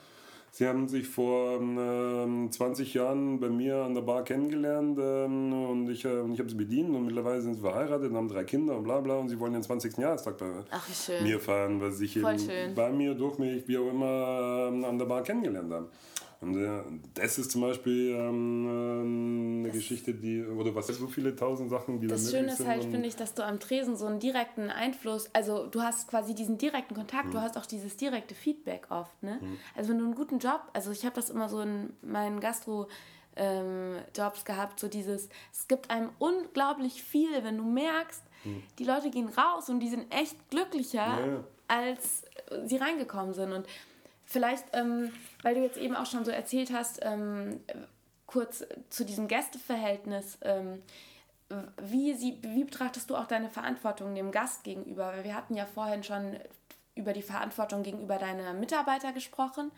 sie 0.56 0.68
haben 0.68 0.88
sich 0.88 1.06
vor 1.06 1.60
ähm, 1.60 2.50
20 2.50 2.94
Jahren 2.94 3.42
bei 3.42 3.50
mir 3.50 3.76
an 3.80 3.94
der 3.94 4.04
Bar 4.04 4.24
kennengelernt 4.24 4.98
ähm, 5.02 5.52
und 5.52 5.90
ich, 5.90 6.06
äh, 6.06 6.24
ich 6.32 6.40
habe 6.40 6.50
sie 6.50 6.56
bedient 6.56 6.96
und 6.96 7.06
mittlerweile 7.06 7.42
sind 7.42 7.56
sie 7.56 7.60
verheiratet 7.60 8.10
und 8.10 8.16
haben 8.16 8.30
drei 8.30 8.46
Kinder 8.46 8.78
und 8.78 8.86
bla 8.86 9.02
bla 9.02 9.16
und 9.16 9.28
sie 9.28 9.38
wollen 9.38 9.52
den 9.52 9.64
20. 9.64 9.98
Jahrestag 9.98 10.38
bei 10.38 10.46
Ach, 10.72 10.88
mir 11.22 11.42
feiern, 11.42 11.82
weil 11.82 11.92
sie 11.92 12.08
sich 12.08 12.16
eben 12.16 12.40
schön. 12.40 12.74
bei 12.74 12.90
mir, 12.90 13.16
durch 13.16 13.38
mich, 13.38 13.68
wie 13.68 13.78
auch 13.78 13.90
immer, 13.90 14.70
ähm, 14.70 14.86
an 14.86 14.98
der 14.98 15.06
Bar 15.06 15.24
kennengelernt 15.24 15.74
haben. 15.74 15.88
Und 16.46 16.64
äh, 16.64 16.84
das 17.16 17.40
ist 17.40 17.52
zum 17.52 17.62
Beispiel 17.62 18.12
ähm, 18.12 18.68
ähm, 18.68 19.56
eine 19.60 19.68
das 19.70 19.78
Geschichte, 19.78 20.14
die, 20.14 20.44
oder 20.44 20.76
was, 20.76 20.88
so 20.88 21.08
viele 21.08 21.36
tausend 21.36 21.72
Sachen, 21.72 22.00
die 22.00 22.08
Das 22.08 22.30
Schöne 22.30 22.52
ist 22.52 22.66
halt, 22.66 22.84
finde 22.84 23.08
ich, 23.08 23.16
dass 23.16 23.34
du 23.34 23.44
am 23.44 23.60
Tresen 23.60 23.98
so 23.98 24.06
einen 24.06 24.20
direkten 24.20 24.70
Einfluss, 24.70 25.30
also 25.34 25.66
du 25.66 25.82
hast 25.82 26.08
quasi 26.08 26.36
diesen 26.36 26.60
direkten 26.60 26.94
Kontakt, 26.94 27.28
mhm. 27.28 27.32
du 27.32 27.42
hast 27.42 27.58
auch 27.58 27.66
dieses 27.66 27.98
direkte 27.98 28.36
Feedback 28.36 28.88
oft, 28.90 29.24
ne? 29.24 29.40
Mhm. 29.42 29.58
Also 29.76 29.90
wenn 29.90 29.98
du 29.98 30.06
einen 30.06 30.16
guten 30.16 30.38
Job, 30.38 30.62
also 30.74 30.92
ich 30.92 31.04
habe 31.04 31.16
das 31.16 31.32
immer 31.32 31.50
so 31.50 31.62
in 31.62 31.94
meinen 32.02 32.40
Gastro- 32.40 32.88
ähm, 33.38 33.98
Jobs 34.16 34.46
gehabt, 34.46 34.80
so 34.80 34.88
dieses, 34.88 35.28
es 35.52 35.68
gibt 35.68 35.90
einem 35.90 36.10
unglaublich 36.20 37.04
viel, 37.04 37.44
wenn 37.44 37.58
du 37.58 37.66
merkst, 37.66 38.24
mhm. 38.46 38.64
die 38.80 38.86
Leute 38.86 39.10
gehen 39.10 39.28
raus 39.28 39.68
und 39.68 39.82
die 39.82 39.90
sind 39.90 40.06
echt 40.14 40.38
glücklicher, 40.50 41.06
ja. 41.06 41.44
als 41.68 42.24
sie 42.66 42.78
reingekommen 42.78 43.34
sind. 43.34 43.52
Und 43.52 43.66
Vielleicht, 44.26 44.66
ähm, 44.74 45.12
weil 45.44 45.56
du 45.56 45.62
jetzt 45.62 45.78
eben 45.78 45.96
auch 45.96 46.08
schon 46.08 46.26
so 46.26 46.32
erzählt 46.32 46.74
hast, 46.74 47.00
ähm, 47.04 47.62
kurz 48.26 48.66
zu 48.90 49.06
diesem 49.06 49.28
Gästeverhältnis, 49.28 50.38
ähm, 50.42 50.82
wie, 51.82 52.16
sie, 52.16 52.40
wie 52.42 52.64
betrachtest 52.64 53.10
du 53.10 53.16
auch 53.16 53.28
deine 53.28 53.50
Verantwortung 53.50 54.16
dem 54.16 54.32
Gast 54.32 54.64
gegenüber? 54.64 55.14
Wir 55.24 55.36
hatten 55.36 55.56
ja 55.56 55.66
vorhin 55.68 56.04
schon 56.04 56.40
über 56.96 57.14
die 57.14 57.22
Verantwortung 57.22 57.84
gegenüber 57.84 58.18
deiner 58.18 58.54
Mitarbeiter 58.54 59.14
gesprochen. 59.14 59.72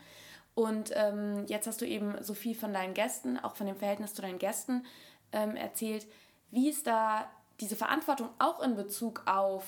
Und 0.54 0.92
ähm, 0.94 1.44
jetzt 1.46 1.66
hast 1.66 1.80
du 1.80 1.86
eben 1.86 2.22
so 2.22 2.34
viel 2.34 2.54
von 2.54 2.72
deinen 2.72 2.94
Gästen, 2.94 3.38
auch 3.38 3.54
von 3.54 3.66
dem 3.66 3.76
Verhältnis 3.76 4.14
zu 4.14 4.22
deinen 4.22 4.38
Gästen 4.38 4.84
ähm, 5.32 5.56
erzählt. 5.56 6.06
Wie 6.50 6.70
ist 6.70 6.86
da 6.86 7.30
diese 7.60 7.76
Verantwortung 7.76 8.30
auch 8.38 8.60
in 8.62 8.74
Bezug 8.74 9.22
auf, 9.26 9.64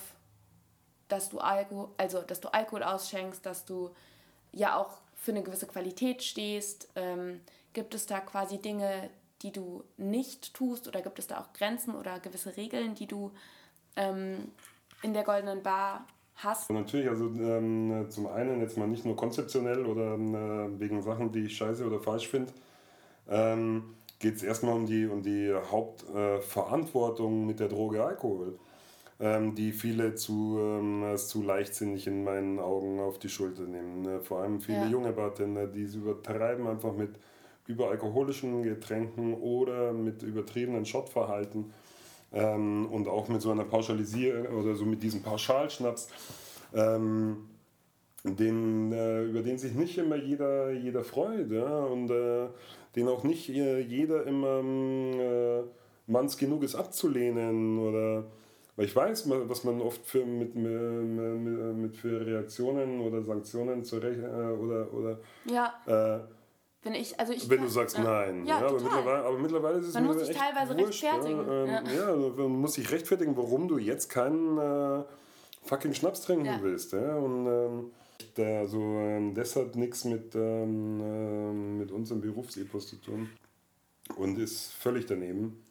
dass 1.07 1.29
du 1.29 1.39
Alkohol, 1.39 1.89
also 1.97 2.21
dass 2.21 2.41
du 2.41 2.49
Alkohol 2.49 2.83
ausschenkst, 2.83 3.45
dass 3.45 3.65
du 3.65 3.91
ja 4.53 4.77
auch 4.77 4.97
für 5.15 5.31
eine 5.31 5.43
gewisse 5.43 5.67
Qualität 5.67 6.23
stehst? 6.23 6.89
Ähm, 6.95 7.41
gibt 7.73 7.93
es 7.93 8.05
da 8.05 8.19
quasi 8.19 8.57
Dinge, 8.57 9.09
die 9.41 9.51
du 9.51 9.83
nicht 9.97 10.53
tust 10.53 10.87
oder 10.87 11.01
gibt 11.01 11.19
es 11.19 11.27
da 11.27 11.39
auch 11.39 11.53
Grenzen 11.53 11.95
oder 11.95 12.19
gewisse 12.19 12.57
Regeln, 12.57 12.95
die 12.95 13.07
du 13.07 13.31
ähm, 13.95 14.51
in 15.01 15.13
der 15.13 15.23
Goldenen 15.23 15.63
Bar 15.63 16.05
hast? 16.35 16.69
Natürlich, 16.69 17.09
also 17.09 17.25
ähm, 17.25 18.07
zum 18.09 18.27
einen 18.27 18.61
jetzt 18.61 18.77
mal 18.77 18.87
nicht 18.87 19.05
nur 19.05 19.15
konzeptionell 19.15 19.85
oder 19.85 20.15
äh, 20.15 20.79
wegen 20.79 21.01
Sachen, 21.01 21.31
die 21.31 21.45
ich 21.45 21.57
scheiße 21.57 21.85
oder 21.85 21.99
falsch 21.99 22.27
finde. 22.27 22.53
Ähm, 23.29 23.95
geht 24.19 24.35
es 24.35 24.43
erstmal 24.43 24.75
um 24.75 24.85
die, 24.85 25.05
um 25.07 25.23
die 25.23 25.53
Hauptverantwortung 25.53 27.43
äh, 27.43 27.45
mit 27.45 27.59
der 27.59 27.69
Droge 27.69 28.03
Alkohol 28.03 28.59
ähm, 29.21 29.53
die 29.53 29.71
viele 29.71 30.15
zu, 30.15 30.57
ähm, 30.59 31.15
zu 31.15 31.43
leichtsinnig 31.43 32.07
in 32.07 32.23
meinen 32.23 32.59
Augen 32.59 32.99
auf 32.99 33.19
die 33.19 33.29
Schulter 33.29 33.63
nehmen. 33.63 34.01
Ne? 34.01 34.19
Vor 34.19 34.39
allem 34.39 34.59
viele 34.61 34.79
ja. 34.79 34.87
junge 34.87 35.11
Bartender, 35.11 35.67
die 35.67 35.83
es 35.83 35.93
übertreiben 35.93 36.65
einfach 36.65 36.95
mit 36.95 37.11
überalkoholischen 37.67 38.63
Getränken 38.63 39.35
oder 39.35 39.93
mit 39.93 40.23
übertriebenen 40.23 40.85
Shotverhalten 40.85 41.71
ähm, 42.33 42.87
und 42.87 43.07
auch 43.07 43.27
mit 43.27 43.41
so 43.41 43.51
einer 43.51 43.63
Pauschalisierung 43.63 44.47
oder 44.47 44.73
so 44.73 44.85
mit 44.85 45.03
diesem 45.03 45.21
Pauschalschnaps. 45.21 46.09
Ähm, 46.73 47.47
den, 48.23 48.91
äh, 48.91 49.23
über 49.23 49.41
den 49.41 49.57
sich 49.57 49.73
nicht 49.73 49.97
immer 49.97 50.15
jeder, 50.15 50.71
jeder 50.71 51.03
freut 51.03 51.51
ja? 51.51 51.85
und 51.85 52.09
äh, 52.09 52.47
den 52.95 53.07
auch 53.07 53.23
nicht 53.23 53.49
äh, 53.49 53.79
jeder 53.79 54.25
immer 54.25 54.59
äh, 54.59 55.63
manns 56.07 56.37
genug 56.37 56.63
ist 56.63 56.75
abzulehnen 56.75 57.79
oder 57.79 58.25
weil 58.81 58.87
ich 58.87 58.95
weiß, 58.95 59.29
was 59.29 59.63
man 59.63 59.79
oft 59.79 60.03
für, 60.03 60.25
mit, 60.25 60.55
mit, 60.55 61.75
mit 61.75 61.95
für 61.95 62.25
Reaktionen 62.25 63.01
oder 63.01 63.21
Sanktionen 63.21 63.83
zurecht 63.85 64.23
äh, 64.23 64.25
oder, 64.25 64.91
oder 64.91 65.19
ja. 65.45 65.71
Äh, 65.85 66.21
wenn, 66.81 66.95
ich, 66.95 67.19
also 67.19 67.31
ich 67.31 67.47
wenn 67.47 67.57
kann, 67.57 67.67
du 67.67 67.71
sagst 67.71 67.97
ja. 67.99 68.03
nein. 68.03 68.43
Ja, 68.47 68.59
ja 68.59 68.67
aber, 68.67 68.79
mittlerweile, 68.79 69.23
aber 69.23 69.37
mittlerweile 69.37 69.77
ist 69.77 69.89
es 69.89 69.93
man 69.93 70.05
muss 70.05 70.25
sich 70.25 70.35
teilweise 70.35 70.75
wurscht, 70.75 71.03
rechtfertigen. 71.03 71.47
Ja, 71.47 71.63
ähm, 71.63 71.85
ja. 71.85 72.09
ja, 72.09 72.15
man 72.15 72.59
muss 72.59 72.73
sich 72.73 72.91
rechtfertigen, 72.91 73.37
warum 73.37 73.67
du 73.67 73.77
jetzt 73.77 74.09
keinen 74.09 74.57
äh, 74.57 75.03
fucking 75.61 75.93
Schnaps 75.93 76.21
trinken 76.21 76.45
ja. 76.45 76.59
willst. 76.59 76.93
Ja? 76.93 77.17
Und 77.17 77.45
ähm, 77.45 77.91
also, 78.43 78.79
ähm, 78.79 79.35
das 79.35 79.55
hat 79.57 79.75
nichts 79.75 80.05
mit, 80.05 80.33
ähm, 80.33 80.99
äh, 80.99 81.53
mit 81.53 81.91
unserem 81.91 82.21
Berufsepos 82.21 82.87
zu 82.87 82.95
tun 82.95 83.29
und 84.15 84.39
ist 84.39 84.73
völlig 84.73 85.05
daneben 85.05 85.61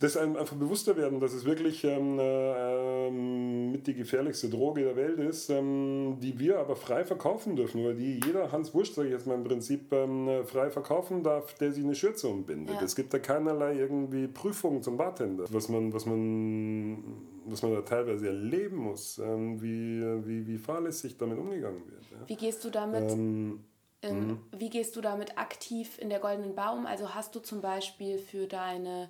das 0.00 0.16
einem 0.16 0.36
einfach 0.36 0.56
bewusster 0.56 0.96
werden, 0.96 1.20
dass 1.20 1.32
es 1.32 1.44
wirklich 1.44 1.84
ähm, 1.84 2.18
äh, 2.18 3.10
mit 3.10 3.86
die 3.86 3.94
gefährlichste 3.94 4.50
Droge 4.50 4.82
der 4.82 4.96
Welt 4.96 5.20
ist, 5.20 5.50
ähm, 5.50 6.18
die 6.20 6.38
wir 6.38 6.58
aber 6.58 6.74
frei 6.74 7.04
verkaufen 7.04 7.54
dürfen, 7.54 7.80
oder 7.84 7.94
die 7.94 8.20
jeder 8.24 8.50
Hans 8.50 8.74
Wurst, 8.74 8.96
sage 8.96 9.08
ich 9.08 9.14
jetzt 9.14 9.26
mal 9.26 9.34
im 9.34 9.44
Prinzip, 9.44 9.92
ähm, 9.92 10.44
frei 10.46 10.70
verkaufen 10.70 11.22
darf, 11.22 11.54
der 11.54 11.72
sich 11.72 11.84
eine 11.84 11.94
Schürze 11.94 12.28
umbindet. 12.28 12.74
Ja. 12.74 12.82
Es 12.82 12.96
gibt 12.96 13.14
da 13.14 13.20
keinerlei 13.20 13.76
irgendwie 13.76 14.26
Prüfungen 14.26 14.82
zum 14.82 14.96
Bartender, 14.96 15.44
was 15.50 15.68
man, 15.68 15.92
was 15.92 16.06
man, 16.06 17.02
was 17.46 17.62
man 17.62 17.74
da 17.74 17.82
teilweise 17.82 18.26
erleben 18.26 18.78
muss, 18.78 19.18
ähm, 19.18 19.62
wie, 19.62 20.02
wie, 20.26 20.46
wie 20.46 20.58
fahrlässig 20.58 21.16
damit 21.18 21.38
umgegangen 21.38 21.86
wird. 21.86 22.02
Ja. 22.10 22.28
Wie 22.28 22.36
gehst 22.36 22.64
du 22.64 22.70
damit? 22.70 23.12
Ähm, 23.12 23.60
mhm. 24.02 24.38
wie 24.56 24.70
gehst 24.70 24.96
du 24.96 25.00
damit 25.00 25.38
aktiv 25.38 25.98
in 25.98 26.10
der 26.10 26.18
Goldenen 26.18 26.56
Baum? 26.56 26.84
Also 26.84 27.14
hast 27.14 27.34
du 27.36 27.40
zum 27.40 27.60
Beispiel 27.60 28.18
für 28.18 28.46
deine 28.46 29.08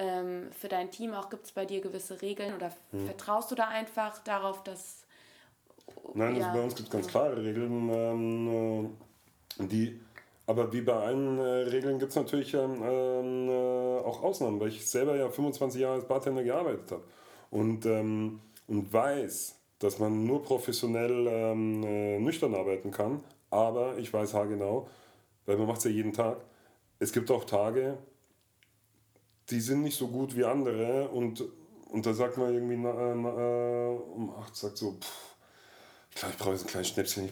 ähm, 0.00 0.48
für 0.58 0.68
dein 0.68 0.90
Team 0.90 1.12
auch? 1.14 1.28
Gibt 1.28 1.44
es 1.44 1.52
bei 1.52 1.66
dir 1.66 1.80
gewisse 1.80 2.20
Regeln 2.22 2.54
oder 2.54 2.72
hm. 2.90 3.06
vertraust 3.06 3.50
du 3.50 3.54
da 3.54 3.68
einfach 3.68 4.18
darauf, 4.24 4.64
dass. 4.64 5.04
Nein, 6.14 6.36
ja, 6.36 6.46
also 6.46 6.58
bei 6.58 6.64
uns 6.64 6.74
gibt 6.74 6.88
es 6.88 6.92
ganz 6.92 7.06
klare 7.06 7.36
Regeln, 7.36 7.90
ähm, 7.92 8.96
äh, 9.60 9.66
die. 9.66 10.00
Aber 10.46 10.72
wie 10.72 10.80
bei 10.80 10.94
allen 10.94 11.38
äh, 11.38 11.42
Regeln 11.42 12.00
gibt 12.00 12.10
es 12.10 12.16
natürlich 12.16 12.54
ähm, 12.54 12.82
äh, 12.82 13.98
auch 14.00 14.22
Ausnahmen, 14.22 14.58
weil 14.58 14.68
ich 14.68 14.88
selber 14.88 15.14
ja 15.14 15.28
25 15.28 15.80
Jahre 15.80 15.94
als 15.94 16.08
Bartender 16.08 16.42
gearbeitet 16.42 16.90
habe 16.90 17.04
und, 17.50 17.86
ähm, 17.86 18.40
und 18.66 18.92
weiß, 18.92 19.54
dass 19.78 20.00
man 20.00 20.26
nur 20.26 20.42
professionell 20.42 21.26
ähm, 21.28 21.84
äh, 21.84 22.18
nüchtern 22.18 22.54
arbeiten 22.56 22.90
kann. 22.90 23.22
Aber 23.50 23.96
ich 23.98 24.12
weiß 24.12 24.34
haargenau, 24.34 24.88
weil 25.46 25.56
man 25.56 25.68
macht 25.68 25.78
es 25.78 25.84
ja 25.84 25.90
jeden 25.90 26.12
Tag. 26.12 26.38
Es 26.98 27.12
gibt 27.12 27.30
auch 27.30 27.44
Tage, 27.44 27.98
die 29.50 29.60
sind 29.60 29.82
nicht 29.82 29.96
so 29.96 30.08
gut 30.08 30.36
wie 30.36 30.44
andere 30.44 31.08
und, 31.08 31.44
und 31.90 32.06
da 32.06 32.14
sagt 32.14 32.38
man 32.38 32.52
irgendwie 32.54 32.76
na, 32.76 32.92
na, 33.14 33.28
äh, 33.28 33.96
um 34.14 34.32
8, 34.38 34.54
sagt 34.54 34.78
so, 34.78 34.92
pff, 34.92 35.34
ich 36.10 36.16
glaube, 36.16 36.34
ich 36.34 36.38
brauche 36.38 36.52
jetzt 36.52 36.64
ein 36.64 36.68
kleines 36.68 36.88
Schnäpschen. 36.88 37.28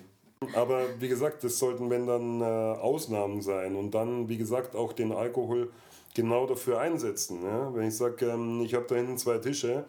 Aber 0.55 0.83
wie 1.01 1.09
gesagt, 1.09 1.43
das 1.43 1.59
sollten 1.59 1.91
wenn 1.91 2.07
dann 2.07 2.41
äh, 2.41 2.45
Ausnahmen 2.45 3.43
sein 3.43 3.75
und 3.75 3.93
dann, 3.93 4.29
wie 4.29 4.39
gesagt, 4.39 4.77
auch 4.77 4.93
den 4.93 5.13
Alkohol 5.13 5.71
genau 6.15 6.47
dafür 6.47 6.81
einsetzen. 6.81 7.43
Ja? 7.43 7.75
Wenn 7.75 7.89
ich 7.89 7.97
sage, 7.97 8.27
ähm, 8.27 8.63
ich 8.63 8.75
habe 8.75 8.87
da 8.89 8.95
hinten 8.95 9.19
zwei 9.19 9.39
Tische, 9.39 9.85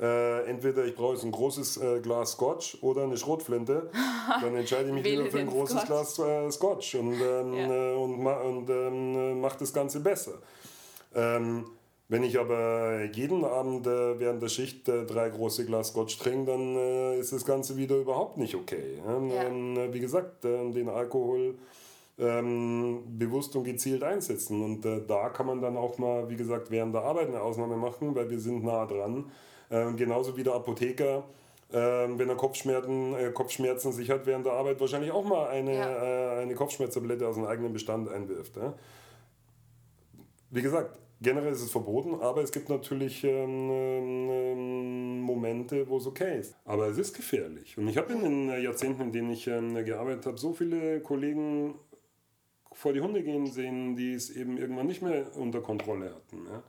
äh, 0.00 0.44
entweder 0.46 0.84
ich 0.84 0.94
brauche 0.94 1.14
jetzt 1.14 1.24
ein 1.24 1.32
großes 1.32 1.76
äh, 1.78 2.00
Glas 2.00 2.32
Scotch 2.32 2.78
oder 2.82 3.02
eine 3.02 3.16
Schrotflinte, 3.16 3.90
dann 4.40 4.54
entscheide 4.54 4.88
ich 4.88 4.94
mich 4.94 5.04
wieder 5.04 5.26
für 5.26 5.40
ein 5.40 5.48
großes 5.48 5.82
Scotch. 5.82 5.86
Glas 5.86 6.18
äh, 6.18 6.50
Scotch 6.50 6.94
und, 6.94 7.14
ähm, 7.20 7.54
ja. 7.54 7.90
Äh, 7.90 7.94
und, 7.94 8.22
ma 8.22 8.40
und 8.40 8.70
ähm, 8.70 9.40
mache 9.40 9.58
das 9.58 9.72
Ganze 9.72 10.00
besser. 10.00 10.34
Ähm, 11.14 11.66
wenn 12.08 12.24
ich 12.24 12.38
aber 12.38 13.04
jeden 13.12 13.44
Abend 13.44 13.86
äh, 13.86 14.18
während 14.18 14.42
der 14.42 14.48
Schicht 14.48 14.88
äh, 14.88 15.06
drei 15.06 15.28
große 15.28 15.64
Glas 15.64 15.88
Scotch 15.88 16.18
trinke, 16.18 16.50
dann 16.50 16.76
äh, 16.76 17.18
ist 17.18 17.32
das 17.32 17.44
Ganze 17.44 17.76
wieder 17.76 17.96
überhaupt 17.96 18.36
nicht 18.36 18.54
okay. 18.54 19.00
Ähm, 19.06 19.30
ja. 19.30 19.44
Ähm, 19.44 19.92
wie 19.92 20.00
gesagt, 20.00 20.44
ähm, 20.44 20.72
den 20.72 20.88
Alkohol 20.88 21.54
ähm, 22.18 23.02
bewusst 23.16 23.54
und 23.54 23.64
gezielt 23.64 24.02
einsetzen. 24.02 24.62
Und 24.62 24.84
äh, 24.84 25.02
da 25.06 25.28
kann 25.28 25.46
man 25.46 25.60
dann 25.60 25.76
auch 25.76 25.98
mal, 25.98 26.28
wie 26.28 26.36
gesagt, 26.36 26.70
während 26.70 26.94
der 26.94 27.02
Arbeit 27.02 27.28
eine 27.28 27.40
Ausnahme 27.40 27.76
machen, 27.76 28.14
weil 28.14 28.28
wir 28.28 28.40
sind 28.40 28.64
nah 28.64 28.86
dran. 28.86 29.30
Ähm, 29.70 29.96
genauso 29.96 30.36
wie 30.36 30.42
der 30.42 30.54
Apotheker 30.54 31.24
ähm, 31.72 32.18
wenn 32.18 32.28
er 32.28 32.36
Kopfschmerzen, 32.36 33.14
äh, 33.14 33.30
Kopfschmerzen 33.30 33.92
sich 33.92 34.10
hat 34.10 34.26
während 34.26 34.44
der 34.44 34.54
Arbeit, 34.54 34.80
wahrscheinlich 34.80 35.12
auch 35.12 35.24
mal 35.24 35.48
eine, 35.48 35.74
ja. 35.74 36.38
äh, 36.38 36.42
eine 36.42 36.54
Kopfschmerztablette 36.54 37.26
aus 37.28 37.36
dem 37.36 37.44
eigenen 37.44 37.72
Bestand 37.72 38.08
einwirft. 38.08 38.56
Ja? 38.56 38.74
Wie 40.50 40.62
gesagt, 40.62 40.98
generell 41.20 41.52
ist 41.52 41.62
es 41.62 41.70
verboten, 41.70 42.14
aber 42.20 42.42
es 42.42 42.50
gibt 42.50 42.68
natürlich 42.68 43.22
ähm, 43.24 43.70
ähm, 43.70 45.20
Momente, 45.20 45.88
wo 45.88 45.98
es 45.98 46.06
okay 46.06 46.40
ist. 46.40 46.56
Aber 46.64 46.88
es 46.88 46.98
ist 46.98 47.14
gefährlich. 47.14 47.78
Und 47.78 47.88
ich 47.88 47.96
habe 47.96 48.12
in 48.12 48.22
den 48.22 48.62
Jahrzehnten, 48.62 49.02
in 49.02 49.12
denen 49.12 49.30
ich 49.30 49.46
ähm, 49.46 49.74
gearbeitet 49.84 50.26
habe, 50.26 50.38
so 50.38 50.52
viele 50.52 51.00
Kollegen 51.00 51.74
vor 52.72 52.92
die 52.92 53.00
Hunde 53.00 53.22
gehen 53.22 53.46
sehen, 53.46 53.96
die 53.96 54.12
es 54.12 54.30
eben 54.30 54.56
irgendwann 54.56 54.86
nicht 54.86 55.02
mehr 55.02 55.36
unter 55.36 55.60
Kontrolle 55.60 56.14
hatten. 56.14 56.46
Ja? 56.46 56.62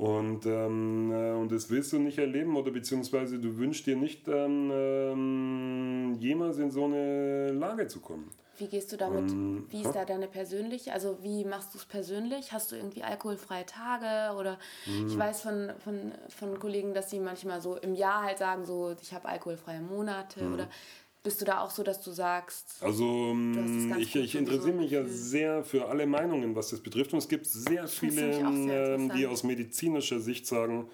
Und, 0.00 0.46
ähm, 0.46 1.12
äh, 1.12 1.32
und 1.32 1.52
das 1.52 1.68
willst 1.68 1.92
du 1.92 1.98
nicht 1.98 2.16
erleben 2.16 2.56
oder 2.56 2.70
beziehungsweise 2.70 3.38
du 3.38 3.58
wünschst 3.58 3.86
dir 3.86 3.96
nicht 3.96 4.26
ähm, 4.28 4.70
ähm, 4.72 6.16
jemals 6.18 6.56
in 6.56 6.70
so 6.70 6.86
eine 6.86 7.52
Lage 7.52 7.86
zu 7.86 8.00
kommen. 8.00 8.30
Wie 8.56 8.66
gehst 8.66 8.90
du 8.92 8.96
damit? 8.96 9.30
Ähm, 9.30 9.66
wie 9.68 9.82
ist 9.82 9.92
da 9.92 10.06
deine 10.06 10.26
persönliche? 10.26 10.94
Also 10.94 11.18
wie 11.22 11.44
machst 11.44 11.74
du 11.74 11.78
es 11.78 11.84
persönlich? 11.84 12.50
Hast 12.50 12.72
du 12.72 12.76
irgendwie 12.76 13.02
alkoholfreie 13.02 13.66
Tage? 13.66 14.38
Oder 14.38 14.58
mhm. 14.86 15.06
ich 15.06 15.18
weiß 15.18 15.42
von, 15.42 15.72
von, 15.84 16.12
von 16.30 16.58
Kollegen, 16.58 16.94
dass 16.94 17.10
sie 17.10 17.20
manchmal 17.20 17.60
so 17.60 17.76
im 17.76 17.94
Jahr 17.94 18.22
halt 18.22 18.38
sagen, 18.38 18.64
so 18.64 18.96
ich 19.02 19.12
habe 19.12 19.28
alkoholfreie 19.28 19.82
Monate 19.82 20.42
mhm. 20.42 20.54
oder 20.54 20.68
bist 21.22 21.40
du 21.40 21.44
da 21.44 21.60
auch 21.60 21.70
so, 21.70 21.82
dass 21.82 22.00
du 22.00 22.10
sagst? 22.12 22.76
Also 22.80 23.04
ähm, 23.04 23.94
ich, 23.98 24.16
ich 24.16 24.34
interessiere 24.34 24.72
mich 24.72 24.90
ja 24.90 25.04
sehr 25.04 25.64
für 25.64 25.88
alle 25.88 26.06
Meinungen, 26.06 26.56
was 26.56 26.70
das 26.70 26.80
betrifft. 26.80 27.12
Und 27.12 27.18
es 27.18 27.28
gibt 27.28 27.46
sehr 27.46 27.86
viele, 27.88 28.32
sehr 28.32 28.94
ähm, 28.94 29.12
die 29.14 29.26
aus 29.26 29.42
medizinischer 29.42 30.20
Sicht 30.20 30.46
sagen, 30.46 30.88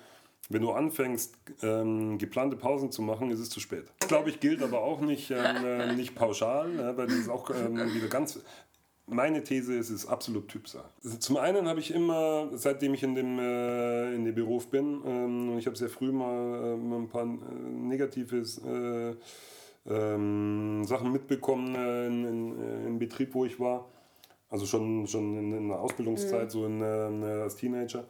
wenn 0.49 0.63
du 0.63 0.71
anfängst, 0.71 1.37
ähm, 1.63 2.19
geplante 2.19 2.57
Pausen 2.57 2.91
zu 2.93 3.03
machen, 3.03 3.31
ist 3.31 3.41
es 3.41 3.51
zu 3.51 3.61
spät. 3.61 3.85
Das, 3.99 4.09
glaube 4.09 4.31
ich, 4.31 4.41
gilt 4.41 4.63
aber 4.63 4.81
auch 4.81 5.01
nicht, 5.01 5.31
ähm, 5.31 5.65
äh, 5.65 5.95
nicht 5.95 6.15
pauschal, 6.15 6.73
ne, 6.73 6.97
weil 6.97 7.07
das 7.07 7.17
ist 7.17 7.29
auch 7.29 7.51
ähm, 7.51 7.77
wieder 7.95 8.09
ganz... 8.09 8.41
Meine 9.09 9.45
These 9.45 9.75
ist, 9.75 9.91
es 9.91 10.03
ist 10.03 10.07
absolut 10.07 10.49
Typsache. 10.49 10.89
Zum 11.21 11.37
einen 11.37 11.69
habe 11.69 11.79
ich 11.79 11.95
immer, 11.95 12.51
seitdem 12.55 12.93
ich 12.93 13.05
in 13.05 13.15
dem, 13.15 13.39
äh, 13.39 14.13
in 14.13 14.25
dem 14.25 14.35
Beruf 14.35 14.67
bin, 14.67 15.01
ähm, 15.07 15.51
und 15.51 15.59
ich 15.59 15.67
habe 15.67 15.77
sehr 15.77 15.89
früh 15.89 16.11
mal 16.11 16.77
äh, 16.77 16.97
ein 16.97 17.09
paar 17.09 17.25
äh, 17.25 17.29
negatives... 17.71 18.61
Äh, 19.89 20.15
ähm, 20.15 20.85
Sachen 20.85 21.13
mitbekommen 21.13 21.75
äh, 21.75 22.07
in, 22.07 22.25
in, 22.25 22.61
äh, 22.61 22.87
im 22.87 22.99
Betrieb, 22.99 23.35
wo 23.35 23.45
ich 23.45 23.59
war. 23.61 23.89
Also 24.49 24.67
schon, 24.67 25.07
schon 25.07 25.37
in, 25.37 25.53
in 25.53 25.69
der 25.69 25.81
Ausbildungszeit, 25.81 26.47
mhm. 26.47 26.51
so 26.51 26.67
in, 26.67 26.81
äh, 26.81 27.27
als 27.43 27.57
Teenager. 27.57 28.05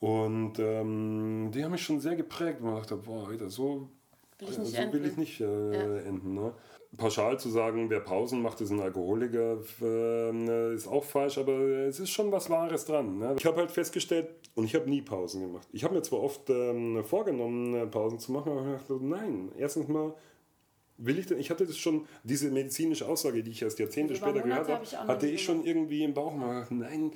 Und 0.00 0.58
ähm, 0.58 1.50
die 1.54 1.64
haben 1.64 1.72
mich 1.72 1.82
schon 1.82 2.00
sehr 2.00 2.16
geprägt. 2.16 2.60
Man 2.60 2.74
dachte, 2.74 2.96
boah, 2.96 3.28
Alter, 3.28 3.48
so 3.50 3.88
will 4.38 4.48
ich 4.50 4.58
nicht, 4.58 4.76
so 4.76 4.92
will 4.92 5.06
ich 5.06 5.16
nicht 5.16 5.40
äh, 5.40 5.44
ja. 5.44 5.98
enden. 6.00 6.34
Ne? 6.34 6.52
Pauschal 6.96 7.38
zu 7.38 7.50
sagen, 7.50 7.90
wer 7.90 8.00
Pausen 8.00 8.42
macht, 8.42 8.60
ist 8.60 8.70
ein 8.70 8.80
Alkoholiker, 8.80 9.58
äh, 9.82 10.74
ist 10.74 10.86
auch 10.86 11.04
falsch, 11.04 11.38
aber 11.38 11.52
es 11.52 12.00
ist 12.00 12.10
schon 12.10 12.32
was 12.32 12.48
Wahres 12.48 12.86
dran. 12.86 13.18
Ne? 13.18 13.36
Ich 13.38 13.44
habe 13.44 13.58
halt 13.58 13.70
festgestellt, 13.70 14.28
und 14.54 14.64
ich 14.64 14.74
habe 14.74 14.88
nie 14.88 15.02
Pausen 15.02 15.42
gemacht. 15.42 15.68
Ich 15.72 15.84
habe 15.84 15.94
mir 15.94 16.02
zwar 16.02 16.20
oft 16.20 16.48
ähm, 16.48 17.04
vorgenommen, 17.04 17.74
äh, 17.74 17.86
Pausen 17.86 18.18
zu 18.18 18.32
machen, 18.32 18.52
aber 18.52 18.66
ich 18.66 18.78
dachte, 18.78 18.98
nein, 19.02 19.52
erstens 19.58 19.88
mal 19.88 20.14
will 20.98 21.18
ich 21.18 21.26
denn, 21.26 21.38
ich 21.38 21.50
hatte 21.50 21.66
das 21.66 21.76
schon, 21.76 22.06
diese 22.24 22.50
medizinische 22.50 23.06
Aussage, 23.06 23.42
die 23.42 23.50
ich 23.50 23.62
erst 23.62 23.78
Jahrzehnte 23.78 24.14
Über 24.14 24.26
später 24.26 24.42
gehört 24.42 24.68
habe, 24.68 24.86
hab 24.86 25.08
hatte 25.08 25.26
ich 25.26 25.42
schon 25.42 25.64
irgendwie 25.64 26.04
im 26.04 26.14
Bauch 26.14 26.34
mal 26.34 26.66
nein, 26.70 27.12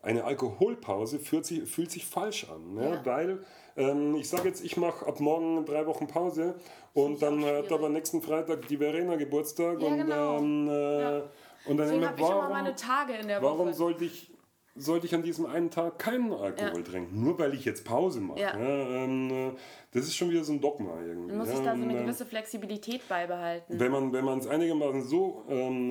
eine 0.00 0.24
Alkoholpause 0.24 1.18
fühlt 1.18 1.44
sich, 1.44 1.68
fühlt 1.68 1.90
sich 1.90 2.06
falsch 2.06 2.46
an, 2.48 2.74
ne? 2.74 2.90
Ja. 2.90 3.06
weil 3.06 3.44
ähm, 3.76 4.14
ich 4.16 4.28
sage 4.28 4.48
jetzt, 4.48 4.64
ich 4.64 4.76
mache 4.76 5.06
ab 5.06 5.20
morgen 5.20 5.64
drei 5.64 5.86
Wochen 5.86 6.06
Pause 6.06 6.54
und 6.94 7.20
dann 7.20 7.44
hat 7.44 7.70
aber 7.72 7.88
nächsten 7.88 8.22
Freitag 8.22 8.66
die 8.68 8.76
Verena 8.76 9.16
Geburtstag 9.16 9.80
ja, 9.80 9.88
und, 9.88 9.96
genau. 9.98 10.38
ähm, 10.38 10.68
äh, 10.68 11.00
ja. 11.00 11.22
und 11.66 11.76
dann 11.76 11.88
Deswegen 11.88 12.06
habe 12.06 12.20
ich 12.20 12.28
immer 12.28 12.48
meine 12.48 12.74
Tage 12.74 13.14
in 13.14 13.28
der 13.28 13.42
Woche. 13.42 13.50
Warum 13.50 13.72
sollte 13.72 14.04
ich 14.04 14.30
sollte 14.78 15.06
ich 15.06 15.14
an 15.14 15.22
diesem 15.22 15.46
einen 15.46 15.70
Tag 15.70 15.98
keinen 15.98 16.32
Alkohol 16.32 16.78
ja. 16.78 16.82
trinken, 16.82 17.22
nur 17.22 17.38
weil 17.38 17.54
ich 17.54 17.64
jetzt 17.64 17.84
Pause 17.84 18.20
mache. 18.20 18.40
Ja. 18.40 18.58
Ja, 18.58 19.04
ähm, 19.04 19.30
äh, 19.30 19.50
das 19.92 20.04
ist 20.04 20.16
schon 20.16 20.30
wieder 20.30 20.44
so 20.44 20.52
ein 20.52 20.60
Dogma 20.60 21.00
irgendwie. 21.06 21.28
Man 21.28 21.38
muss 21.38 21.48
sich 21.48 21.58
da 21.58 21.76
so 21.76 21.82
eine 21.82 21.92
ähm, 21.92 22.02
gewisse 22.02 22.24
Flexibilität 22.26 23.06
beibehalten. 23.08 23.78
Wenn 23.78 23.92
man 23.92 24.12
wenn 24.12 24.26
es 24.38 24.46
einigermaßen 24.46 25.02
so 25.02 25.44
ähm, 25.48 25.90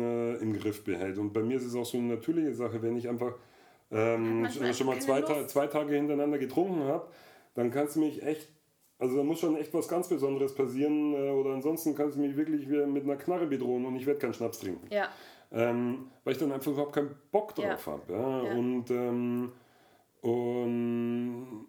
äh, 0.00 0.34
im 0.36 0.52
Griff 0.54 0.84
behält. 0.84 1.18
Und 1.18 1.32
bei 1.32 1.42
mir 1.42 1.56
ist 1.56 1.64
es 1.64 1.74
auch 1.74 1.84
so 1.84 1.98
eine 1.98 2.14
natürliche 2.14 2.54
Sache, 2.54 2.82
wenn 2.82 2.96
ich 2.96 3.08
einfach 3.08 3.34
ähm, 3.90 4.48
schon 4.72 4.86
mal 4.86 4.98
zwei, 4.98 5.22
Ta 5.22 5.46
zwei 5.46 5.66
Tage 5.66 5.94
hintereinander 5.94 6.38
getrunken 6.38 6.84
habe, 6.84 7.06
dann 7.54 7.70
kann 7.70 7.86
es 7.86 7.96
mich 7.96 8.22
echt 8.22 8.48
also 8.96 9.16
da 9.16 9.24
muss 9.24 9.40
schon 9.40 9.56
echt 9.56 9.74
was 9.74 9.88
ganz 9.88 10.08
Besonderes 10.08 10.54
passieren 10.54 11.14
äh, 11.14 11.30
oder 11.30 11.50
ansonsten 11.50 11.96
kann 11.96 12.08
es 12.08 12.16
mich 12.16 12.36
wirklich 12.36 12.66
mit 12.68 13.02
einer 13.02 13.16
Knarre 13.16 13.46
bedrohen 13.46 13.84
und 13.84 13.96
ich 13.96 14.06
werde 14.06 14.20
keinen 14.20 14.34
Schnaps 14.34 14.60
trinken. 14.60 14.86
Ja 14.90 15.08
ähm, 15.52 16.10
weil 16.24 16.32
ich 16.32 16.38
dann 16.38 16.52
einfach 16.52 16.72
überhaupt 16.72 16.94
keinen 16.94 17.14
Bock 17.30 17.54
drauf 17.54 17.86
ja. 17.86 17.92
habe. 17.92 18.12
Ja? 18.12 18.42
ja? 18.44 18.52
Und, 18.54 18.90
ähm, 18.90 19.52
und, 20.20 21.66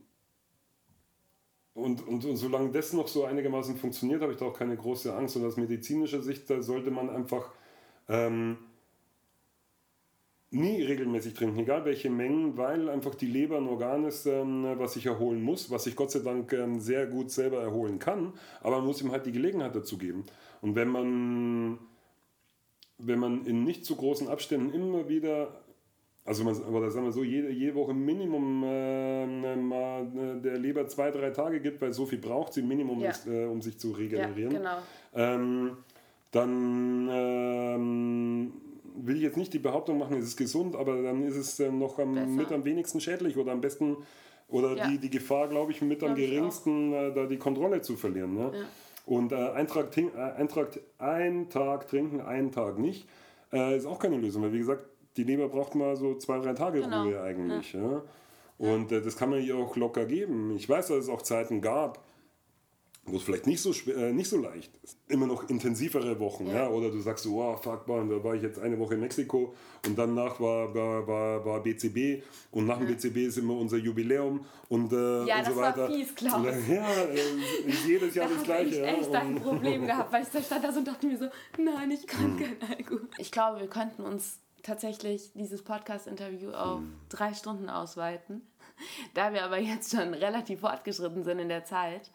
und, 1.74 2.08
und, 2.08 2.26
und, 2.26 2.38
solange 2.38 2.72
das 2.72 2.94
noch 2.94 3.08
so 3.08 3.26
einigermaßen 3.26 3.76
funktioniert, 3.76 4.22
habe 4.22 4.32
ich 4.32 4.38
da 4.38 4.46
auch 4.46 4.58
keine 4.58 4.78
große 4.78 5.14
Angst. 5.14 5.36
Und 5.36 5.46
aus 5.46 5.58
medizinischer 5.58 6.22
Sicht 6.22 6.50
da 6.50 6.62
sollte 6.62 6.90
man 6.90 7.10
einfach 7.10 7.52
ähm, 8.08 8.58
nie 10.56 10.82
regelmäßig 10.84 11.34
trinken, 11.34 11.60
egal 11.60 11.86
welche 11.86 12.10
Mengen, 12.10 12.58
weil 12.58 12.90
einfach 12.90 13.16
die 13.16 13.28
Leber 13.28 13.58
ein 13.58 13.68
Organ 13.68 14.06
ist, 14.06 14.26
ähm, 14.26 14.66
was 14.78 14.94
sich 14.94 15.06
erholen 15.06 15.42
muss, 15.42 15.70
was 15.70 15.84
sich 15.84 15.96
Gott 15.96 16.12
sei 16.12 16.20
Dank 16.20 16.52
ähm, 16.54 16.80
sehr 16.80 17.08
gut 17.08 17.30
selber 17.30 17.62
erholen 17.62 18.00
kann, 18.00 18.34
aber 18.62 18.78
man 18.78 18.86
muss 18.86 19.02
ihm 19.02 19.12
halt 19.12 19.26
die 19.26 19.32
Gelegenheit 19.32 19.76
dazu 19.76 19.98
geben. 19.98 20.24
Und 20.62 20.76
wenn 20.76 20.88
man 20.88 21.80
wenn 22.98 23.20
man 23.20 23.46
in 23.46 23.64
nicht 23.64 23.86
zu 23.86 23.96
großen 23.96 24.28
Abständen 24.28 24.74
immer 24.74 25.10
wieder, 25.10 25.62
also 26.24 26.43
man, 26.43 26.56
oder 26.64 26.89
sagen 26.91 27.06
wir 27.06 27.12
so, 27.12 27.24
jede, 27.24 27.50
jede 27.50 27.76
Woche 27.76 27.93
Minimum 27.93 28.64
äh, 28.64 29.56
mal 29.56 30.08
äh, 30.08 30.41
der 30.41 30.58
Leber 30.58 30.88
zwei, 30.88 31.12
drei 31.12 31.32
Tage 31.32 31.60
gibt, 31.60 31.82
weil 31.82 31.93
so 31.93 32.06
viel 32.06 32.20
braucht 32.20 32.54
sie 32.54 32.62
Minimum, 32.62 33.02
ja. 33.02 33.12
ist, 33.12 33.28
äh, 33.28 33.46
um 33.46 33.62
sich 33.62 33.78
zu 33.78 33.91
regenerieren. 33.91 34.52
Ja, 34.54 34.60
genau. 34.60 34.78
ähm, 35.14 35.78
dann 36.32 37.10
ähm, 37.12 38.54
will 38.98 39.18
ich 39.18 39.22
jetzt 39.22 39.38
nicht 39.38 39.54
die 39.54 39.60
Behauptung 39.60 39.98
machen, 39.98 40.18
es 40.18 40.26
ist 40.26 40.38
gesund, 40.38 40.76
aber 40.76 41.02
dann 41.02 41.24
ist 41.24 41.36
es 41.36 41.60
äh, 41.60 41.72
noch 41.72 42.00
am, 42.00 42.36
mit 42.36 42.52
am 42.52 42.66
wenigsten 42.66 43.00
schädlich 43.00 43.38
oder 43.38 43.52
am 43.52 43.62
besten 43.62 43.98
oder 44.48 44.76
ja. 44.76 44.88
die, 44.88 45.00
die 45.00 45.10
Gefahr, 45.10 45.48
glaube 45.48 45.72
ich, 45.72 45.82
mit 45.82 46.04
am 46.04 46.16
geringsten, 46.16 46.93
äh, 46.93 47.14
da 47.14 47.26
die 47.26 47.38
Kontrolle 47.38 47.82
zu 47.82 47.96
verlieren. 47.96 48.36
Ne? 48.36 48.52
Ja. 48.54 48.66
Und 49.06 49.32
äh, 49.32 49.51
ein, 49.51 49.68
Tag, 49.68 49.95
äh, 49.97 50.10
ein, 50.38 50.47
Tag, 50.47 50.80
ein 50.97 51.49
Tag 51.49 51.88
trinken, 51.88 52.22
einen 52.22 52.51
Tag 52.51 52.80
nicht, 52.80 53.08
äh, 53.53 53.78
ist 53.78 53.86
auch 53.86 53.99
keine 53.99 54.18
Lösung. 54.18 54.43
Weil 54.43 54.53
wie 54.53 54.60
gesagt, 54.60 54.86
die 55.18 55.24
Leber 55.24 55.47
braucht 55.47 55.76
mal 55.76 55.95
so 55.95 56.16
zwei, 56.16 56.39
drei 56.39 56.53
Tage 56.53 56.82
genau. 56.82 57.03
Ruhe 57.03 57.22
eigentlich. 57.22 57.74
Ja. 57.74 57.82
ja. 57.82 58.01
Und 58.58 58.91
äh, 58.91 59.01
das 59.01 59.18
kann 59.18 59.30
man 59.30 59.41
ihr 59.41 59.56
auch 59.56 59.76
locker 59.76 60.06
geben. 60.06 60.56
Ich 60.56 60.68
weiß, 60.68 60.88
dass 60.88 60.97
es 61.06 61.10
auch 61.10 61.22
Zeiten 61.22 61.62
gab, 61.62 62.03
wo 63.08 63.18
es 63.18 63.24
vielleicht 63.24 63.45
nicht 63.45 63.62
so, 63.62 63.72
äh, 63.91 64.12
nicht 64.12 64.30
so 64.30 64.38
leicht 64.38 64.72
ist. 64.84 64.97
Immer 65.08 65.28
noch 65.28 65.47
intensivere 65.47 66.20
Wochen, 66.20 66.47
ja. 66.47 66.53
ja? 66.53 66.70
Oder 66.70 66.89
du 66.89 66.99
sagst 66.99 67.24
so, 67.24 67.39
oh, 67.39 67.56
fuck 67.56 67.88
man, 67.88 68.10
da 68.10 68.24
war 68.24 68.34
ich 68.34 68.41
jetzt 68.41 68.60
eine 68.60 68.80
Woche 68.80 68.95
in 68.95 69.01
Mexiko 69.01 69.53
und 69.86 69.97
danach 69.97 70.39
war, 70.39 70.74
war, 70.74 71.08
war, 71.08 71.45
war 71.45 71.60
BCB 71.62 72.24
und 72.51 72.66
nach 72.66 72.80
dem 72.80 72.88
ja. 72.89 72.95
BCB 72.95 73.18
ist 73.18 73.38
immer 73.38 73.56
unser 73.56 73.78
Jubiläum 73.78 74.43
und, 74.70 74.91
äh, 74.91 75.26
ja, 75.26 75.38
und 75.38 75.45
so 75.45 75.56
weiter. 75.56 75.56
Ja, 75.56 75.72
das 75.72 75.78
war 75.78 75.88
fies, 75.89 76.16
Klaus. 76.16 76.45
Ja, 76.68 76.89
äh, 77.03 77.88
jedes 77.88 78.16
Jahr 78.16 78.28
da 78.28 78.34
das 78.34 78.43
Gleiche. 78.43 78.76
Ich 78.76 78.82
echt 78.82 79.16
ein 79.16 79.36
Problem 79.36 79.86
gehabt, 79.86 80.12
weil 80.12 80.24
ich 80.24 80.45
stand 80.45 80.64
da 80.64 80.70
und 80.70 80.88
dachte 80.88 81.06
mir 81.06 81.18
so, 81.18 81.28
nein, 81.60 81.91
ich 81.91 82.08
kann 82.08 82.39
hm. 82.39 82.58
kein 82.60 82.78
Alkohol. 82.78 83.08
Ich 83.20 83.32
glaube, 83.32 83.60
wir 83.60 83.68
könnten 83.68 84.01
uns 84.01 84.39
tatsächlich 84.64 85.32
dieses 85.36 85.62
Podcast-Interview 85.62 86.51
auf 86.51 86.80
hm. 86.80 86.93
drei 87.10 87.36
Stunden 87.36 87.70
ausweiten. 87.70 88.41
Da 89.14 89.32
wir 89.32 89.43
aber 89.43 89.60
jetzt 89.60 89.95
schon 89.95 90.14
relativ 90.14 90.62
fortgeschritten 90.62 91.24
sind 91.24 91.39
in 91.39 91.49
der 91.49 91.66
Zeit, 91.66 92.12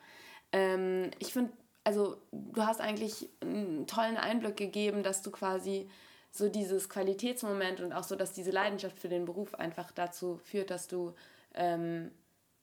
ähm, 0.52 1.10
ich 1.18 1.32
finde, 1.32 1.52
also 1.84 2.16
du 2.32 2.64
hast 2.64 2.80
eigentlich 2.80 3.28
einen 3.40 3.86
tollen 3.86 4.16
Einblick 4.16 4.56
gegeben, 4.56 5.02
dass 5.02 5.22
du 5.22 5.30
quasi 5.30 5.88
so 6.30 6.48
dieses 6.48 6.88
Qualitätsmoment 6.88 7.80
und 7.80 7.92
auch 7.92 8.04
so, 8.04 8.14
dass 8.14 8.32
diese 8.32 8.50
Leidenschaft 8.50 8.98
für 8.98 9.08
den 9.08 9.24
Beruf 9.24 9.54
einfach 9.54 9.90
dazu 9.90 10.38
führt, 10.38 10.70
dass 10.70 10.86
du 10.86 11.14
ähm, 11.54 12.10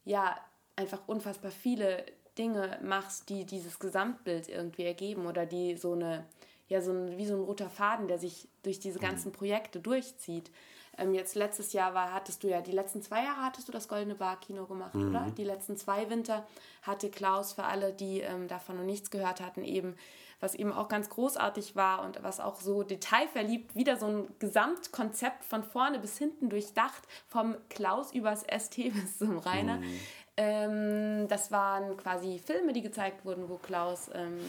ja 0.06 0.38
einfach 0.76 1.02
unfassbar 1.08 1.52
viele 1.52 2.06
Dinge 2.38 2.80
machst, 2.82 3.30
die 3.30 3.46
dieses 3.46 3.80
Gesamtbild 3.80 4.48
irgendwie 4.48 4.84
ergeben 4.84 5.26
oder 5.26 5.46
die 5.46 5.76
so 5.76 5.94
eine, 5.94 6.26
ja, 6.70 6.82
so 6.82 6.92
ein, 6.92 7.18
wie 7.18 7.26
so 7.26 7.36
ein 7.36 7.42
roter 7.42 7.70
Faden, 7.70 8.08
der 8.08 8.20
sich 8.20 8.48
durch 8.64 8.80
diese 8.80 9.00
ganzen 9.00 9.32
Projekte 9.32 9.80
durchzieht. 9.80 10.52
Ähm, 10.98 11.14
jetzt 11.14 11.36
letztes 11.36 11.74
Jahr 11.74 11.94
war, 11.94 12.14
hattest 12.14 12.44
du 12.44 12.50
ja, 12.50 12.62
die 12.62 12.72
letzten 12.72 13.02
zwei 13.02 13.24
Jahre 13.24 13.44
hattest 13.44 13.68
du 13.68 13.72
das 13.72 13.88
Goldene 13.88 14.16
Bar 14.16 14.40
Kino 14.40 14.66
gemacht, 14.66 14.96
mhm. 14.96 15.10
oder? 15.10 15.28
Die 15.38 15.44
letzten 15.44 15.78
zwei 15.78 16.10
Winter 16.10 16.46
hatte 16.82 17.10
Klaus 17.10 17.54
für 17.54 17.64
alle, 17.64 17.94
die 17.94 18.22
ähm, 18.22 18.48
davon 18.48 18.78
noch 18.78 18.84
nichts 18.84 19.12
gehört 19.12 19.42
hatten, 19.42 19.64
eben, 19.64 19.96
was 20.40 20.56
eben 20.56 20.72
auch 20.72 20.88
ganz 20.88 21.10
großartig 21.10 21.76
war 21.76 22.04
und 22.04 22.24
was 22.24 22.40
auch 22.40 22.60
so 22.60 22.84
detailverliebt, 22.84 23.76
wieder 23.76 23.98
so 23.98 24.08
ein 24.08 24.28
Gesamtkonzept 24.40 25.46
von 25.46 25.64
vorne 25.64 26.00
bis 26.00 26.18
hinten 26.18 26.50
durchdacht, 26.50 27.04
vom 27.28 27.56
Klaus 27.70 28.12
übers 28.14 28.42
ST 28.44 28.76
bis 28.94 29.20
zum 29.20 29.38
Rainer. 29.38 29.78
Mhm. 29.78 30.00
Ähm, 30.40 31.28
das 31.28 31.52
waren 31.52 31.98
quasi 31.98 32.40
Filme, 32.40 32.72
die 32.72 32.84
gezeigt 32.84 33.26
wurden, 33.26 33.50
wo 33.50 33.58
Klaus 33.58 34.10
ähm, 34.14 34.40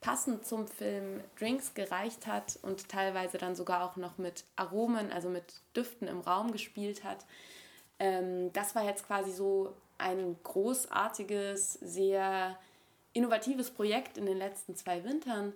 passend 0.00 0.46
zum 0.46 0.68
Film 0.68 1.22
Drinks 1.38 1.74
gereicht 1.74 2.26
hat 2.26 2.58
und 2.62 2.88
teilweise 2.88 3.38
dann 3.38 3.56
sogar 3.56 3.84
auch 3.84 3.96
noch 3.96 4.18
mit 4.18 4.44
Aromen, 4.56 5.12
also 5.12 5.28
mit 5.28 5.60
Düften 5.74 6.06
im 6.06 6.20
Raum 6.20 6.52
gespielt 6.52 7.04
hat. 7.04 7.24
Ähm, 7.98 8.52
das 8.52 8.74
war 8.74 8.84
jetzt 8.84 9.06
quasi 9.06 9.32
so 9.32 9.74
ein 9.98 10.36
großartiges, 10.44 11.74
sehr 11.74 12.56
innovatives 13.12 13.70
Projekt 13.70 14.16
in 14.16 14.26
den 14.26 14.38
letzten 14.38 14.76
zwei 14.76 15.02
Wintern. 15.02 15.52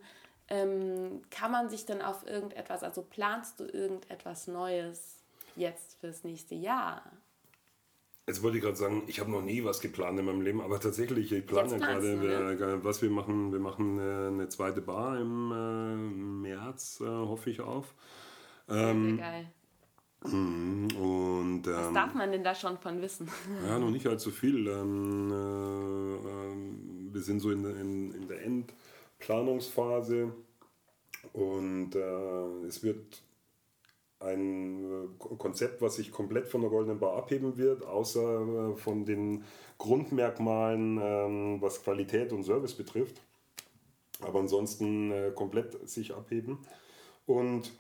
Ähm, 0.49 1.23
kann 1.31 1.53
man 1.53 1.71
sich 1.71 1.87
dann 1.87 2.03
auf 2.03 2.27
irgendetwas, 2.27 2.83
also 2.83 3.03
planst 3.03 3.61
du 3.61 3.65
irgendetwas 3.65 4.49
Neues 4.49 5.19
jetzt 5.55 5.97
fürs 6.01 6.25
nächste 6.25 6.57
Jahr? 6.57 7.03
Jetzt 8.29 8.43
wollte 8.43 8.59
ich 8.59 8.63
gerade 8.63 8.77
sagen, 8.77 9.03
ich 9.09 9.19
habe 9.19 9.33
noch 9.33 9.43
nie 9.43 9.65
was 9.65 9.81
geplant 9.81 10.17
in 10.19 10.25
meinem 10.25 10.43
Leben, 10.43 10.61
aber 10.61 10.79
tatsächlich, 10.79 11.33
ich 11.33 11.45
plane 11.45 11.73
ja 11.73 11.79
gerade, 11.79 12.17
ne? 12.17 12.79
was 12.85 13.03
wir 13.03 13.11
machen. 13.11 13.53
Wir 13.53 13.59
machen 13.59 13.99
eine, 13.99 14.29
eine 14.29 14.49
zweite 14.49 14.81
Bar 14.81 15.21
im 15.21 15.51
äh, 15.51 16.49
März, 16.49 17.01
äh, 17.01 17.07
hoffe 17.07 17.51
ich 17.51 17.61
auf. 17.61 17.95
Ähm, 18.69 19.17
sehr 19.17 19.27
geil. 19.27 19.47
Mhm, 20.25 20.89
und, 20.97 21.67
ähm, 21.67 21.75
Was 21.75 21.93
darf 21.93 22.15
man 22.15 22.31
denn 22.31 22.45
da 22.45 22.55
schon 22.55 22.79
von 22.79 23.03
wissen? 23.03 23.29
Ja, 23.67 23.81
noch 23.81 23.91
nicht 23.91 24.07
allzu 24.07 24.31
viel. 24.31 24.69
Ähm, 24.69 25.33
äh, 25.33 26.15
äh, 26.15 27.13
wir 27.13 27.21
sind 27.21 27.41
so 27.41 27.51
in, 27.51 27.65
in, 27.65 28.13
in 28.15 28.29
der 28.29 28.43
Endplanungsphase 28.45 30.33
und 31.33 31.97
äh, 31.97 32.67
es 32.67 32.85
wird 32.85 33.23
ein 34.23 34.85
äh, 34.85 35.37
Konzept, 35.37 35.83
was 35.83 35.97
sich 35.97 36.11
komplett 36.11 36.49
von 36.49 36.61
der 36.61 36.71
Goldenen 36.71 36.99
Bar 36.99 37.17
abheben 37.17 37.57
wird, 37.57 37.85
außer 37.85 38.73
äh, 38.73 38.77
von 38.77 39.05
den 39.05 39.45
Grundmerkmalen, 39.79 41.01
ähm, 41.03 41.57
was 41.61 41.83
Qualität 41.83 42.33
und 42.33 42.45
Service 42.45 42.75
betrifft. 42.75 43.21
Aber 44.21 44.41
ansonsten 44.41 45.11
äh, 45.11 45.33
komplett 45.35 45.89
sich 45.89 46.15
abheben. 46.15 46.59
Und 47.27 47.73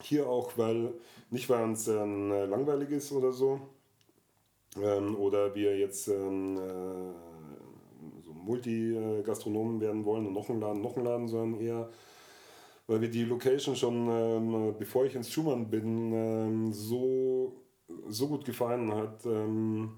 hier 0.00 0.26
auch, 0.26 0.52
weil 0.56 0.94
nicht 1.28 1.50
weil 1.50 1.64
uns 1.64 1.86
langweilig 1.86 2.92
ist 2.92 3.12
oder 3.12 3.30
so, 3.30 3.60
ähm, 4.82 5.14
oder 5.16 5.54
wir 5.54 5.76
jetzt 5.76 6.06
so 6.06 6.14
Multigastronomen 8.48 9.80
werden 9.80 10.04
wollen 10.06 10.26
und 10.26 10.32
noch 10.32 10.48
einen 10.48 10.60
Laden, 10.60 10.80
noch 10.80 10.96
einen 10.96 11.04
Laden, 11.04 11.28
sondern 11.28 11.60
eher, 11.60 11.90
weil 12.88 13.02
wir 13.02 13.10
die 13.10 13.24
Location 13.24 13.76
schon, 13.76 14.08
ähm, 14.10 14.74
bevor 14.78 15.04
ich 15.04 15.14
ins 15.14 15.30
Schumann 15.30 15.68
bin, 15.70 16.12
ähm, 16.12 16.72
so, 16.72 17.52
so 18.08 18.26
gut 18.26 18.44
gefallen 18.44 18.92
hat. 18.92 19.24
Ähm, 19.26 19.92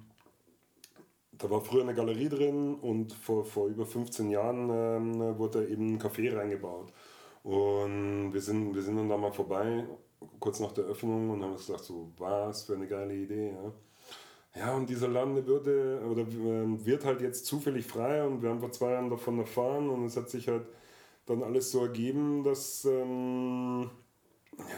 da 1.32 1.48
war 1.48 1.62
früher 1.62 1.82
eine 1.82 1.94
Galerie 1.94 2.28
drin 2.28 2.74
und 2.74 3.12
vor, 3.12 3.44
vor 3.44 3.68
über 3.68 3.86
15 3.86 4.28
Jahren 4.30 4.68
ähm, 4.70 5.38
wurde 5.38 5.60
da 5.60 5.66
eben 5.66 5.94
ein 5.94 6.00
Café 6.00 6.36
reingebaut. 6.36 6.92
Und 7.44 8.32
wir 8.34 8.40
sind, 8.40 8.74
wir 8.74 8.82
sind 8.82 8.96
dann 8.96 9.08
da 9.08 9.16
mal 9.16 9.32
vorbei, 9.32 9.86
kurz 10.40 10.60
nach 10.60 10.72
der 10.72 10.84
Öffnung, 10.84 11.30
und 11.30 11.42
haben 11.42 11.52
uns 11.52 11.66
gedacht, 11.66 11.84
so, 11.84 12.10
was 12.18 12.64
für 12.64 12.74
eine 12.74 12.88
geile 12.88 13.14
Idee. 13.14 13.52
Ja, 14.54 14.60
ja 14.60 14.74
und 14.74 14.90
dieser 14.90 15.08
Laden 15.08 15.46
würde, 15.46 16.02
oder 16.10 16.22
ähm, 16.22 16.84
wird 16.84 17.04
halt 17.04 17.22
jetzt 17.22 17.46
zufällig 17.46 17.86
frei 17.86 18.26
und 18.26 18.42
wir 18.42 18.50
haben 18.50 18.60
vor 18.60 18.72
zwei 18.72 18.90
Jahren 18.90 19.08
davon 19.08 19.38
erfahren 19.38 19.88
und 19.88 20.04
es 20.04 20.16
hat 20.16 20.28
sich 20.28 20.48
halt 20.48 20.66
dann 21.30 21.42
alles 21.42 21.70
so 21.70 21.82
ergeben, 21.82 22.42
dass, 22.44 22.84
ähm, 22.84 23.90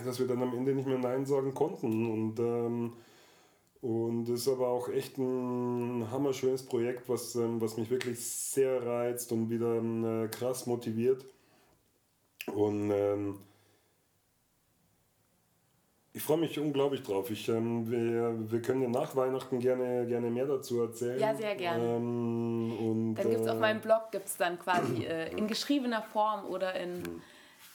dass 0.04 0.20
wir 0.20 0.26
dann 0.26 0.42
am 0.42 0.54
Ende 0.54 0.74
nicht 0.74 0.86
mehr 0.86 0.98
Nein 0.98 1.26
sagen 1.26 1.54
konnten. 1.54 2.10
Und 2.10 2.38
ähm, 2.38 2.92
und 3.82 4.26
das 4.26 4.42
ist 4.42 4.48
aber 4.48 4.68
auch 4.68 4.88
echt 4.88 5.18
ein 5.18 6.08
hammerschönes 6.08 6.62
Projekt, 6.64 7.08
was, 7.08 7.34
ähm, 7.34 7.60
was 7.60 7.76
mich 7.76 7.90
wirklich 7.90 8.24
sehr 8.24 8.86
reizt 8.86 9.32
und 9.32 9.50
wieder 9.50 9.74
ähm, 9.74 10.28
krass 10.30 10.66
motiviert. 10.66 11.26
Und 12.46 12.92
ähm, 12.92 13.40
ich 16.14 16.22
freue 16.22 16.38
mich 16.38 16.58
unglaublich 16.58 17.02
drauf. 17.02 17.30
Ich, 17.30 17.48
ähm, 17.48 17.90
wir, 17.90 18.34
wir 18.50 18.60
können 18.60 18.82
ja 18.82 18.88
nach 18.88 19.16
Weihnachten 19.16 19.58
gerne, 19.58 20.06
gerne 20.06 20.30
mehr 20.30 20.46
dazu 20.46 20.82
erzählen. 20.82 21.18
Ja, 21.18 21.34
sehr 21.34 21.54
gerne. 21.54 21.96
Ähm, 21.96 22.78
und, 22.78 23.14
dann 23.14 23.30
gibt 23.30 23.42
es 23.42 23.48
auf 23.48 23.56
äh, 23.56 23.60
meinem 23.60 23.80
Blog 23.80 24.10
gibt's 24.10 24.36
dann 24.36 24.58
quasi 24.58 25.04
äh, 25.04 25.30
in 25.34 25.46
geschriebener 25.46 26.02
Form 26.02 26.44
oder 26.46 26.74
in. 26.74 26.98
Mhm. 26.98 27.22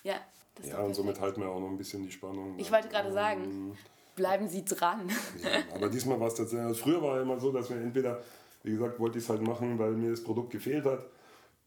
Ja, 0.04 0.16
das 0.56 0.70
ja 0.70 0.80
und 0.80 0.94
somit 0.96 1.20
halten 1.20 1.42
wir 1.42 1.50
auch 1.50 1.60
noch 1.60 1.70
ein 1.70 1.78
bisschen 1.78 2.04
die 2.04 2.12
Spannung. 2.12 2.54
Ich 2.58 2.72
wollte 2.72 2.90
gerade 2.90 3.12
sagen, 3.12 3.44
ähm, 3.44 3.78
bleiben 4.16 4.48
Sie 4.48 4.64
dran. 4.64 5.10
Ja, 5.44 5.76
aber 5.76 5.90
diesmal 5.90 6.20
war 6.20 6.28
es 6.28 6.36
tatsächlich. 6.36 6.68
Also 6.68 6.84
früher 6.84 7.02
war 7.02 7.18
es 7.18 7.24
immer 7.24 7.40
so, 7.40 7.52
dass 7.52 7.70
wir 7.72 7.78
entweder, 7.78 8.22
wie 8.62 8.72
gesagt, 8.72 9.00
wollte 9.00 9.18
ich 9.18 9.24
es 9.24 9.30
halt 9.30 9.42
machen, 9.42 9.80
weil 9.80 9.94
mir 9.94 10.12
das 10.12 10.24
Produkt 10.24 10.52
gefehlt 10.52 10.86
hat 10.86 11.06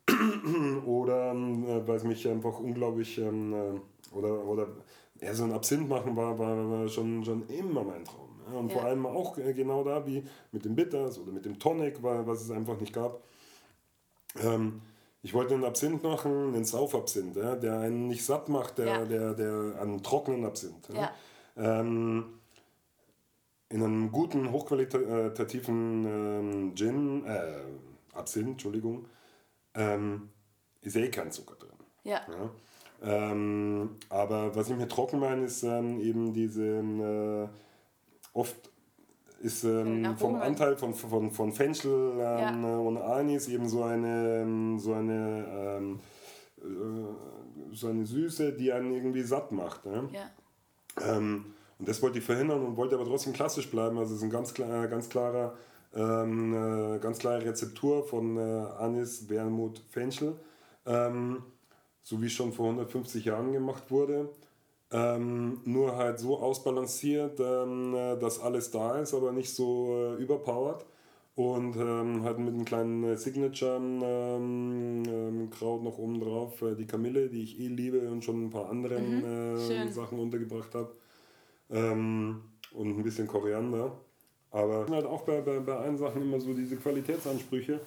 oder 0.87 1.33
äh, 1.33 1.89
weil 1.89 1.97
es 1.97 2.05
mich 2.05 2.29
einfach 2.29 2.61
unglaublich 2.61 3.18
ähm, 3.18 3.53
äh, 3.53 4.16
oder, 4.16 4.45
oder 4.45 4.68
ja, 5.21 5.35
so 5.35 5.45
ein 5.45 5.53
Absinth 5.53 5.89
machen 5.89 6.16
war, 6.16 6.39
war, 6.39 6.71
war 6.71 6.89
schon, 6.89 7.25
schon 7.25 7.47
immer 7.49 7.85
mein 7.85 8.05
Traum. 8.05 8.29
Ja. 8.51 8.59
Und 8.59 8.71
ja. 8.71 8.79
vor 8.79 8.85
allem 8.87 9.07
auch 9.07 9.39
äh, 9.39 9.53
genau 9.53 9.85
da 9.85 10.07
wie 10.07 10.25
mit 10.53 10.64
dem 10.64 10.75
Bitters 10.75 11.18
oder 11.18 11.33
mit 11.33 11.45
dem 11.45 11.59
Tonic, 11.59 12.03
weil, 12.03 12.27
was 12.27 12.43
es 12.43 12.51
einfach 12.51 12.79
nicht 12.81 12.93
gab. 12.93 13.23
Ähm, 14.43 14.81
ich 15.23 15.35
wollte 15.35 15.55
einen 15.55 15.64
Absinth 15.64 16.03
machen, 16.03 16.55
einen 16.55 16.64
Saufabsinth, 16.64 17.37
ja, 17.37 17.55
der 17.55 17.81
einen 17.81 18.09
nicht 18.09 18.25
satt 18.25 18.49
macht, 18.49 18.79
der, 18.79 18.87
ja. 18.87 19.05
der, 19.05 19.35
der, 19.35 19.81
einen 19.81 20.03
trockenen 20.03 20.47
Absinth. 20.47 20.89
Ja. 20.95 21.12
Ähm, 21.57 22.25
in 23.68 23.83
einem 23.85 24.11
guten, 24.11 24.51
hochqualitativen 24.51 26.07
ähm, 26.07 26.75
Gin, 26.75 27.27
äh, 27.27 27.61
Absinth, 28.14 28.49
Entschuldigung, 28.49 29.07
ähm, 29.75 30.31
ist 30.81 30.97
eh 30.97 31.09
kein 31.09 31.31
Zucker 31.31 31.55
drin. 31.55 31.71
Ja. 32.03 32.23
Ähm, 33.03 33.90
aber 34.09 34.55
was 34.55 34.68
ich 34.68 34.76
mir 34.76 34.88
trocken 34.88 35.20
meine, 35.20 35.44
ist 35.44 35.62
ähm, 35.62 36.01
eben 36.01 36.32
diese, 36.32 36.64
äh, 36.64 37.48
oft 38.32 38.57
ist 39.42 39.64
ähm, 39.64 40.16
vom 40.18 40.34
Anteil 40.34 40.76
von, 40.76 40.92
von, 40.92 41.30
von 41.30 41.53
Fenchel 41.53 42.12
ähm, 42.18 42.62
ja. 42.62 42.76
und 42.78 42.98
Anis 42.98 43.48
eben 43.48 43.66
so 43.68 43.84
eine, 43.84 44.42
ähm, 44.42 44.78
so 44.78 44.92
eine, 44.92 45.46
ähm, 45.51 46.01
äh, 46.59 47.74
so 47.74 47.88
eine 47.88 48.05
Süße, 48.05 48.53
die 48.53 48.70
einen 48.70 48.92
irgendwie 48.92 49.22
satt 49.22 49.51
macht. 49.51 49.86
Ne? 49.86 50.09
Ja. 50.12 51.16
und 51.16 51.55
das 51.78 52.03
wollte 52.03 52.18
ich 52.18 52.24
verhindern 52.24 52.62
und 52.62 52.76
wollte 52.76 52.96
aber 52.96 53.07
trotzdem 53.07 53.32
klassisch 53.32 53.70
bleiben. 53.70 53.96
Also 53.96 54.12
es 54.12 54.18
ist 54.18 54.24
ein 54.24 54.30
ganz, 54.30 54.53
klar, 54.53 54.88
ganz 54.88 55.09
klarer 55.09 55.55
ähm, 55.94 56.98
ganz 57.01 57.18
klare 57.18 57.44
Rezeptur 57.44 58.07
von 58.07 58.36
äh, 58.36 58.40
Anis, 58.78 59.28
Wermut, 59.28 59.80
Fenchel, 59.90 60.36
ähm, 60.86 61.42
so 62.11 62.20
wie 62.20 62.28
schon 62.28 62.52
vor 62.52 62.66
150 62.66 63.24
Jahren 63.24 63.52
gemacht 63.52 63.84
wurde. 63.88 64.28
Ähm, 64.90 65.61
nur 65.64 65.94
halt 65.94 66.18
so 66.18 66.40
ausbalanciert, 66.40 67.38
ähm, 67.38 67.94
äh, 67.94 68.18
dass 68.18 68.40
alles 68.40 68.72
da 68.72 68.98
ist, 68.98 69.14
aber 69.14 69.30
nicht 69.30 69.54
so 69.54 69.94
äh, 69.96 70.20
überpowered. 70.20 70.84
Und 71.36 71.76
ähm, 71.76 72.24
halt 72.24 72.40
mit 72.40 72.52
einem 72.52 72.64
kleinen 72.64 73.04
äh, 73.04 73.16
Signature-Kraut 73.16 74.40
ähm, 74.40 75.04
ähm, 75.06 75.84
noch 75.84 75.98
oben 75.98 76.20
drauf, 76.20 76.61
äh, 76.62 76.74
die 76.74 76.86
Kamille, 76.86 77.28
die 77.28 77.44
ich 77.44 77.61
eh 77.61 77.68
liebe 77.68 78.00
und 78.11 78.24
schon 78.24 78.46
ein 78.46 78.50
paar 78.50 78.68
anderen 78.68 79.54
mhm, 79.54 79.56
äh, 79.56 79.92
Sachen 79.92 80.18
untergebracht 80.18 80.74
habe. 80.74 80.90
Ähm, 81.70 82.40
und 82.72 82.98
ein 82.98 83.04
bisschen 83.04 83.28
Koriander. 83.28 83.92
Aber 84.50 84.86
halt 84.90 85.06
auch 85.06 85.22
bei, 85.22 85.40
bei, 85.42 85.61
bei 85.61 85.76
allen 85.76 85.96
Sachen 85.96 86.22
immer 86.22 86.40
so 86.40 86.52
diese 86.54 86.76
Qualitätsansprüche, 86.76 87.78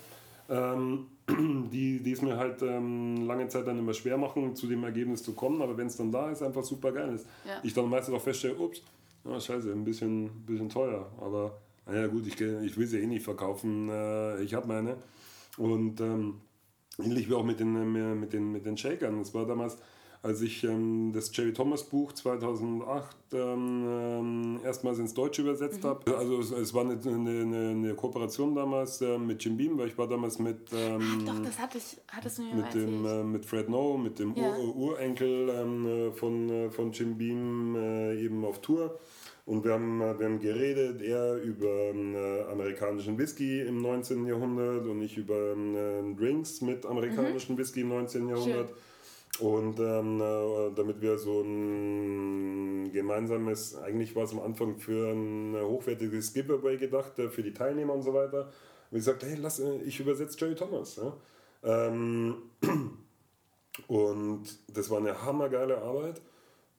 ähm, 0.49 1.07
die, 1.29 2.01
die 2.01 2.11
es 2.11 2.21
mir 2.21 2.37
halt 2.37 2.61
ähm, 2.61 3.25
lange 3.25 3.47
Zeit 3.47 3.67
dann 3.67 3.79
immer 3.79 3.93
schwer 3.93 4.17
machen, 4.17 4.55
zu 4.55 4.67
dem 4.67 4.83
Ergebnis 4.83 5.23
zu 5.23 5.33
kommen. 5.33 5.61
Aber 5.61 5.77
wenn 5.77 5.87
es 5.87 5.97
dann 5.97 6.11
da 6.11 6.29
ist, 6.29 6.41
einfach 6.41 6.63
super 6.63 6.91
geil 6.91 7.13
ist. 7.15 7.25
Ja. 7.45 7.59
Ich 7.63 7.73
dann 7.73 7.89
meistens 7.89 8.15
auch 8.15 8.21
feststelle, 8.21 8.55
ups, 8.55 8.81
oh, 9.23 9.39
scheiße, 9.39 9.71
ein 9.71 9.83
bisschen, 9.83 10.29
bisschen 10.45 10.69
teuer. 10.69 11.09
Aber 11.19 11.57
naja 11.85 12.07
gut, 12.07 12.27
ich, 12.27 12.39
ich 12.39 12.77
will 12.77 12.87
sie 12.87 12.99
eh 12.99 13.07
nicht 13.07 13.23
verkaufen. 13.23 13.89
Äh, 13.89 14.41
ich 14.43 14.53
habe 14.53 14.67
meine. 14.67 14.97
Und 15.57 16.01
ähm, 16.01 16.41
ähnlich 16.99 17.29
wie 17.29 17.33
auch 17.33 17.45
mit 17.45 17.59
den, 17.59 18.19
mit 18.19 18.33
den, 18.33 18.51
mit 18.51 18.65
den 18.65 18.77
Shakern. 18.77 19.19
Es 19.21 19.33
war 19.33 19.45
damals 19.45 19.77
als 20.23 20.41
ich 20.41 20.63
ähm, 20.63 21.11
das 21.13 21.35
Jerry 21.35 21.51
Thomas 21.51 21.83
Buch 21.83 22.13
2008 22.13 23.17
ähm, 23.33 23.85
ähm, 23.85 24.59
erstmals 24.63 24.97
ins 24.99 25.13
Deutsche 25.13 25.41
übersetzt 25.41 25.83
mhm. 25.83 25.87
habe. 25.87 26.17
Also 26.17 26.39
es, 26.39 26.51
es, 26.51 26.73
war 26.73 26.85
eine, 26.85 26.97
eine, 27.05 27.69
eine 27.71 27.93
Kooperation 27.93 28.55
damals 28.55 29.01
äh, 29.01 29.17
mit 29.17 29.43
Jim 29.43 29.57
Beam, 29.57 29.77
weil 29.77 29.89
ich 29.89 29.97
war 29.97 30.07
damals 30.07 30.39
mit... 30.39 30.71
Ähm, 30.73 31.25
Ach 31.27 31.33
doch, 31.33 31.43
das 31.43 31.59
hatte 31.59 31.77
ich, 31.77 31.97
hattest 32.07 32.37
du 32.37 32.43
mir 32.43 32.55
mit, 32.55 32.73
dem, 32.73 33.05
äh, 33.05 33.23
mit 33.23 33.45
Fred 33.45 33.67
No, 33.67 33.97
mit 33.97 34.17
dem 34.17 34.33
ja. 34.35 34.55
Ur 34.57 34.75
Urenkel 34.75 35.49
ähm, 35.49 35.85
äh, 35.85 36.11
von, 36.13 36.49
äh, 36.49 36.69
von 36.71 36.93
Jim 36.93 37.17
Beam 37.17 37.75
äh, 37.75 38.23
eben 38.23 38.45
auf 38.45 38.61
Tour. 38.61 38.97
Und 39.45 39.65
wir 39.65 39.73
haben, 39.73 39.99
äh, 39.99 40.17
wir 40.17 40.25
haben 40.25 40.39
geredet, 40.39 41.01
er 41.01 41.35
über 41.35 41.67
äh, 41.67 42.43
amerikanischen 42.49 43.17
Whisky 43.17 43.59
im 43.59 43.81
19. 43.81 44.25
Jahrhundert 44.25 44.87
und 44.87 45.01
ich 45.01 45.17
über 45.17 45.51
äh, 45.51 46.15
Drinks 46.15 46.61
mit 46.61 46.85
amerikanischem 46.85 47.55
mhm. 47.55 47.59
Whisky 47.59 47.81
im 47.81 47.89
19. 47.89 48.29
Jahrhundert. 48.29 48.69
Schön. 48.69 48.77
Und 49.39 49.79
ähm, 49.79 50.21
äh, 50.21 50.71
damit 50.75 51.01
wir 51.01 51.17
so 51.17 51.41
ein 51.41 52.91
gemeinsames, 52.91 53.75
eigentlich 53.75 54.15
war 54.15 54.23
es 54.23 54.31
am 54.31 54.39
Anfang 54.39 54.77
für 54.77 55.11
ein 55.11 55.55
hochwertiges 55.59 56.33
Giveaway 56.33 56.77
gedacht, 56.77 57.17
äh, 57.17 57.29
für 57.29 57.41
die 57.41 57.53
Teilnehmer 57.53 57.93
und 57.93 58.03
so 58.03 58.13
weiter. 58.13 58.51
Und 58.91 58.97
ich 58.99 59.03
sagte, 59.03 59.25
hey, 59.25 59.37
lass, 59.41 59.59
äh, 59.59 59.77
ich 59.85 59.99
übersetze 59.99 60.37
Jerry 60.39 60.55
Thomas. 60.55 60.97
Ja? 60.97 61.17
Ähm, 61.63 62.35
und 63.87 64.43
das 64.71 64.89
war 64.91 64.99
eine 64.99 65.23
hammergeile 65.23 65.81
Arbeit. 65.81 66.21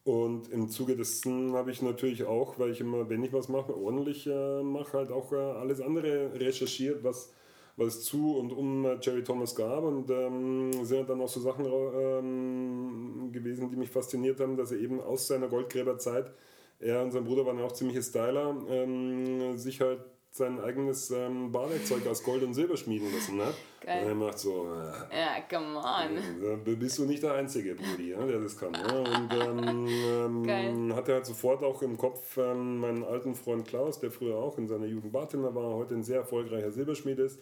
Und 0.04 0.48
im 0.52 0.68
Zuge 0.68 0.96
dessen 0.96 1.54
habe 1.54 1.72
ich 1.72 1.82
natürlich 1.82 2.24
auch, 2.24 2.58
weil 2.58 2.70
ich 2.70 2.80
immer, 2.80 3.08
wenn 3.08 3.24
ich 3.24 3.32
was 3.32 3.48
mache, 3.48 3.76
ordentlich 3.76 4.26
äh, 4.26 4.62
mache, 4.62 4.98
halt 4.98 5.10
auch 5.10 5.32
äh, 5.32 5.36
alles 5.36 5.80
andere 5.80 6.38
recherchiert, 6.38 7.02
was, 7.02 7.32
was 7.76 7.96
es 7.96 8.04
zu 8.04 8.36
und 8.38 8.52
um 8.52 8.86
Jerry 9.00 9.22
Thomas 9.22 9.54
gab. 9.54 9.84
Und 9.84 10.10
ähm, 10.10 10.84
sind 10.84 11.08
dann 11.08 11.20
auch 11.20 11.28
so 11.28 11.40
Sachen 11.40 11.66
ähm, 11.66 13.30
gewesen, 13.32 13.68
die 13.70 13.76
mich 13.76 13.90
fasziniert 13.90 14.40
haben, 14.40 14.56
dass 14.56 14.72
er 14.72 14.78
eben 14.78 15.00
aus 15.00 15.26
seiner 15.26 15.48
Goldgräberzeit, 15.48 16.32
er 16.80 17.02
und 17.02 17.12
sein 17.12 17.24
Bruder 17.24 17.46
waren 17.46 17.58
ja 17.58 17.64
auch 17.64 17.72
ziemliche 17.72 18.02
Styler, 18.02 18.56
ähm, 18.68 19.56
sich 19.56 19.80
halt 19.80 20.00
sein 20.36 20.60
eigenes 20.60 21.12
ähm, 21.12 21.52
Barwerkzeug 21.52 22.04
aus 22.08 22.20
Gold 22.24 22.42
und 22.42 22.54
Silber 22.54 22.76
schmieden 22.76 23.12
lassen. 23.14 23.36
Ne? 23.36 23.54
Geil. 23.80 24.02
Und 24.02 24.08
er 24.08 24.14
macht 24.16 24.38
so. 24.40 24.66
Äh, 25.12 25.16
ja, 25.16 25.40
come 25.48 25.78
on. 25.78 26.66
Äh, 26.66 26.74
bist 26.74 26.98
du 26.98 27.04
nicht 27.04 27.22
der 27.22 27.34
einzige 27.34 27.76
Brudi, 27.76 28.10
ja, 28.10 28.26
der 28.26 28.40
das 28.40 28.58
kann. 28.58 28.72
Ne? 28.72 29.00
Und 29.00 29.32
ähm, 29.32 30.44
ähm, 30.48 30.94
hatte 30.96 31.12
halt 31.12 31.24
sofort 31.24 31.62
auch 31.62 31.82
im 31.82 31.96
Kopf 31.96 32.36
ähm, 32.36 32.78
meinen 32.80 33.04
alten 33.04 33.36
Freund 33.36 33.64
Klaus, 33.64 34.00
der 34.00 34.10
früher 34.10 34.36
auch 34.36 34.58
in 34.58 34.66
seiner 34.66 34.86
Jugend 34.86 35.12
Bartender 35.12 35.54
war, 35.54 35.72
heute 35.76 35.94
ein 35.94 36.02
sehr 36.02 36.18
erfolgreicher 36.18 36.72
Silberschmied 36.72 37.20
ist. 37.20 37.38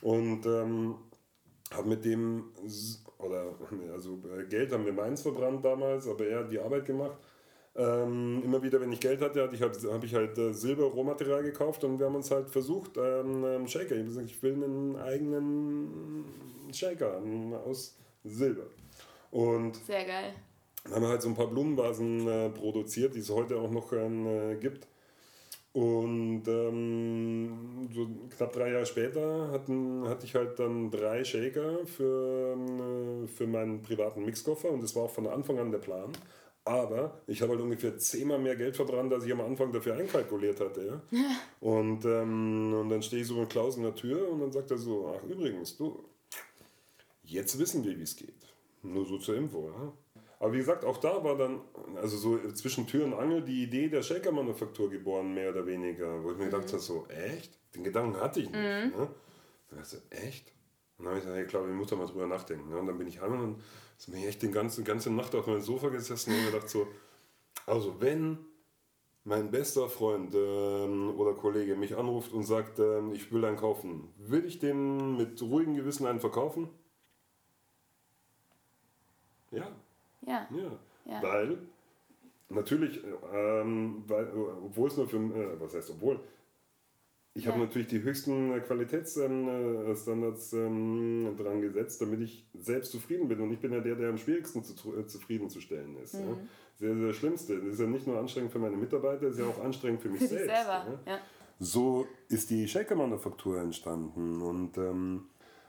Und 0.00 0.46
ähm, 0.46 0.96
habe 1.72 1.88
mit 1.88 2.04
dem, 2.04 2.52
oder 3.18 3.54
also 3.92 4.20
äh, 4.38 4.44
Geld 4.44 4.72
haben 4.72 4.84
wir 4.84 4.92
meins 4.92 5.22
verbrannt 5.22 5.64
damals, 5.64 6.08
aber 6.08 6.26
er 6.26 6.40
hat 6.40 6.52
die 6.52 6.58
Arbeit 6.58 6.84
gemacht. 6.84 7.18
Ähm, 7.76 8.42
immer 8.44 8.62
wieder, 8.62 8.80
wenn 8.80 8.92
ich 8.92 9.00
Geld 9.00 9.20
hatte, 9.20 9.42
hatte 9.42 9.54
ich 9.54 9.62
halt, 9.62 9.76
habe 9.84 10.04
ich 10.04 10.14
halt 10.14 10.36
äh, 10.36 10.52
Silber-Rohmaterial 10.52 11.42
gekauft 11.42 11.84
und 11.84 11.98
wir 11.98 12.06
haben 12.06 12.16
uns 12.16 12.30
halt 12.30 12.50
versucht, 12.50 12.96
ähm, 12.96 13.44
ähm 13.44 13.68
Shaker. 13.68 13.94
Ich 13.94 14.04
gesagt, 14.04 14.26
ich 14.26 14.42
will 14.42 14.54
einen 14.54 14.96
eigenen 14.96 16.24
Shaker 16.72 17.18
ähm, 17.18 17.52
aus 17.52 17.96
Silber. 18.24 18.66
Und 19.30 19.76
Sehr 19.76 20.04
geil. 20.06 20.34
Dann 20.84 20.94
haben 20.94 21.02
wir 21.02 21.08
halt 21.08 21.22
so 21.22 21.28
ein 21.28 21.34
paar 21.34 21.48
Blumenvasen 21.48 22.26
äh, 22.26 22.50
produziert, 22.50 23.14
die 23.14 23.20
es 23.20 23.30
heute 23.30 23.58
auch 23.58 23.70
noch 23.70 23.92
äh, 23.92 24.56
gibt. 24.56 24.88
Und 25.72 26.44
ähm, 26.48 27.88
so 27.92 28.08
knapp 28.36 28.52
drei 28.52 28.72
Jahre 28.72 28.86
später 28.86 29.50
hatten, 29.52 30.08
hatte 30.08 30.24
ich 30.24 30.34
halt 30.34 30.58
dann 30.58 30.90
drei 30.90 31.24
Shaker 31.24 31.86
für, 31.86 32.56
äh, 32.56 33.26
für 33.26 33.46
meinen 33.46 33.82
privaten 33.82 34.24
Mixkoffer 34.24 34.70
und 34.70 34.82
das 34.82 34.96
war 34.96 35.04
auch 35.04 35.10
von 35.10 35.26
Anfang 35.26 35.58
an 35.58 35.70
der 35.70 35.78
Plan. 35.78 36.12
Aber 36.64 37.22
ich 37.26 37.40
habe 37.40 37.52
halt 37.52 37.62
ungefähr 37.62 37.96
zehnmal 37.96 38.38
mehr 38.38 38.56
Geld 38.56 38.76
verbrannt, 38.76 39.12
als 39.12 39.24
ich 39.24 39.32
am 39.32 39.40
Anfang 39.40 39.72
dafür 39.72 39.94
einkalkuliert 39.94 40.60
hatte. 40.60 41.02
Ja? 41.10 41.22
und, 41.60 42.04
ähm, 42.04 42.74
und 42.74 42.88
dann 42.88 43.02
stehe 43.02 43.22
ich 43.22 43.28
so 43.28 43.36
mit 43.36 43.50
Klaus 43.50 43.76
in 43.76 43.84
der 43.84 43.94
Tür 43.94 44.30
und 44.30 44.40
dann 44.40 44.52
sagt 44.52 44.70
er 44.70 44.78
so, 44.78 45.14
ach 45.16 45.22
übrigens, 45.28 45.76
du, 45.76 46.04
jetzt 47.22 47.58
wissen 47.58 47.84
wir, 47.84 47.96
wie 47.96 48.02
es 48.02 48.16
geht. 48.16 48.34
Nur 48.82 49.06
so 49.06 49.18
zur 49.18 49.36
Info. 49.36 49.70
Ja? 49.70 49.92
Aber 50.40 50.52
wie 50.52 50.58
gesagt, 50.58 50.84
auch 50.84 50.98
da 50.98 51.22
war 51.24 51.36
dann, 51.36 51.60
also 51.96 52.16
so 52.16 52.52
zwischen 52.52 52.86
Tür 52.86 53.04
und 53.04 53.14
Angel, 53.14 53.42
die 53.42 53.64
Idee 53.64 53.88
der 53.88 54.02
Shaker-Manufaktur 54.02 54.88
geboren, 54.88 55.34
mehr 55.34 55.50
oder 55.50 55.66
weniger. 55.66 56.22
Wo 56.22 56.30
ich 56.30 56.38
mir 56.38 56.44
mhm. 56.46 56.50
gedacht 56.50 56.72
habe, 56.72 56.82
so, 56.82 57.06
echt? 57.08 57.58
Den 57.74 57.82
Gedanken 57.82 58.20
hatte 58.20 58.40
ich 58.40 58.46
nicht. 58.46 58.56
Mhm. 58.56 58.98
Ne? 58.98 59.08
Dann 59.70 59.78
dachte 59.78 60.02
ich, 60.10 60.18
echt? 60.18 60.52
Und 60.96 61.04
dann 61.04 61.14
habe 61.14 61.18
ich 61.18 61.24
gesagt, 61.24 61.42
ich 61.42 61.48
glaube, 61.48 61.68
ich 61.68 61.74
muss 61.74 61.88
da 61.88 61.96
mal 61.96 62.06
drüber 62.06 62.26
nachdenken. 62.26 62.70
Ne? 62.70 62.78
Und 62.78 62.86
dann 62.86 62.98
bin 62.98 63.08
ich 63.08 63.20
heim 63.20 63.32
und 63.40 63.62
bin 64.06 64.20
ich 64.20 64.26
echt 64.26 64.42
die 64.42 64.50
ganze, 64.50 64.84
ganze 64.84 65.10
Nacht 65.10 65.34
auf 65.34 65.46
meinem 65.46 65.60
Sofa 65.60 65.88
gesessen 65.88 66.32
und 66.32 66.44
mir 66.44 66.50
gedacht 66.52 66.68
so, 66.68 66.86
also 67.66 68.00
wenn 68.00 68.38
mein 69.24 69.50
bester 69.50 69.88
Freund 69.88 70.34
ähm, 70.34 71.14
oder 71.18 71.34
Kollege 71.34 71.76
mich 71.76 71.96
anruft 71.96 72.32
und 72.32 72.44
sagt, 72.44 72.78
ähm, 72.78 73.12
ich 73.12 73.30
will 73.32 73.44
einen 73.44 73.56
kaufen, 73.56 74.14
will 74.16 74.44
ich 74.46 74.58
den 74.58 75.16
mit 75.16 75.42
ruhigem 75.42 75.74
Gewissen 75.74 76.06
einen 76.06 76.20
verkaufen? 76.20 76.68
Ja. 79.50 79.70
Ja. 80.28 80.48
Ja. 80.50 80.78
ja. 81.06 81.22
Weil, 81.22 81.58
natürlich, 82.48 83.00
ähm, 83.32 84.04
weil, 84.06 84.28
obwohl 84.64 84.88
es 84.88 84.96
nur 84.96 85.08
für, 85.08 85.16
äh, 85.16 85.60
was 85.60 85.74
heißt 85.74 85.90
obwohl, 85.90 86.20
ich 87.34 87.44
ja. 87.44 87.52
habe 87.52 87.60
natürlich 87.60 87.86
die 87.86 88.02
höchsten 88.02 88.52
äh, 88.52 88.60
Qualitätsstandards 88.60 90.52
ähm, 90.54 91.26
ähm, 91.26 91.36
dran 91.36 91.60
gesetzt, 91.60 92.02
damit 92.02 92.20
ich 92.20 92.44
selbst 92.58 92.90
zufrieden 92.90 93.28
bin. 93.28 93.40
Und 93.40 93.52
ich 93.52 93.60
bin 93.60 93.72
ja 93.72 93.78
der, 93.80 93.94
der 93.94 94.08
am 94.08 94.18
schwierigsten 94.18 94.64
zu, 94.64 94.74
äh, 94.96 95.06
zufriedenzustellen 95.06 95.96
ist. 96.02 96.14
Mhm. 96.14 96.20
Ja. 96.20 96.36
Sehr, 96.74 96.96
sehr 96.96 97.12
Schlimmste. 97.12 97.60
Das 97.60 97.74
ist 97.74 97.80
ja 97.80 97.86
nicht 97.86 98.08
nur 98.08 98.18
anstrengend 98.18 98.50
für 98.50 98.58
meine 98.58 98.76
Mitarbeiter, 98.76 99.26
das 99.26 99.34
ist 99.34 99.40
ja 99.40 99.46
auch 99.46 99.62
anstrengend 99.62 100.00
für 100.00 100.08
mich 100.08 100.20
für 100.20 100.26
selbst. 100.26 100.46
Selber. 100.46 101.00
Ja. 101.06 101.18
So 101.60 102.06
ist 102.28 102.50
die 102.50 102.66
Shaker-Manufaktur 102.66 103.60
entstanden. 103.60 104.42
Und, 104.42 104.76
ähm, 104.78 105.28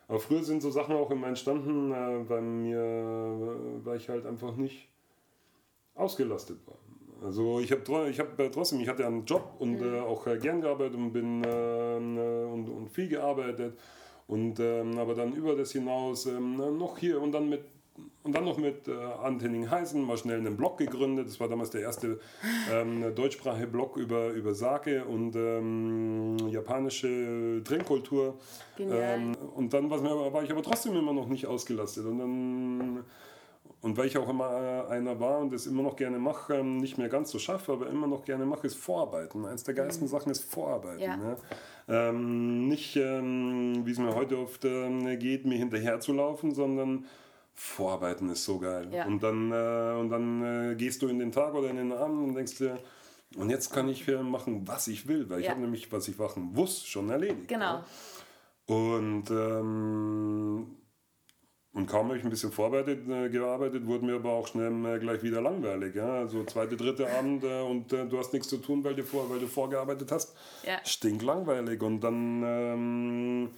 aber 0.10 0.20
früher 0.20 0.44
sind 0.44 0.62
so 0.62 0.72
Sachen 0.72 0.96
auch 0.96 1.12
immer 1.12 1.28
entstanden, 1.28 1.92
äh, 1.92 2.24
bei 2.28 2.42
mir, 2.42 3.56
weil 3.84 3.98
ich 3.98 4.10
halt 4.10 4.26
einfach 4.26 4.56
nicht 4.56 4.90
ausgelastet 5.94 6.58
war. 6.66 6.78
Also 7.24 7.60
ich 7.60 7.72
habe 7.72 8.10
ich 8.10 8.20
hab, 8.20 8.40
äh, 8.40 8.50
trotzdem, 8.50 8.80
ich 8.80 8.88
hatte 8.88 9.06
einen 9.06 9.26
Job 9.26 9.54
und 9.60 9.80
mhm. 9.80 9.94
äh, 9.94 10.00
auch 10.00 10.26
äh, 10.26 10.40
gern 10.40 10.62
gearbeitet 10.62 10.96
und 10.96 11.14
bin 11.14 11.44
ähm, 11.46 12.18
äh, 12.18 12.44
und, 12.46 12.70
und 12.70 12.90
viel 12.90 13.08
gearbeitet. 13.08 13.78
Und, 14.28 14.60
ähm, 14.60 14.98
aber 14.98 15.14
dann 15.14 15.34
über 15.34 15.56
das 15.56 15.72
hinaus 15.72 16.26
ähm, 16.26 16.58
noch 16.58 16.98
hier 16.98 17.22
und 17.22 17.32
dann 17.32 17.48
mit 17.48 17.62
und 18.24 18.36
dann 18.36 18.46
noch 18.46 18.58
mit 18.58 18.88
äh, 18.88 18.94
Antenning 18.94 19.70
Heisen 19.70 20.04
mal 20.04 20.18
schnell 20.18 20.40
einen 20.40 20.58
Blog 20.58 20.78
gegründet. 20.78 21.28
Das 21.28 21.40
war 21.40 21.48
damals 21.48 21.70
der 21.70 21.82
erste 21.82 22.20
ähm, 22.72 23.16
deutschsprachige 23.16 23.68
Blog 23.68 23.98
über, 23.98 24.30
über 24.30 24.54
Sake 24.54 25.06
und 25.06 25.36
ähm, 25.36 26.38
japanische 26.50 27.62
Trinkkultur. 27.64 28.38
Ähm, 28.78 29.36
und 29.56 29.74
dann 29.74 29.90
war 29.90 30.44
ich 30.44 30.52
aber 30.52 30.64
trotzdem 30.64 30.96
immer 30.96 31.14
noch 31.14 31.28
nicht 31.28 31.48
ausgelastet. 31.48 32.06
Und 32.06 32.20
dann 32.20 33.06
und 33.82 33.96
weil 33.96 34.08
ich 34.08 34.18
auch 34.18 34.28
immer 34.28 34.86
äh, 34.90 34.92
einer 34.92 35.20
war 35.20 35.40
und 35.40 35.54
das 35.54 35.66
immer 35.66 35.84
noch 35.84 35.96
gerne 35.96 36.20
mache, 36.20 36.56
ähm, 36.56 36.78
nicht 36.78 36.98
mehr 36.98 37.08
ganz 37.08 37.32
so 37.32 37.40
schaffe, 37.40 37.72
aber 37.72 37.88
immer 37.88 38.08
noch 38.08 38.26
gerne 38.26 38.46
mache, 38.46 38.68
ist 38.68 38.76
Vorarbeiten. 38.76 39.46
Eines 39.46 39.64
der 39.64 39.74
geilsten 39.74 40.08
mhm. 40.08 40.12
Sachen 40.12 40.32
ist 40.32 40.44
Vorarbeiten. 40.44 41.02
Ja. 41.02 41.16
Ne? 41.16 41.38
Ähm, 41.88 42.68
nicht, 42.68 42.98
ähm, 42.98 43.86
wie 43.86 43.92
es 43.92 43.98
mir 43.98 44.14
heute 44.16 44.38
oft 44.38 44.66
ähm, 44.66 45.18
geht, 45.18 45.46
mir 45.46 45.58
hinterher 45.58 46.02
zu 46.02 46.12
laufen, 46.12 46.54
sondern 46.54 47.06
Vorarbeiten 47.62 48.30
ist 48.30 48.46
so 48.46 48.58
geil. 48.58 48.88
Ja. 48.90 49.06
Und 49.06 49.22
dann, 49.22 49.52
äh, 49.52 50.00
und 50.00 50.10
dann 50.10 50.72
äh, 50.72 50.76
gehst 50.76 51.02
du 51.02 51.10
in 51.10 51.20
den 51.20 51.34
Tag 51.34 51.54
oder 51.54 51.70
in 51.70 51.76
den 51.76 51.92
Abend 51.92 52.30
und 52.30 52.36
denkst 52.36 52.58
dir, 52.58 52.80
und 53.36 53.50
jetzt 53.50 53.74
kann 53.74 53.90
ich 53.90 54.08
machen, 54.08 54.66
was 54.66 54.88
ich 54.88 55.08
will, 55.08 55.30
weil 55.30 55.40
ja. 55.40 55.44
ich 55.44 55.50
habe 55.52 55.62
nämlich, 55.62 55.92
was 55.92 56.08
ich 56.08 56.18
machen 56.18 56.54
muss, 56.54 56.86
schon 56.86 57.10
erledigt. 57.10 57.50
Genau. 57.50 57.84
Und 58.66 59.30
ähm, 59.30 60.78
und 61.74 61.86
kaum 61.86 62.08
habe 62.08 62.18
ich 62.18 62.24
ein 62.24 62.30
bisschen 62.30 62.52
vorbereitet 62.52 63.08
äh, 63.10 63.30
gearbeitet, 63.30 63.86
wurde 63.86 64.06
mir 64.06 64.16
aber 64.16 64.32
auch 64.32 64.48
schnell 64.48 64.74
äh, 64.86 64.98
gleich 64.98 65.22
wieder 65.22 65.42
langweilig. 65.42 65.96
Ja? 65.96 66.14
Also 66.20 66.44
zweite, 66.46 66.78
dritte 66.78 67.12
Abend 67.12 67.44
äh, 67.44 67.62
und 67.62 67.92
äh, 67.94 68.08
du 68.08 68.18
hast 68.18 68.34
nichts 68.34 68.48
zu 68.48 68.58
tun, 68.58 68.84
weil 68.84 68.96
du, 68.96 69.04
vor, 69.04 69.30
weil 69.30 69.40
du 69.40 69.48
vorgearbeitet 69.48 70.12
hast. 70.12 70.34
Ja. 70.66 70.80
Stinklangweilig. 70.84 71.82
Und 71.82 72.00
dann 72.02 72.42
ähm, 72.44 73.50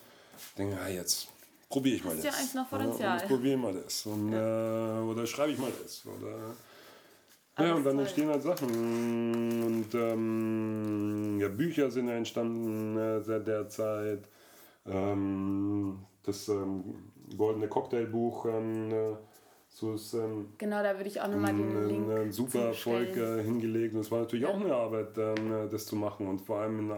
denke 0.57 0.73
ich, 0.73 0.79
ja, 0.79 1.01
jetzt 1.01 1.29
probiere 1.71 1.95
ich 1.95 2.03
mal 2.03 2.15
das. 2.15 2.25
Ja, 2.25 2.31
eigentlich 2.31 2.53
noch 2.53 2.69
Potenzial. 2.69 3.19
Ja, 3.19 3.25
probiere 3.25 3.55
ich 3.55 3.61
mal 3.61 3.73
das. 3.73 4.05
Und, 4.05 4.31
ja. 4.31 4.99
Äh, 4.99 5.03
oder 5.03 5.25
schreibe 5.25 5.53
ich 5.53 5.57
mal 5.57 5.71
das. 5.81 6.05
Oder, 6.05 7.65
ja, 7.65 7.73
und 7.75 7.83
dann 7.83 7.99
entstehen 7.99 8.29
halt 8.29 8.43
Sachen. 8.43 8.69
Und 9.63 9.93
ähm, 9.93 11.39
ja, 11.39 11.47
Bücher 11.47 11.89
sind 11.89 12.09
entstanden 12.09 12.97
äh, 12.97 13.21
seit 13.21 13.47
der 13.47 13.67
Zeit. 13.67 14.27
Ähm, 14.85 15.99
das 16.23 16.47
ähm, 16.49 16.83
goldene 17.35 17.67
Cocktailbuch. 17.67 18.45
Ähm, 18.45 18.91
äh, 18.91 19.15
so 19.69 19.93
ist, 19.93 20.13
ähm, 20.13 20.49
genau, 20.57 20.83
da 20.83 20.97
würde 20.97 21.07
ich 21.07 21.21
auch 21.21 21.29
nochmal 21.29 21.53
den 21.53 21.87
Link 21.87 22.09
ein 22.09 22.31
super 22.33 22.59
Erfolg 22.67 23.15
äh, 23.15 23.41
hingelegt. 23.41 23.93
Und 23.93 24.01
es 24.01 24.11
war 24.11 24.19
natürlich 24.19 24.43
ja. 24.43 24.51
auch 24.51 24.59
eine 24.59 24.75
Arbeit, 24.75 25.17
ähm, 25.17 25.69
das 25.71 25.85
zu 25.85 25.95
machen 25.95 26.27
und 26.27 26.41
vor 26.41 26.59
allem 26.59 26.79
in, 26.79 26.91
äh, 26.91 26.93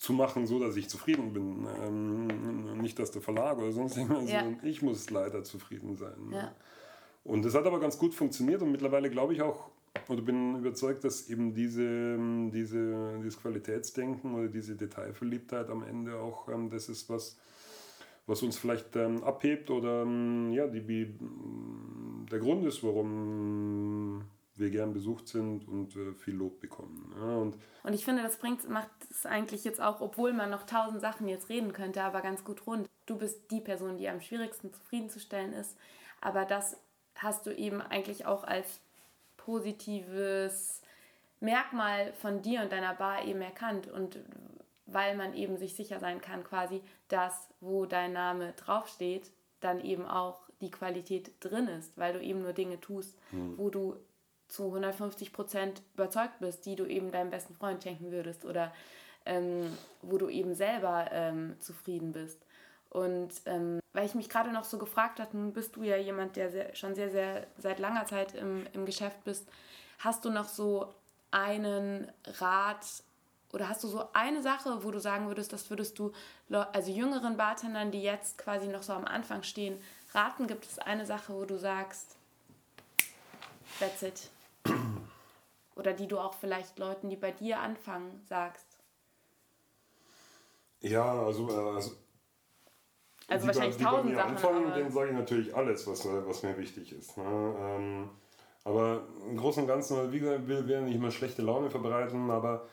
zu 0.00 0.14
machen, 0.14 0.46
so 0.46 0.58
dass 0.58 0.76
ich 0.76 0.88
zufrieden 0.88 1.32
bin. 1.34 1.68
Ähm, 1.84 2.80
nicht, 2.80 2.98
dass 2.98 3.10
der 3.10 3.20
Verlag 3.20 3.58
oder 3.58 3.70
sonst 3.70 3.98
irgendwas, 3.98 4.30
ja. 4.30 4.40
sondern 4.40 4.66
ich 4.66 4.80
muss 4.80 5.10
leider 5.10 5.44
zufrieden 5.44 5.94
sein. 5.94 6.30
Ne? 6.30 6.36
Ja. 6.36 6.54
Und 7.22 7.44
das 7.44 7.54
hat 7.54 7.66
aber 7.66 7.78
ganz 7.78 7.98
gut 7.98 8.14
funktioniert 8.14 8.62
und 8.62 8.72
mittlerweile 8.72 9.10
glaube 9.10 9.34
ich 9.34 9.42
auch, 9.42 9.68
oder 10.08 10.22
bin 10.22 10.56
überzeugt, 10.56 11.04
dass 11.04 11.28
eben 11.28 11.52
diese, 11.52 12.16
diese, 12.50 13.18
dieses 13.18 13.40
Qualitätsdenken 13.40 14.34
oder 14.34 14.48
diese 14.48 14.74
Detailverliebtheit 14.74 15.68
am 15.68 15.82
Ende 15.82 16.18
auch 16.18 16.48
ähm, 16.48 16.70
das 16.70 16.88
ist, 16.88 17.10
was 17.10 17.36
was 18.26 18.42
uns 18.42 18.56
vielleicht 18.56 18.94
ähm, 18.94 19.24
abhebt 19.24 19.70
oder 19.70 20.02
ähm, 20.02 20.52
ja, 20.52 20.68
die, 20.68 21.14
der 22.30 22.38
Grund 22.38 22.64
ist, 22.64 22.84
warum 22.84 24.22
wir 24.60 24.70
gern 24.70 24.92
besucht 24.92 25.26
sind 25.28 25.66
und 25.66 25.96
äh, 25.96 26.12
viel 26.14 26.34
Lob 26.34 26.60
bekommen. 26.60 27.12
Ja, 27.16 27.36
und, 27.36 27.56
und 27.82 27.92
ich 27.92 28.04
finde, 28.04 28.22
das 28.22 28.36
bringt, 28.36 28.68
macht 28.68 28.90
es 29.10 29.26
eigentlich 29.26 29.64
jetzt 29.64 29.80
auch, 29.80 30.00
obwohl 30.00 30.32
man 30.32 30.50
noch 30.50 30.64
tausend 30.64 31.00
Sachen 31.00 31.26
jetzt 31.28 31.48
reden 31.48 31.72
könnte, 31.72 32.02
aber 32.02 32.20
ganz 32.20 32.44
gut 32.44 32.66
rund. 32.66 32.88
Du 33.06 33.16
bist 33.16 33.50
die 33.50 33.60
Person, 33.60 33.96
die 33.96 34.08
am 34.08 34.20
schwierigsten 34.20 34.72
zufriedenzustellen 34.72 35.52
ist, 35.52 35.76
aber 36.20 36.44
das 36.44 36.76
hast 37.16 37.46
du 37.46 37.54
eben 37.54 37.80
eigentlich 37.80 38.26
auch 38.26 38.44
als 38.44 38.80
positives 39.36 40.82
Merkmal 41.40 42.12
von 42.14 42.42
dir 42.42 42.60
und 42.62 42.70
deiner 42.70 42.94
Bar 42.94 43.24
eben 43.24 43.40
erkannt 43.40 43.88
und 43.88 44.18
weil 44.86 45.16
man 45.16 45.34
eben 45.34 45.56
sich 45.56 45.74
sicher 45.74 46.00
sein 46.00 46.20
kann, 46.20 46.44
quasi, 46.44 46.82
dass 47.08 47.48
wo 47.60 47.86
dein 47.86 48.12
Name 48.12 48.52
draufsteht, 48.52 49.30
dann 49.60 49.80
eben 49.80 50.04
auch 50.04 50.40
die 50.60 50.70
Qualität 50.70 51.32
drin 51.40 51.68
ist, 51.68 51.96
weil 51.96 52.12
du 52.12 52.20
eben 52.20 52.42
nur 52.42 52.52
Dinge 52.52 52.80
tust, 52.80 53.16
mhm. 53.32 53.56
wo 53.56 53.70
du 53.70 53.96
zu 54.50 54.66
150 54.66 55.32
Prozent 55.32 55.82
überzeugt 55.94 56.40
bist, 56.40 56.66
die 56.66 56.76
du 56.76 56.84
eben 56.84 57.12
deinem 57.12 57.30
besten 57.30 57.54
Freund 57.54 57.82
schenken 57.82 58.10
würdest 58.10 58.44
oder 58.44 58.72
ähm, 59.26 59.76
wo 60.02 60.18
du 60.18 60.28
eben 60.28 60.54
selber 60.54 61.08
ähm, 61.12 61.56
zufrieden 61.60 62.12
bist. 62.12 62.44
Und 62.90 63.30
ähm, 63.46 63.80
weil 63.92 64.06
ich 64.06 64.14
mich 64.14 64.28
gerade 64.28 64.50
noch 64.50 64.64
so 64.64 64.78
gefragt 64.78 65.20
habe, 65.20 65.36
nun 65.36 65.52
bist 65.52 65.76
du 65.76 65.82
ja 65.82 65.96
jemand, 65.96 66.36
der 66.36 66.50
sehr, 66.50 66.74
schon 66.74 66.94
sehr, 66.94 67.10
sehr 67.10 67.46
seit 67.58 67.78
langer 67.78 68.06
Zeit 68.06 68.34
im, 68.34 68.66
im 68.72 68.84
Geschäft 68.86 69.22
bist, 69.24 69.48
hast 70.00 70.24
du 70.24 70.30
noch 70.30 70.48
so 70.48 70.92
einen 71.30 72.10
Rat 72.24 72.84
oder 73.52 73.68
hast 73.68 73.82
du 73.84 73.88
so 73.88 74.08
eine 74.12 74.42
Sache, 74.42 74.84
wo 74.84 74.90
du 74.90 75.00
sagen 75.00 75.28
würdest, 75.28 75.52
das 75.52 75.70
würdest 75.70 75.98
du 75.98 76.12
also 76.50 76.90
jüngeren 76.90 77.36
Bartendern, 77.36 77.90
die 77.90 78.02
jetzt 78.02 78.38
quasi 78.38 78.68
noch 78.68 78.82
so 78.82 78.92
am 78.92 79.04
Anfang 79.04 79.42
stehen, 79.42 79.80
raten? 80.12 80.46
Gibt 80.46 80.64
es 80.64 80.78
eine 80.78 81.06
Sache, 81.06 81.34
wo 81.34 81.44
du 81.44 81.58
sagst, 81.58 82.16
that's 83.78 84.02
it? 84.02 84.30
Oder 85.76 85.92
die 85.92 86.08
du 86.08 86.18
auch 86.18 86.34
vielleicht 86.34 86.78
Leuten, 86.78 87.08
die 87.08 87.16
bei 87.16 87.30
dir 87.30 87.60
anfangen, 87.60 88.20
sagst? 88.26 88.66
Ja, 90.80 91.22
also, 91.24 91.48
äh, 91.48 91.74
also 91.74 91.92
also 93.30 93.42
die 93.42 93.48
wahrscheinlich 93.48 93.76
die 93.76 93.84
tausend 93.84 94.14
Sachen. 94.14 94.30
Anfangen, 94.30 94.74
den 94.74 94.90
sage 94.90 95.10
ich 95.10 95.16
natürlich 95.16 95.54
alles, 95.54 95.86
was, 95.86 96.04
äh, 96.04 96.26
was 96.26 96.42
mir 96.42 96.58
wichtig 96.58 96.92
ist. 96.92 97.16
Ne? 97.16 97.54
Ähm, 97.60 98.10
aber 98.64 99.02
im 99.28 99.36
Großen 99.36 99.62
und 99.62 99.68
Ganzen, 99.68 100.12
wie 100.12 100.18
gesagt, 100.18 100.46
will, 100.48 100.66
will 100.66 100.82
nicht 100.82 100.96
immer 100.96 101.10
schlechte 101.10 101.42
Laune 101.42 101.70
verbreiten, 101.70 102.30
aber 102.30 102.66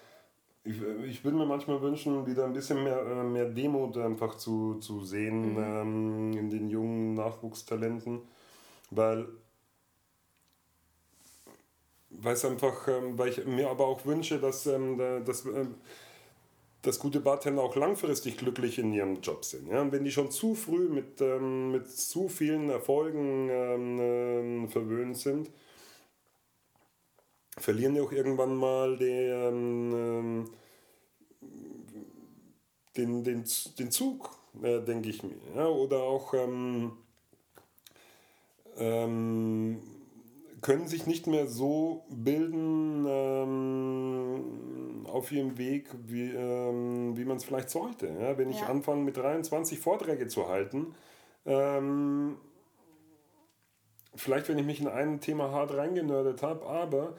ich, 0.63 0.81
ich 1.07 1.23
würde 1.23 1.37
mir 1.37 1.45
manchmal 1.45 1.81
wünschen, 1.81 2.25
wieder 2.25 2.45
ein 2.45 2.53
bisschen 2.53 2.83
mehr, 2.83 2.99
äh, 2.99 3.23
mehr 3.23 3.45
Demut 3.45 3.97
einfach 3.97 4.35
zu, 4.35 4.75
zu 4.79 5.03
sehen 5.03 5.53
mhm. 5.53 5.63
ähm, 5.63 6.37
in 6.37 6.49
den 6.49 6.69
jungen 6.69 7.13
Nachwuchstalenten, 7.13 8.21
weil 8.89 9.27
weil 12.09 12.33
es 12.33 12.45
einfach, 12.45 12.87
ähm, 12.87 13.17
weil 13.17 13.29
ich 13.29 13.45
mir 13.45 13.69
aber 13.69 13.85
auch 13.85 14.05
wünsche, 14.05 14.39
dass, 14.39 14.65
ähm, 14.65 14.97
dass, 15.25 15.45
ähm, 15.45 15.75
dass 16.81 16.99
gute 16.99 17.19
Bartender 17.19 17.61
auch 17.61 17.75
langfristig 17.75 18.37
glücklich 18.37 18.79
in 18.79 18.93
ihrem 18.93 19.21
Job 19.21 19.43
sind. 19.43 19.67
Ja? 19.67 19.91
Wenn 19.91 20.03
die 20.03 20.11
schon 20.11 20.31
zu 20.31 20.55
früh 20.55 20.87
mit, 20.89 21.19
mit 21.19 21.89
zu 21.91 22.29
vielen 22.29 22.69
Erfolgen 22.69 23.49
ähm, 23.51 24.69
verwöhnt 24.69 25.17
sind, 25.17 25.49
verlieren 27.57 27.95
die 27.95 28.01
auch 28.01 28.11
irgendwann 28.11 28.55
mal 28.55 28.95
den, 28.97 30.47
den, 32.95 33.23
den, 33.23 33.43
den 33.79 33.91
Zug, 33.91 34.29
äh, 34.61 34.79
denke 34.79 35.09
ich 35.09 35.23
mir. 35.23 35.35
Ja? 35.55 35.67
Oder 35.67 36.03
auch 36.03 36.33
ähm, 36.33 36.93
ähm, 38.77 39.81
können 40.67 40.87
sich 40.89 41.07
nicht 41.07 41.27
mehr 41.27 41.47
so 41.47 42.05
bilden 42.09 43.05
ähm, 43.07 45.05
auf 45.07 45.31
ihrem 45.31 45.57
Weg, 45.57 45.87
wie, 46.07 46.29
ähm, 46.29 47.15
wie 47.15 47.23
man 47.23 47.37
es 47.37 47.45
vielleicht 47.45 47.69
sollte. 47.69 48.07
Ja? 48.07 48.37
Wenn 48.37 48.49
ich 48.49 48.59
ja. 48.59 48.67
anfange 48.67 49.01
mit 49.01 49.15
23 49.15 49.79
Vorträge 49.79 50.27
zu 50.27 50.49
halten, 50.49 50.93
ähm, 51.45 52.35
vielleicht 54.13 54.49
wenn 54.49 54.57
ich 54.57 54.65
mich 54.65 54.81
in 54.81 54.89
ein 54.89 55.21
Thema 55.21 55.51
hart 55.51 55.73
reingenördet 55.73 56.43
habe, 56.43 56.65
aber 56.65 57.15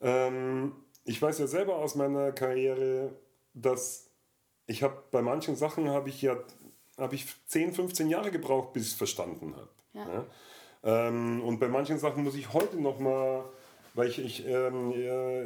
ähm, 0.00 0.76
ich 1.02 1.20
weiß 1.20 1.40
ja 1.40 1.48
selber 1.48 1.78
aus 1.78 1.96
meiner 1.96 2.30
Karriere, 2.30 3.10
dass 3.54 4.08
ich 4.68 4.84
habe 4.84 5.02
bei 5.10 5.20
manchen 5.20 5.56
Sachen 5.56 5.88
habe 5.88 6.10
ich 6.10 6.22
ja 6.22 6.36
habe 6.96 7.16
ich 7.16 7.26
10, 7.46 7.72
15 7.72 8.08
Jahre 8.08 8.30
gebraucht, 8.30 8.72
bis 8.72 8.84
ich 8.84 8.92
es 8.92 8.96
verstanden 8.96 9.56
habe. 9.56 9.70
Ja. 9.94 10.26
Ähm, 10.84 11.42
und 11.42 11.58
bei 11.58 11.68
manchen 11.68 11.98
Sachen 11.98 12.24
muss 12.24 12.34
ich 12.34 12.52
heute 12.52 12.78
noch 12.80 12.98
mal, 12.98 13.44
weil 13.94 14.08
ich, 14.08 14.18
ich, 14.18 14.46
ähm, 14.46 14.92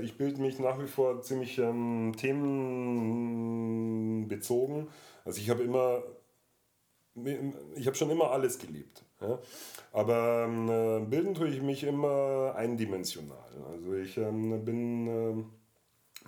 ich 0.03 0.17
bilde 0.17 0.41
mich 0.41 0.59
nach 0.59 0.81
wie 0.81 0.87
vor 0.87 1.23
ziemlich 1.23 1.59
ähm, 1.59 2.15
themenbezogen. 2.17 4.89
Also 5.25 5.41
ich 5.41 5.51
habe 5.51 5.63
immer, 5.63 6.03
ich 7.77 7.87
habe 7.87 7.97
schon 7.97 8.11
immer 8.11 8.31
alles 8.31 8.59
geliebt. 8.59 9.05
Ja? 9.21 9.39
Aber 9.93 10.47
ähm, 10.47 10.69
äh, 10.69 11.01
bilden 11.07 11.35
tue 11.35 11.49
ich 11.49 11.63
mich 11.63 11.85
immer 11.85 12.55
eindimensional. 12.57 13.39
Also 13.71 13.95
ich 13.95 14.19
ähm, 14.19 14.65
bin 14.65 15.07
äh, 15.07 15.35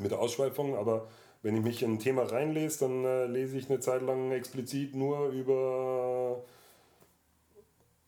mit 0.01 0.13
Ausschweifung, 0.13 0.77
aber 0.77 1.09
wenn 1.43 1.57
ich 1.57 1.63
mich 1.63 1.83
in 1.83 1.93
ein 1.93 1.99
Thema 1.99 2.23
reinlese, 2.23 2.81
dann 2.81 3.05
äh, 3.05 3.27
lese 3.27 3.59
ich 3.59 3.69
eine 3.69 3.81
Zeit 3.81 4.03
lang 4.03 4.33
explizit 4.33 4.95
nur 4.95 5.29
über 5.29 6.45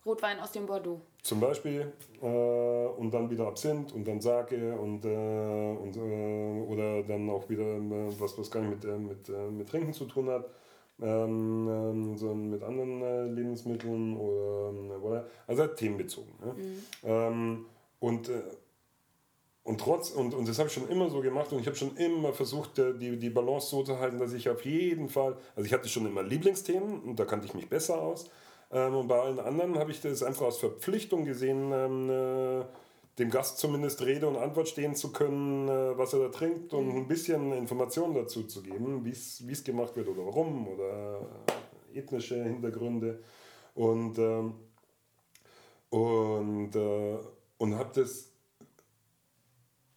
Rotwein 0.07 0.39
aus 0.41 0.53
dem 0.53 0.67
Bordeaux. 0.67 1.01
Zum 1.23 1.41
Beispiel. 1.41 1.93
Äh, 2.23 2.27
und 2.27 3.13
dann 3.13 3.29
wieder 3.29 3.47
Absinth 3.49 3.93
und 3.93 4.07
dann 4.07 4.21
Sake 4.21 4.75
und, 4.79 5.05
äh, 5.05 5.09
und 5.09 5.97
äh, 5.97 6.73
oder 6.73 7.03
dann 7.03 7.29
auch 7.29 7.49
wieder 7.49 7.65
äh, 7.65 8.21
was, 8.21 8.39
was 8.39 8.51
gar 8.51 8.63
nicht 8.63 8.71
mit, 8.71 8.85
äh, 8.85 8.97
mit, 8.97 9.29
äh, 9.29 9.51
mit 9.51 9.69
Trinken 9.69 9.93
zu 9.93 10.05
tun 10.05 10.31
hat. 10.31 10.49
Ähm, 10.99 11.69
ähm, 11.69 12.17
sondern 12.17 12.51
mit 12.51 12.63
anderen 12.63 13.35
Lebensmitteln 13.35 14.17
oder 14.17 15.03
whatever. 15.03 15.27
Also 15.47 15.63
halt 15.63 15.77
themenbezogen. 15.77 16.33
Ja? 16.41 16.53
Mhm. 16.55 16.83
Ähm, 17.05 17.67
und 18.01 18.31
und 19.67 19.81
trotz, 19.81 20.11
und, 20.11 20.33
und 20.33 20.47
das 20.49 20.61
habe 20.61 20.69
ich 20.69 20.75
schon 20.75 20.89
immer 20.89 21.11
so 21.11 21.21
gemacht 21.21 21.53
und 21.53 21.59
ich 21.59 21.67
habe 21.67 21.77
schon 21.77 21.97
immer 21.97 22.33
versucht, 22.33 22.79
die, 22.79 23.19
die 23.19 23.31
Balance 23.31 23.67
so 23.69 23.83
zu 23.83 23.99
halten, 23.99 24.17
dass 24.21 24.33
ich 24.33 24.49
auf 24.49 24.65
jeden 24.65 25.09
Fall, 25.09 25.37
also 25.57 25.67
ich 25.67 25.73
hatte 25.73 25.89
schon 25.89 26.07
immer 26.07 26.23
Lieblingsthemen 26.23 27.01
und 27.01 27.19
da 27.19 27.25
kannte 27.25 27.47
ich 27.47 27.55
mich 27.55 27.69
besser 27.69 28.01
aus. 28.01 28.31
Ähm, 28.71 28.95
und 28.95 29.09
bei 29.09 29.21
allen 29.21 29.41
anderen 29.41 29.79
habe 29.79 29.91
ich 29.91 30.01
das 30.01 30.23
einfach 30.23 30.47
als 30.47 30.59
Verpflichtung 30.59 31.25
gesehen, 31.25 31.71
ähm, 31.73 32.11
äh, 32.11 32.65
dem 33.19 33.31
Gast 33.31 33.59
zumindest 33.59 34.03
Rede 34.03 34.29
und 34.29 34.37
Antwort 34.37 34.69
stehen 34.69 34.95
zu 34.95 35.13
können, 35.13 35.69
äh, 35.69 35.97
was 35.97 36.13
er 36.13 36.21
da 36.21 36.29
trinkt 36.29 36.73
und 36.75 36.89
mhm. 36.89 36.97
ein 36.97 37.09
bisschen 37.09 37.53
Informationen 37.53 38.15
dazu 38.15 38.43
zu 38.45 38.63
geben, 38.63 39.05
wie 39.05 39.11
es 39.53 39.65
gemacht 39.65 39.97
wird 39.97 40.09
oder 40.09 40.27
warum 40.27 40.69
oder 40.69 41.21
ethnische 41.95 42.43
Hintergründe. 42.43 43.21
Und, 43.75 44.19
ähm, 44.19 44.55
und, 45.91 46.75
äh, 46.75 47.19
und 47.59 47.75
habe 47.75 47.91
das 47.95 48.33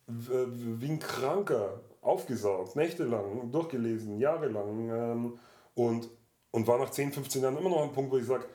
wie 0.08 0.90
ein 0.90 1.00
Kranker 1.00 1.82
aufgesaugt, 2.02 2.76
nächtelang, 2.76 3.52
durchgelesen, 3.52 4.20
jahrelang. 4.20 4.90
Ähm, 4.90 5.40
und, 5.76 6.10
und 6.52 6.68
war 6.68 6.80
nach 6.80 6.90
10, 6.90 7.12
15 7.12 7.42
Jahren 7.42 7.58
immer 7.58 7.70
noch 7.70 7.84
ein 7.84 7.94
Punkt, 7.94 8.12
wo 8.12 8.18
ich 8.18 8.26
sage, 8.26 8.46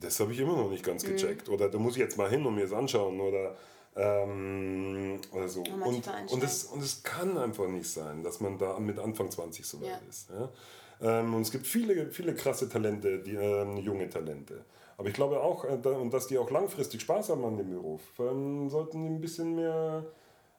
das 0.00 0.20
habe 0.20 0.32
ich 0.32 0.40
immer 0.40 0.56
noch 0.56 0.70
nicht 0.70 0.84
ganz 0.84 1.04
mhm. 1.04 1.12
gecheckt. 1.12 1.48
Mhm. 1.48 1.54
Oder 1.54 1.68
da 1.68 1.78
muss 1.78 1.94
ich 1.94 2.00
jetzt 2.00 2.16
mal 2.16 2.30
hin 2.30 2.44
und 2.44 2.54
mir 2.54 2.62
das 2.62 2.72
anschauen. 2.72 3.20
Oder, 3.20 3.56
ähm, 3.96 5.20
oder 5.32 5.48
so. 5.48 5.62
Und, 5.62 6.08
und, 6.30 6.42
es, 6.42 6.64
und 6.64 6.82
es 6.82 7.02
kann 7.02 7.36
einfach 7.38 7.68
nicht 7.68 7.88
sein, 7.88 8.22
dass 8.22 8.40
man 8.40 8.58
da 8.58 8.78
mit 8.78 8.98
Anfang 8.98 9.30
20 9.30 9.66
so 9.66 9.80
weit 9.80 9.88
ja. 9.88 10.00
ist. 10.08 10.30
Ja? 10.30 10.50
Ähm, 11.00 11.34
und 11.34 11.42
es 11.42 11.50
gibt 11.50 11.66
viele, 11.66 12.10
viele 12.10 12.34
krasse 12.34 12.68
Talente, 12.68 13.18
die, 13.20 13.34
ähm, 13.34 13.76
junge 13.78 14.08
Talente. 14.08 14.64
Aber 14.98 15.08
ich 15.08 15.14
glaube 15.14 15.40
auch, 15.40 15.64
äh, 15.64 15.78
da, 15.80 15.90
und 15.90 16.12
dass 16.12 16.26
die 16.26 16.38
auch 16.38 16.50
langfristig 16.50 17.02
Spaß 17.02 17.30
haben 17.30 17.44
an 17.44 17.56
dem 17.56 17.70
Beruf, 17.70 18.00
ähm, 18.18 18.68
sollten 18.70 19.02
die 19.02 19.08
ein 19.08 19.20
bisschen 19.20 19.54
mehr 19.54 20.04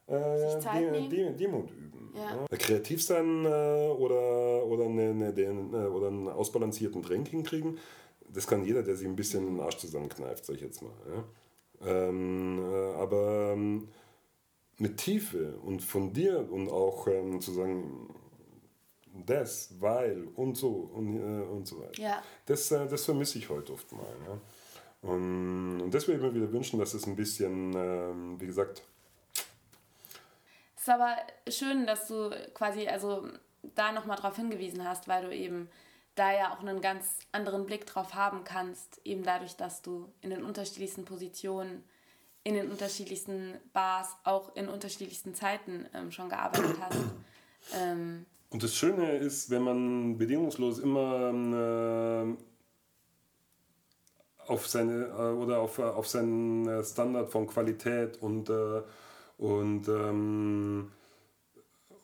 äh, 0.06 0.12
De 0.12 1.08
De 1.08 1.34
Demut 1.34 1.70
üben. 1.72 2.12
Ja. 2.14 2.46
Ja. 2.50 2.56
Kreativ 2.56 3.02
sein 3.02 3.44
äh, 3.44 3.48
oder, 3.48 4.64
oder, 4.64 4.84
eine, 4.84 5.10
eine, 5.10 5.26
eine, 5.26 5.90
oder 5.90 6.08
einen 6.08 6.28
ausbalancierten 6.28 7.02
Drink 7.02 7.28
hinkriegen, 7.28 7.78
das 8.32 8.46
kann 8.46 8.64
jeder, 8.64 8.82
der 8.82 8.96
sich 8.96 9.06
ein 9.06 9.16
bisschen 9.16 9.46
den 9.46 9.60
Arsch 9.60 9.78
zusammenkneift, 9.78 10.44
sag 10.44 10.56
ich 10.56 10.62
jetzt 10.62 10.82
mal. 10.82 10.92
Ja? 11.10 11.24
Ähm, 11.86 12.58
äh, 12.58 12.94
aber 12.94 13.52
ähm, 13.52 13.88
mit 14.78 14.96
Tiefe 14.98 15.58
und 15.58 15.82
von 15.82 16.12
dir 16.12 16.50
und 16.50 16.68
auch 16.68 17.06
ähm, 17.08 17.40
zu 17.40 17.52
sagen, 17.52 18.14
das, 19.26 19.74
weil 19.80 20.28
und 20.36 20.56
so 20.56 20.90
und, 20.94 21.16
äh, 21.16 21.44
und 21.44 21.66
so 21.66 21.80
weiter. 21.80 22.00
Ja. 22.00 22.22
Das, 22.46 22.70
äh, 22.70 22.86
das 22.86 23.04
vermisse 23.04 23.38
ich 23.38 23.48
heute 23.48 23.72
oft 23.72 23.90
mal. 23.92 24.06
Ja? 24.26 24.40
Und, 25.10 25.80
und 25.80 25.94
das 25.94 26.06
würde 26.06 26.18
ich 26.18 26.26
mir 26.26 26.34
wieder 26.34 26.52
wünschen, 26.52 26.78
dass 26.78 26.94
es 26.94 27.06
ein 27.06 27.16
bisschen, 27.16 27.74
äh, 27.74 28.40
wie 28.40 28.46
gesagt. 28.46 28.82
Es 30.76 30.82
ist 30.82 30.88
aber 30.88 31.16
schön, 31.48 31.86
dass 31.86 32.08
du 32.08 32.30
quasi 32.54 32.86
also 32.86 33.28
da 33.74 33.92
nochmal 33.92 34.16
drauf 34.16 34.36
hingewiesen 34.36 34.86
hast, 34.86 35.08
weil 35.08 35.24
du 35.24 35.34
eben 35.34 35.68
da 36.18 36.32
ja 36.32 36.52
auch 36.52 36.60
einen 36.60 36.80
ganz 36.80 37.18
anderen 37.32 37.66
Blick 37.66 37.86
drauf 37.86 38.14
haben 38.14 38.44
kannst, 38.44 39.00
eben 39.04 39.22
dadurch, 39.22 39.56
dass 39.56 39.82
du 39.82 40.12
in 40.20 40.30
den 40.30 40.42
unterschiedlichsten 40.42 41.04
Positionen, 41.04 41.84
in 42.44 42.54
den 42.54 42.70
unterschiedlichsten 42.70 43.54
Bars, 43.72 44.16
auch 44.24 44.54
in 44.56 44.68
unterschiedlichsten 44.68 45.34
Zeiten 45.34 45.86
ähm, 45.94 46.10
schon 46.10 46.28
gearbeitet 46.28 46.76
hast. 46.80 46.98
Ähm, 47.74 48.24
und 48.50 48.62
das 48.62 48.74
Schöne 48.74 49.16
ist, 49.16 49.50
wenn 49.50 49.62
man 49.62 50.16
bedingungslos 50.16 50.78
immer 50.78 51.32
äh, 51.34 52.36
auf 54.46 54.66
seine 54.68 55.06
äh, 55.06 55.32
oder 55.34 55.58
auf, 55.58 55.78
auf 55.80 56.06
seinen 56.06 56.84
Standard 56.84 57.30
von 57.30 57.48
Qualität 57.48 58.22
und, 58.22 58.48
äh, 58.48 58.82
und 59.38 59.88
ähm, 59.88 60.92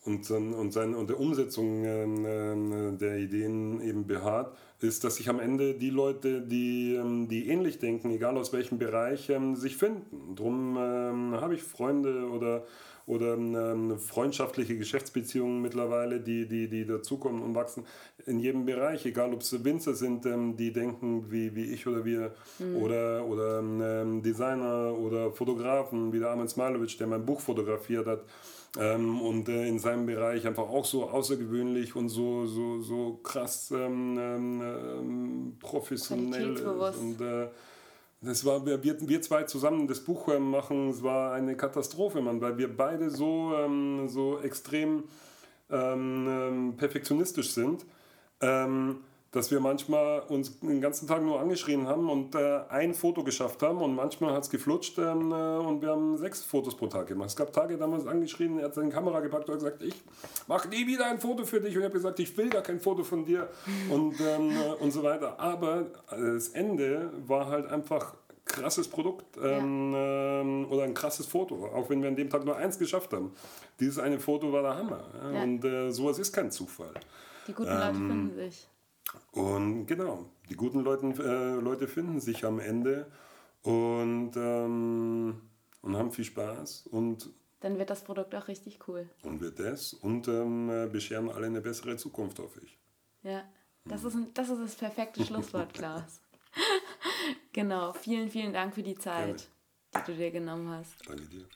und, 0.05 0.31
und, 0.31 0.73
sein, 0.73 0.95
und 0.95 1.09
der 1.09 1.19
Umsetzung 1.19 1.85
äh, 1.85 2.97
der 2.97 3.19
Ideen 3.19 3.81
eben 3.81 4.07
beharrt, 4.07 4.55
ist, 4.81 5.03
dass 5.03 5.17
sich 5.17 5.29
am 5.31 5.41
Ende 5.41 5.75
die 5.75 5.91
Leute, 5.91 6.43
die, 6.43 6.95
ähm, 6.95 7.29
die 7.29 7.49
ähnlich 7.49 7.79
denken, 7.79 8.11
egal 8.11 8.37
aus 8.37 8.53
welchem 8.53 8.79
Bereich, 8.79 9.31
ähm, 9.31 9.57
sich 9.57 9.77
finden. 9.77 10.37
Drum 10.37 10.77
ähm, 10.79 11.41
habe 11.41 11.55
ich 11.55 11.63
Freunde 11.63 12.29
oder, 12.29 12.65
oder 13.07 13.35
ähm, 13.35 13.99
freundschaftliche 13.99 14.77
Geschäftsbeziehungen 14.77 15.63
mittlerweile, 15.63 16.21
die, 16.21 16.47
die, 16.47 16.69
die 16.69 16.85
dazukommen 16.85 17.43
und 17.43 17.55
wachsen 17.55 17.85
in 18.27 18.39
jedem 18.39 18.67
Bereich, 18.67 19.07
egal 19.07 19.33
ob 19.33 19.41
es 19.41 19.65
Winzer 19.65 19.95
sind, 19.95 20.27
ähm, 20.27 20.55
die 20.57 20.73
denken 20.73 21.31
wie, 21.31 21.55
wie 21.55 21.73
ich 21.73 21.87
oder 21.87 22.05
wir, 22.05 22.35
mhm. 22.59 22.77
oder, 22.77 23.25
oder 23.27 23.63
Designer 24.21 24.99
oder 24.99 25.33
Fotografen, 25.33 26.13
wie 26.13 26.19
der 26.19 26.29
Armin 26.29 26.49
Smailovic, 26.49 26.99
der 26.99 27.07
mein 27.07 27.25
Buch 27.25 27.41
fotografiert 27.41 28.07
hat. 28.07 28.25
Ähm, 28.77 29.21
und 29.21 29.49
äh, 29.49 29.69
in 29.69 29.79
seinem 29.79 30.07
Bereich 30.07 30.47
einfach 30.47 30.69
auch 30.69 30.85
so 30.85 31.09
außergewöhnlich 31.09 31.95
und 31.95 32.09
so, 32.09 32.47
so, 32.47 32.81
so 32.81 33.21
krass 33.23 33.71
ähm, 33.71 34.19
ähm, 34.19 35.57
professionell 35.61 36.55
ist. 36.55 36.99
Und 36.99 37.21
äh, 37.21 37.49
das 38.21 38.45
war, 38.45 38.67
wir, 38.67 38.83
wir 38.83 39.23
zwei 39.23 39.45
zusammen 39.45 39.87
das 39.87 40.01
Buch 40.01 40.29
ähm, 40.29 40.51
machen, 40.51 40.91
es 40.91 41.03
war 41.03 41.35
eine 41.35 41.57
Katastrophe, 41.57 42.21
Mann, 42.21 42.41
weil 42.41 42.59
wir 42.59 42.75
beide 42.75 43.11
so, 43.11 43.55
ähm, 43.57 44.09
so 44.09 44.41
extrem 44.41 45.05
ähm, 45.71 46.75
perfektionistisch 46.77 47.53
sind 47.53 47.85
dass 49.35 49.51
wir 49.51 49.59
manchmal 49.59 50.21
uns 50.29 50.61
den 50.61 50.81
ganzen 50.81 51.09
Tag 51.09 51.21
nur 51.21 51.41
angeschrien 51.41 51.89
haben 51.89 52.09
und 52.09 52.37
äh, 52.37 52.61
ein 52.69 52.95
Foto 52.95 53.25
geschafft 53.25 53.63
haben 53.63 53.79
und 53.79 53.97
manchmal 53.97 54.33
hat 54.33 54.45
es 54.45 54.51
geflutscht 54.51 54.97
ähm, 54.99 55.33
äh, 55.33 55.57
und 55.59 55.83
wir 55.83 55.91
haben 55.91 56.17
sechs 56.17 56.45
Fotos 56.45 56.77
pro 56.77 56.87
Tag 56.87 57.09
gemacht. 57.09 57.31
Es 57.31 57.37
gab 57.37 57.53
Tage, 57.53 57.77
da 57.77 57.83
haben 57.83 57.91
wir 57.91 57.99
uns 57.99 58.07
angeschrien, 58.07 58.61
er 58.61 58.67
hat 58.67 58.75
seine 58.75 58.91
Kamera 58.91 59.19
gepackt 59.19 59.49
und 59.49 59.57
gesagt, 59.57 59.83
ich 59.83 60.01
mache 60.47 60.69
nie 60.69 60.87
wieder 60.87 61.07
ein 61.07 61.19
Foto 61.19 61.45
für 61.45 61.61
dich 61.61 61.75
und 61.75 61.81
ich 61.81 61.85
habe 61.85 61.95
gesagt, 61.95 62.21
ich 62.21 62.37
will 62.37 62.49
gar 62.49 62.63
kein 62.63 62.79
Foto 62.79 63.03
von 63.03 63.25
dir 63.25 63.49
und, 63.91 64.21
ähm, 64.21 64.51
äh, 64.51 64.83
und 64.83 64.93
so 64.93 65.03
weiter. 65.03 65.41
Aber 65.41 65.87
das 66.11 66.51
Ende 66.51 67.11
war 67.27 67.49
halt 67.49 67.67
einfach 67.67 68.15
krasses 68.45 68.87
Produkt 68.87 69.37
ähm, 69.43 69.93
ja. 69.93 70.41
ähm, 70.43 70.67
oder 70.71 70.85
ein 70.85 70.95
krasses 70.95 71.27
Foto, 71.27 71.67
auch 71.75 71.91
wenn 71.91 72.03
wir 72.03 72.09
an 72.09 72.15
dem 72.15 72.31
Tag 72.31 72.45
nur 72.45 72.57
eins 72.57 72.79
geschafft 72.79 73.13
haben. 73.13 73.33
Dieses 73.81 73.99
eine 73.99 74.21
Foto 74.21 74.53
war 74.53 74.63
der 74.63 74.77
Hammer 74.77 75.05
ja? 75.13 75.33
Ja. 75.33 75.43
und 75.43 75.65
äh, 75.65 75.91
sowas 75.91 76.21
ist 76.21 76.33
kein 76.33 76.53
Zufall. 76.53 76.95
Die 77.49 77.53
guten 77.53 77.71
Leute 77.71 77.89
ähm, 77.89 78.09
finden 78.09 78.35
sich. 78.37 78.69
Und 79.33 79.87
genau, 79.87 80.27
die 80.49 80.55
guten 80.55 80.81
Leute, 80.81 81.07
äh, 81.23 81.61
Leute 81.61 81.89
finden 81.89 82.21
sich 82.21 82.45
am 82.45 82.59
Ende 82.59 83.11
und, 83.63 84.33
ähm, 84.37 85.41
und 85.83 85.97
haben 85.97 86.13
viel 86.13 86.25
Spaß. 86.25 86.87
Und 86.89 87.31
dann 87.61 87.79
wird 87.79 87.91
das 87.91 88.05
Produkt 88.05 88.35
auch 88.35 88.49
richtig 88.49 88.87
cool. 88.89 89.09
Und 89.23 89.41
wird 89.41 89.59
das 89.59 89.95
und 89.95 90.29
ähm, 90.29 90.89
bescheren 90.93 91.31
alle 91.31 91.47
eine 91.47 91.61
bessere 91.61 91.97
Zukunft, 91.97 92.39
hoffe 92.39 92.61
ich. 92.63 92.79
Ja, 93.23 93.43
das 93.87 94.05
ist, 94.05 94.15
ein, 94.15 94.33
das, 94.35 94.51
ist 94.51 94.61
das 94.61 94.75
perfekte 94.75 95.25
Schlusswort, 95.25 95.73
Klaus. 95.75 96.21
genau, 97.53 97.93
vielen, 97.93 98.31
vielen 98.31 98.53
Dank 98.53 98.75
für 98.75 98.83
die 98.83 98.97
Zeit, 98.97 99.49
Gerne. 99.93 100.07
die 100.07 100.13
du 100.13 100.19
dir 100.19 100.31
genommen 100.31 100.69
hast. 100.69 100.95
Danke 101.09 101.25
dir. 101.25 101.47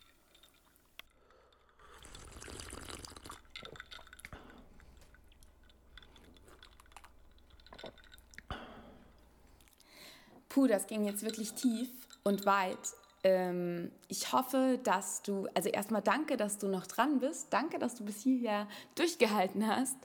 Puh, 10.59 10.67
das 10.67 10.89
ging 10.89 11.05
jetzt 11.05 11.23
wirklich 11.23 11.53
tief 11.53 11.89
und 12.25 12.45
weit. 12.45 12.77
Ähm, 13.23 13.93
ich 14.09 14.33
hoffe, 14.33 14.81
dass 14.83 15.23
du, 15.23 15.47
also 15.55 15.69
erstmal 15.69 16.03
danke, 16.03 16.37
dass 16.37 16.59
du 16.59 16.67
noch 16.67 16.89
dran 16.89 17.21
bist. 17.21 17.53
Danke, 17.53 17.79
dass 17.79 17.95
du 17.95 18.05
bis 18.05 18.25
hierher 18.25 18.67
durchgehalten 18.97 19.69
hast. 19.69 19.97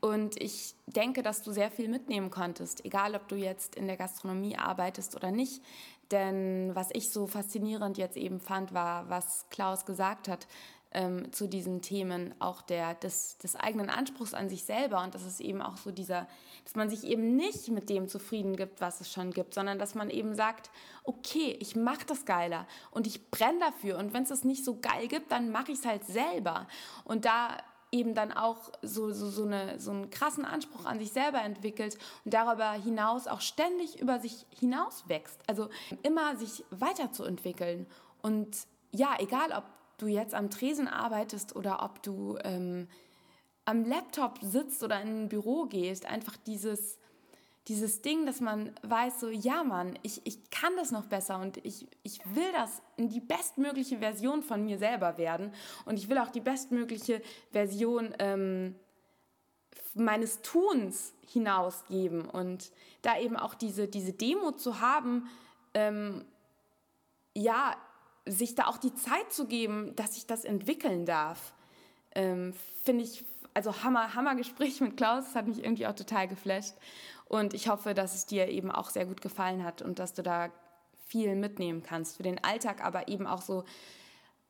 Und 0.00 0.40
ich 0.40 0.74
denke, 0.86 1.22
dass 1.22 1.42
du 1.42 1.52
sehr 1.52 1.70
viel 1.70 1.88
mitnehmen 1.88 2.30
konntest, 2.30 2.82
egal 2.86 3.14
ob 3.14 3.28
du 3.28 3.36
jetzt 3.36 3.76
in 3.76 3.88
der 3.88 3.98
Gastronomie 3.98 4.56
arbeitest 4.56 5.16
oder 5.16 5.30
nicht. 5.30 5.62
Denn 6.10 6.74
was 6.74 6.88
ich 6.94 7.10
so 7.10 7.26
faszinierend 7.26 7.98
jetzt 7.98 8.16
eben 8.16 8.40
fand, 8.40 8.72
war, 8.72 9.10
was 9.10 9.44
Klaus 9.50 9.84
gesagt 9.84 10.28
hat, 10.28 10.46
ähm, 10.92 11.32
zu 11.32 11.46
diesen 11.46 11.82
Themen 11.82 12.34
auch 12.40 12.62
der, 12.62 12.94
des, 12.94 13.38
des 13.38 13.56
eigenen 13.56 13.90
Anspruchs 13.90 14.34
an 14.34 14.48
sich 14.48 14.64
selber 14.64 15.02
und 15.02 15.14
dass 15.14 15.24
es 15.24 15.40
eben 15.40 15.62
auch 15.62 15.76
so 15.76 15.92
dieser, 15.92 16.26
dass 16.64 16.74
man 16.74 16.90
sich 16.90 17.04
eben 17.04 17.36
nicht 17.36 17.68
mit 17.68 17.88
dem 17.88 18.08
zufrieden 18.08 18.56
gibt, 18.56 18.80
was 18.80 19.00
es 19.00 19.12
schon 19.12 19.30
gibt, 19.30 19.54
sondern 19.54 19.78
dass 19.78 19.94
man 19.94 20.10
eben 20.10 20.34
sagt, 20.34 20.70
okay, 21.04 21.56
ich 21.60 21.76
mache 21.76 22.06
das 22.06 22.24
geiler 22.24 22.66
und 22.90 23.06
ich 23.06 23.30
brenne 23.30 23.60
dafür 23.60 23.98
und 23.98 24.12
wenn 24.12 24.24
es 24.24 24.30
das 24.30 24.44
nicht 24.44 24.64
so 24.64 24.78
geil 24.80 25.06
gibt, 25.06 25.30
dann 25.30 25.50
mache 25.50 25.72
ich 25.72 25.78
es 25.78 25.86
halt 25.86 26.04
selber 26.04 26.66
und 27.04 27.24
da 27.24 27.58
eben 27.92 28.14
dann 28.14 28.32
auch 28.32 28.70
so, 28.82 29.12
so, 29.12 29.30
so, 29.30 29.44
eine, 29.44 29.80
so 29.80 29.90
einen 29.90 30.10
krassen 30.10 30.44
Anspruch 30.44 30.84
an 30.84 30.98
sich 30.98 31.12
selber 31.12 31.42
entwickelt 31.42 31.98
und 32.24 32.34
darüber 32.34 32.72
hinaus 32.72 33.26
auch 33.26 33.40
ständig 33.40 34.00
über 34.00 34.20
sich 34.20 34.46
hinaus 34.58 35.08
wächst. 35.08 35.40
Also 35.48 35.68
immer 36.02 36.36
sich 36.36 36.64
weiterzuentwickeln. 36.70 37.86
Und 38.22 38.56
ja, 38.92 39.16
egal 39.18 39.52
ob 39.52 39.64
du 40.02 40.06
jetzt 40.06 40.34
am 40.34 40.50
Tresen 40.50 40.88
arbeitest 40.88 41.56
oder 41.56 41.82
ob 41.82 42.02
du 42.02 42.38
ähm, 42.44 42.88
am 43.64 43.84
Laptop 43.84 44.38
sitzt 44.42 44.82
oder 44.82 45.00
in 45.00 45.24
ein 45.24 45.28
Büro 45.28 45.66
gehst, 45.66 46.06
einfach 46.06 46.36
dieses, 46.36 46.98
dieses 47.68 48.02
Ding, 48.02 48.26
dass 48.26 48.40
man 48.40 48.74
weiß, 48.82 49.20
so, 49.20 49.28
ja 49.28 49.62
Mann, 49.62 49.98
ich, 50.02 50.20
ich 50.24 50.50
kann 50.50 50.72
das 50.76 50.90
noch 50.90 51.06
besser 51.06 51.38
und 51.38 51.64
ich, 51.64 51.86
ich 52.02 52.20
will 52.34 52.50
das 52.52 52.82
in 52.96 53.08
die 53.08 53.20
bestmögliche 53.20 53.98
Version 53.98 54.42
von 54.42 54.64
mir 54.64 54.78
selber 54.78 55.18
werden 55.18 55.52
und 55.84 55.98
ich 55.98 56.08
will 56.08 56.18
auch 56.18 56.30
die 56.30 56.40
bestmögliche 56.40 57.22
Version 57.52 58.14
ähm, 58.18 58.74
meines 59.94 60.42
Tuns 60.42 61.12
hinausgeben 61.26 62.28
und 62.28 62.72
da 63.02 63.18
eben 63.18 63.36
auch 63.36 63.54
diese, 63.54 63.88
diese 63.88 64.12
Demo 64.12 64.52
zu 64.52 64.80
haben, 64.80 65.28
ähm, 65.74 66.24
ja, 67.34 67.76
sich 68.26 68.54
da 68.54 68.66
auch 68.66 68.78
die 68.78 68.94
Zeit 68.94 69.32
zu 69.32 69.46
geben, 69.46 69.94
dass 69.96 70.16
ich 70.16 70.26
das 70.26 70.44
entwickeln 70.44 71.06
darf, 71.06 71.54
ähm, 72.14 72.54
finde 72.84 73.04
ich, 73.04 73.24
also 73.54 73.82
Hammer, 73.82 74.14
Hammer 74.14 74.34
Gespräch 74.34 74.80
mit 74.80 74.96
Klaus, 74.96 75.24
das 75.24 75.34
hat 75.34 75.46
mich 75.46 75.62
irgendwie 75.62 75.86
auch 75.86 75.94
total 75.94 76.28
geflasht. 76.28 76.74
Und 77.26 77.54
ich 77.54 77.68
hoffe, 77.68 77.94
dass 77.94 78.14
es 78.14 78.26
dir 78.26 78.48
eben 78.48 78.70
auch 78.70 78.90
sehr 78.90 79.06
gut 79.06 79.20
gefallen 79.20 79.64
hat 79.64 79.82
und 79.82 79.98
dass 79.98 80.14
du 80.14 80.22
da 80.22 80.50
viel 81.06 81.34
mitnehmen 81.34 81.82
kannst 81.82 82.16
für 82.16 82.22
den 82.22 82.42
Alltag, 82.42 82.84
aber 82.84 83.08
eben 83.08 83.26
auch 83.26 83.42
so 83.42 83.64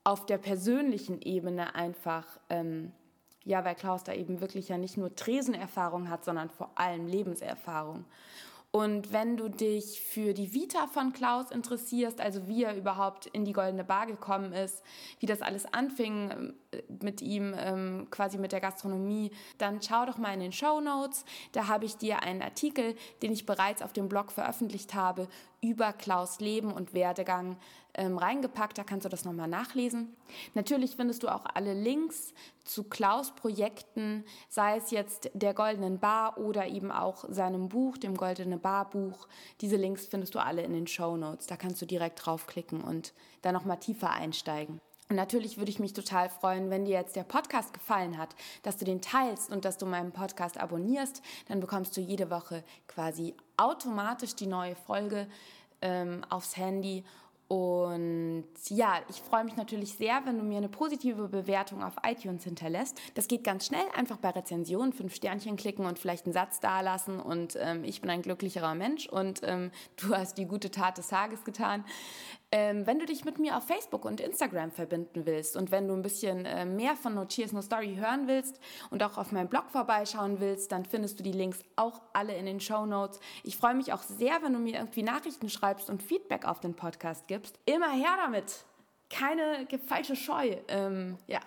auf 0.04 0.26
der 0.26 0.38
persönlichen 0.38 1.20
Ebene 1.20 1.74
einfach, 1.74 2.26
ähm, 2.48 2.92
ja, 3.44 3.64
weil 3.64 3.74
Klaus 3.74 4.04
da 4.04 4.12
eben 4.12 4.40
wirklich 4.40 4.68
ja 4.68 4.78
nicht 4.78 4.96
nur 4.96 5.14
Tresenerfahrung 5.14 6.08
hat, 6.08 6.24
sondern 6.24 6.50
vor 6.50 6.70
allem 6.74 7.06
Lebenserfahrung. 7.06 8.04
Und 8.72 9.12
wenn 9.12 9.36
du 9.36 9.48
dich 9.48 10.00
für 10.00 10.32
die 10.32 10.54
Vita 10.54 10.86
von 10.86 11.12
Klaus 11.12 11.50
interessierst, 11.50 12.20
also 12.20 12.46
wie 12.46 12.62
er 12.62 12.76
überhaupt 12.76 13.26
in 13.26 13.44
die 13.44 13.52
Goldene 13.52 13.82
Bar 13.82 14.06
gekommen 14.06 14.52
ist, 14.52 14.84
wie 15.18 15.26
das 15.26 15.42
alles 15.42 15.66
anfing 15.72 16.54
äh, 16.70 16.82
mit 17.02 17.20
ihm, 17.20 17.52
ähm, 17.58 18.06
quasi 18.12 18.38
mit 18.38 18.52
der 18.52 18.60
Gastronomie, 18.60 19.32
dann 19.58 19.82
schau 19.82 20.06
doch 20.06 20.18
mal 20.18 20.34
in 20.34 20.40
den 20.40 20.52
Show 20.52 20.80
Notes. 20.80 21.24
Da 21.50 21.66
habe 21.66 21.84
ich 21.84 21.96
dir 21.96 22.22
einen 22.22 22.42
Artikel, 22.42 22.94
den 23.22 23.32
ich 23.32 23.44
bereits 23.44 23.82
auf 23.82 23.92
dem 23.92 24.08
Blog 24.08 24.30
veröffentlicht 24.30 24.94
habe, 24.94 25.26
über 25.60 25.92
Klaus 25.92 26.40
Leben 26.40 26.72
und 26.72 26.94
Werdegang 26.94 27.56
ähm, 27.94 28.16
reingepackt. 28.16 28.78
Da 28.78 28.84
kannst 28.84 29.04
du 29.04 29.08
das 29.08 29.24
nochmal 29.24 29.48
nachlesen. 29.48 30.16
Natürlich 30.54 30.96
findest 30.96 31.22
du 31.22 31.28
auch 31.28 31.44
alle 31.54 31.74
Links 31.74 32.32
zu 32.64 32.84
Klaus 32.84 33.34
Projekten, 33.34 34.24
sei 34.48 34.76
es 34.76 34.90
jetzt 34.90 35.30
der 35.34 35.54
Goldenen 35.54 35.98
Bar 35.98 36.38
oder 36.38 36.66
eben 36.66 36.90
auch 36.90 37.24
seinem 37.28 37.68
Buch, 37.68 37.98
dem 37.98 38.16
Goldene 38.16 38.58
Bar 38.58 38.90
Buch. 38.90 39.28
Diese 39.60 39.76
Links 39.76 40.06
findest 40.06 40.34
du 40.34 40.38
alle 40.38 40.62
in 40.62 40.72
den 40.72 40.86
Show 40.86 41.16
Notes. 41.16 41.46
Da 41.46 41.56
kannst 41.56 41.82
du 41.82 41.86
direkt 41.86 42.24
draufklicken 42.24 42.80
und 42.80 43.12
da 43.42 43.52
nochmal 43.52 43.78
tiefer 43.78 44.10
einsteigen. 44.10 44.80
Und 45.10 45.16
natürlich 45.16 45.58
würde 45.58 45.70
ich 45.70 45.80
mich 45.80 45.92
total 45.92 46.30
freuen, 46.30 46.70
wenn 46.70 46.84
dir 46.84 46.92
jetzt 46.92 47.16
der 47.16 47.24
Podcast 47.24 47.74
gefallen 47.74 48.16
hat, 48.16 48.36
dass 48.62 48.76
du 48.76 48.84
den 48.84 49.02
teilst 49.02 49.50
und 49.50 49.64
dass 49.64 49.76
du 49.76 49.84
meinen 49.84 50.12
Podcast 50.12 50.56
abonnierst. 50.56 51.20
Dann 51.48 51.58
bekommst 51.58 51.96
du 51.96 52.00
jede 52.00 52.30
Woche 52.30 52.62
quasi 52.86 53.34
automatisch 53.56 54.36
die 54.36 54.46
neue 54.46 54.76
Folge 54.76 55.26
ähm, 55.82 56.24
aufs 56.30 56.56
Handy 56.56 57.04
und 57.50 58.44
ja, 58.68 59.00
ich 59.08 59.16
freue 59.16 59.42
mich 59.42 59.56
natürlich 59.56 59.94
sehr, 59.94 60.24
wenn 60.24 60.38
du 60.38 60.44
mir 60.44 60.58
eine 60.58 60.68
positive 60.68 61.26
Bewertung 61.26 61.82
auf 61.82 61.94
iTunes 62.06 62.44
hinterlässt. 62.44 63.00
Das 63.14 63.26
geht 63.26 63.42
ganz 63.42 63.66
schnell, 63.66 63.82
einfach 63.92 64.18
bei 64.18 64.30
Rezensionen 64.30 64.92
fünf 64.92 65.16
Sternchen 65.16 65.56
klicken 65.56 65.84
und 65.84 65.98
vielleicht 65.98 66.26
einen 66.26 66.32
Satz 66.32 66.60
dalassen 66.60 67.18
und 67.18 67.58
ähm, 67.60 67.82
ich 67.82 68.02
bin 68.02 68.08
ein 68.08 68.22
glücklicherer 68.22 68.76
Mensch 68.76 69.08
und 69.08 69.40
ähm, 69.42 69.72
du 69.96 70.14
hast 70.14 70.38
die 70.38 70.46
gute 70.46 70.70
Tat 70.70 70.96
des 70.98 71.08
Tages 71.08 71.42
getan. 71.42 71.84
Ähm, 72.52 72.84
wenn 72.84 72.98
du 72.98 73.06
dich 73.06 73.24
mit 73.24 73.38
mir 73.38 73.56
auf 73.56 73.64
Facebook 73.64 74.04
und 74.04 74.20
Instagram 74.20 74.72
verbinden 74.72 75.24
willst 75.24 75.56
und 75.56 75.70
wenn 75.70 75.86
du 75.86 75.94
ein 75.94 76.02
bisschen 76.02 76.46
äh, 76.46 76.64
mehr 76.64 76.96
von 76.96 77.14
No 77.14 77.24
Cheers 77.24 77.52
No 77.52 77.62
Story 77.62 77.94
hören 77.94 78.26
willst 78.26 78.58
und 78.90 79.04
auch 79.04 79.18
auf 79.18 79.30
meinem 79.30 79.48
Blog 79.48 79.70
vorbeischauen 79.70 80.40
willst, 80.40 80.72
dann 80.72 80.84
findest 80.84 81.20
du 81.20 81.22
die 81.22 81.30
Links 81.30 81.60
auch 81.76 82.00
alle 82.12 82.34
in 82.34 82.46
den 82.46 82.58
Show 82.58 82.86
Notes. 82.86 83.20
Ich 83.44 83.56
freue 83.56 83.74
mich 83.74 83.92
auch 83.92 84.02
sehr, 84.02 84.42
wenn 84.42 84.52
du 84.52 84.58
mir 84.58 84.74
irgendwie 84.74 85.04
Nachrichten 85.04 85.48
schreibst 85.48 85.88
und 85.88 86.02
Feedback 86.02 86.44
auf 86.44 86.58
den 86.58 86.74
Podcast 86.74 87.28
gibst. 87.28 87.56
Immer 87.66 87.92
her 87.92 88.16
damit! 88.24 88.64
Keine 89.10 89.66
falsche 89.86 90.16
Scheu. 90.16 90.56
Ähm, 90.68 91.18
ja, 91.26 91.40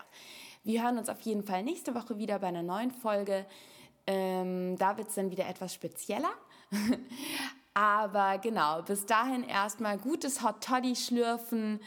wir 0.64 0.84
hören 0.84 0.97
uns 0.97 1.10
auf 1.10 1.20
jeden 1.22 1.43
Fall 1.43 1.64
nächste 1.64 1.95
Woche 1.95 2.18
wieder 2.18 2.39
bei 2.39 2.47
einer 2.47 2.64
neuen 2.64 2.91
Folge. 2.91 3.45
Ähm, 4.08 4.78
da 4.78 4.97
wird 4.97 5.10
es 5.10 5.16
dann 5.16 5.32
wieder 5.32 5.47
etwas 5.47 5.74
spezieller. 5.74 6.32
Aber 7.74 8.38
genau, 8.38 8.84
bis 8.84 9.05
dahin 9.05 9.43
erstmal 9.43 9.97
gutes 9.97 10.43
Hot 10.43 10.63
Toddy 10.63 10.95
schlürfen, 10.95 11.80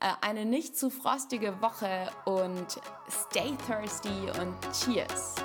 äh, 0.00 0.12
eine 0.20 0.44
nicht 0.44 0.76
zu 0.76 0.90
frostige 0.90 1.60
Woche 1.62 2.10
und 2.26 2.78
stay 3.08 3.56
thirsty 3.66 4.30
und 4.38 4.54
cheers. 4.72 5.36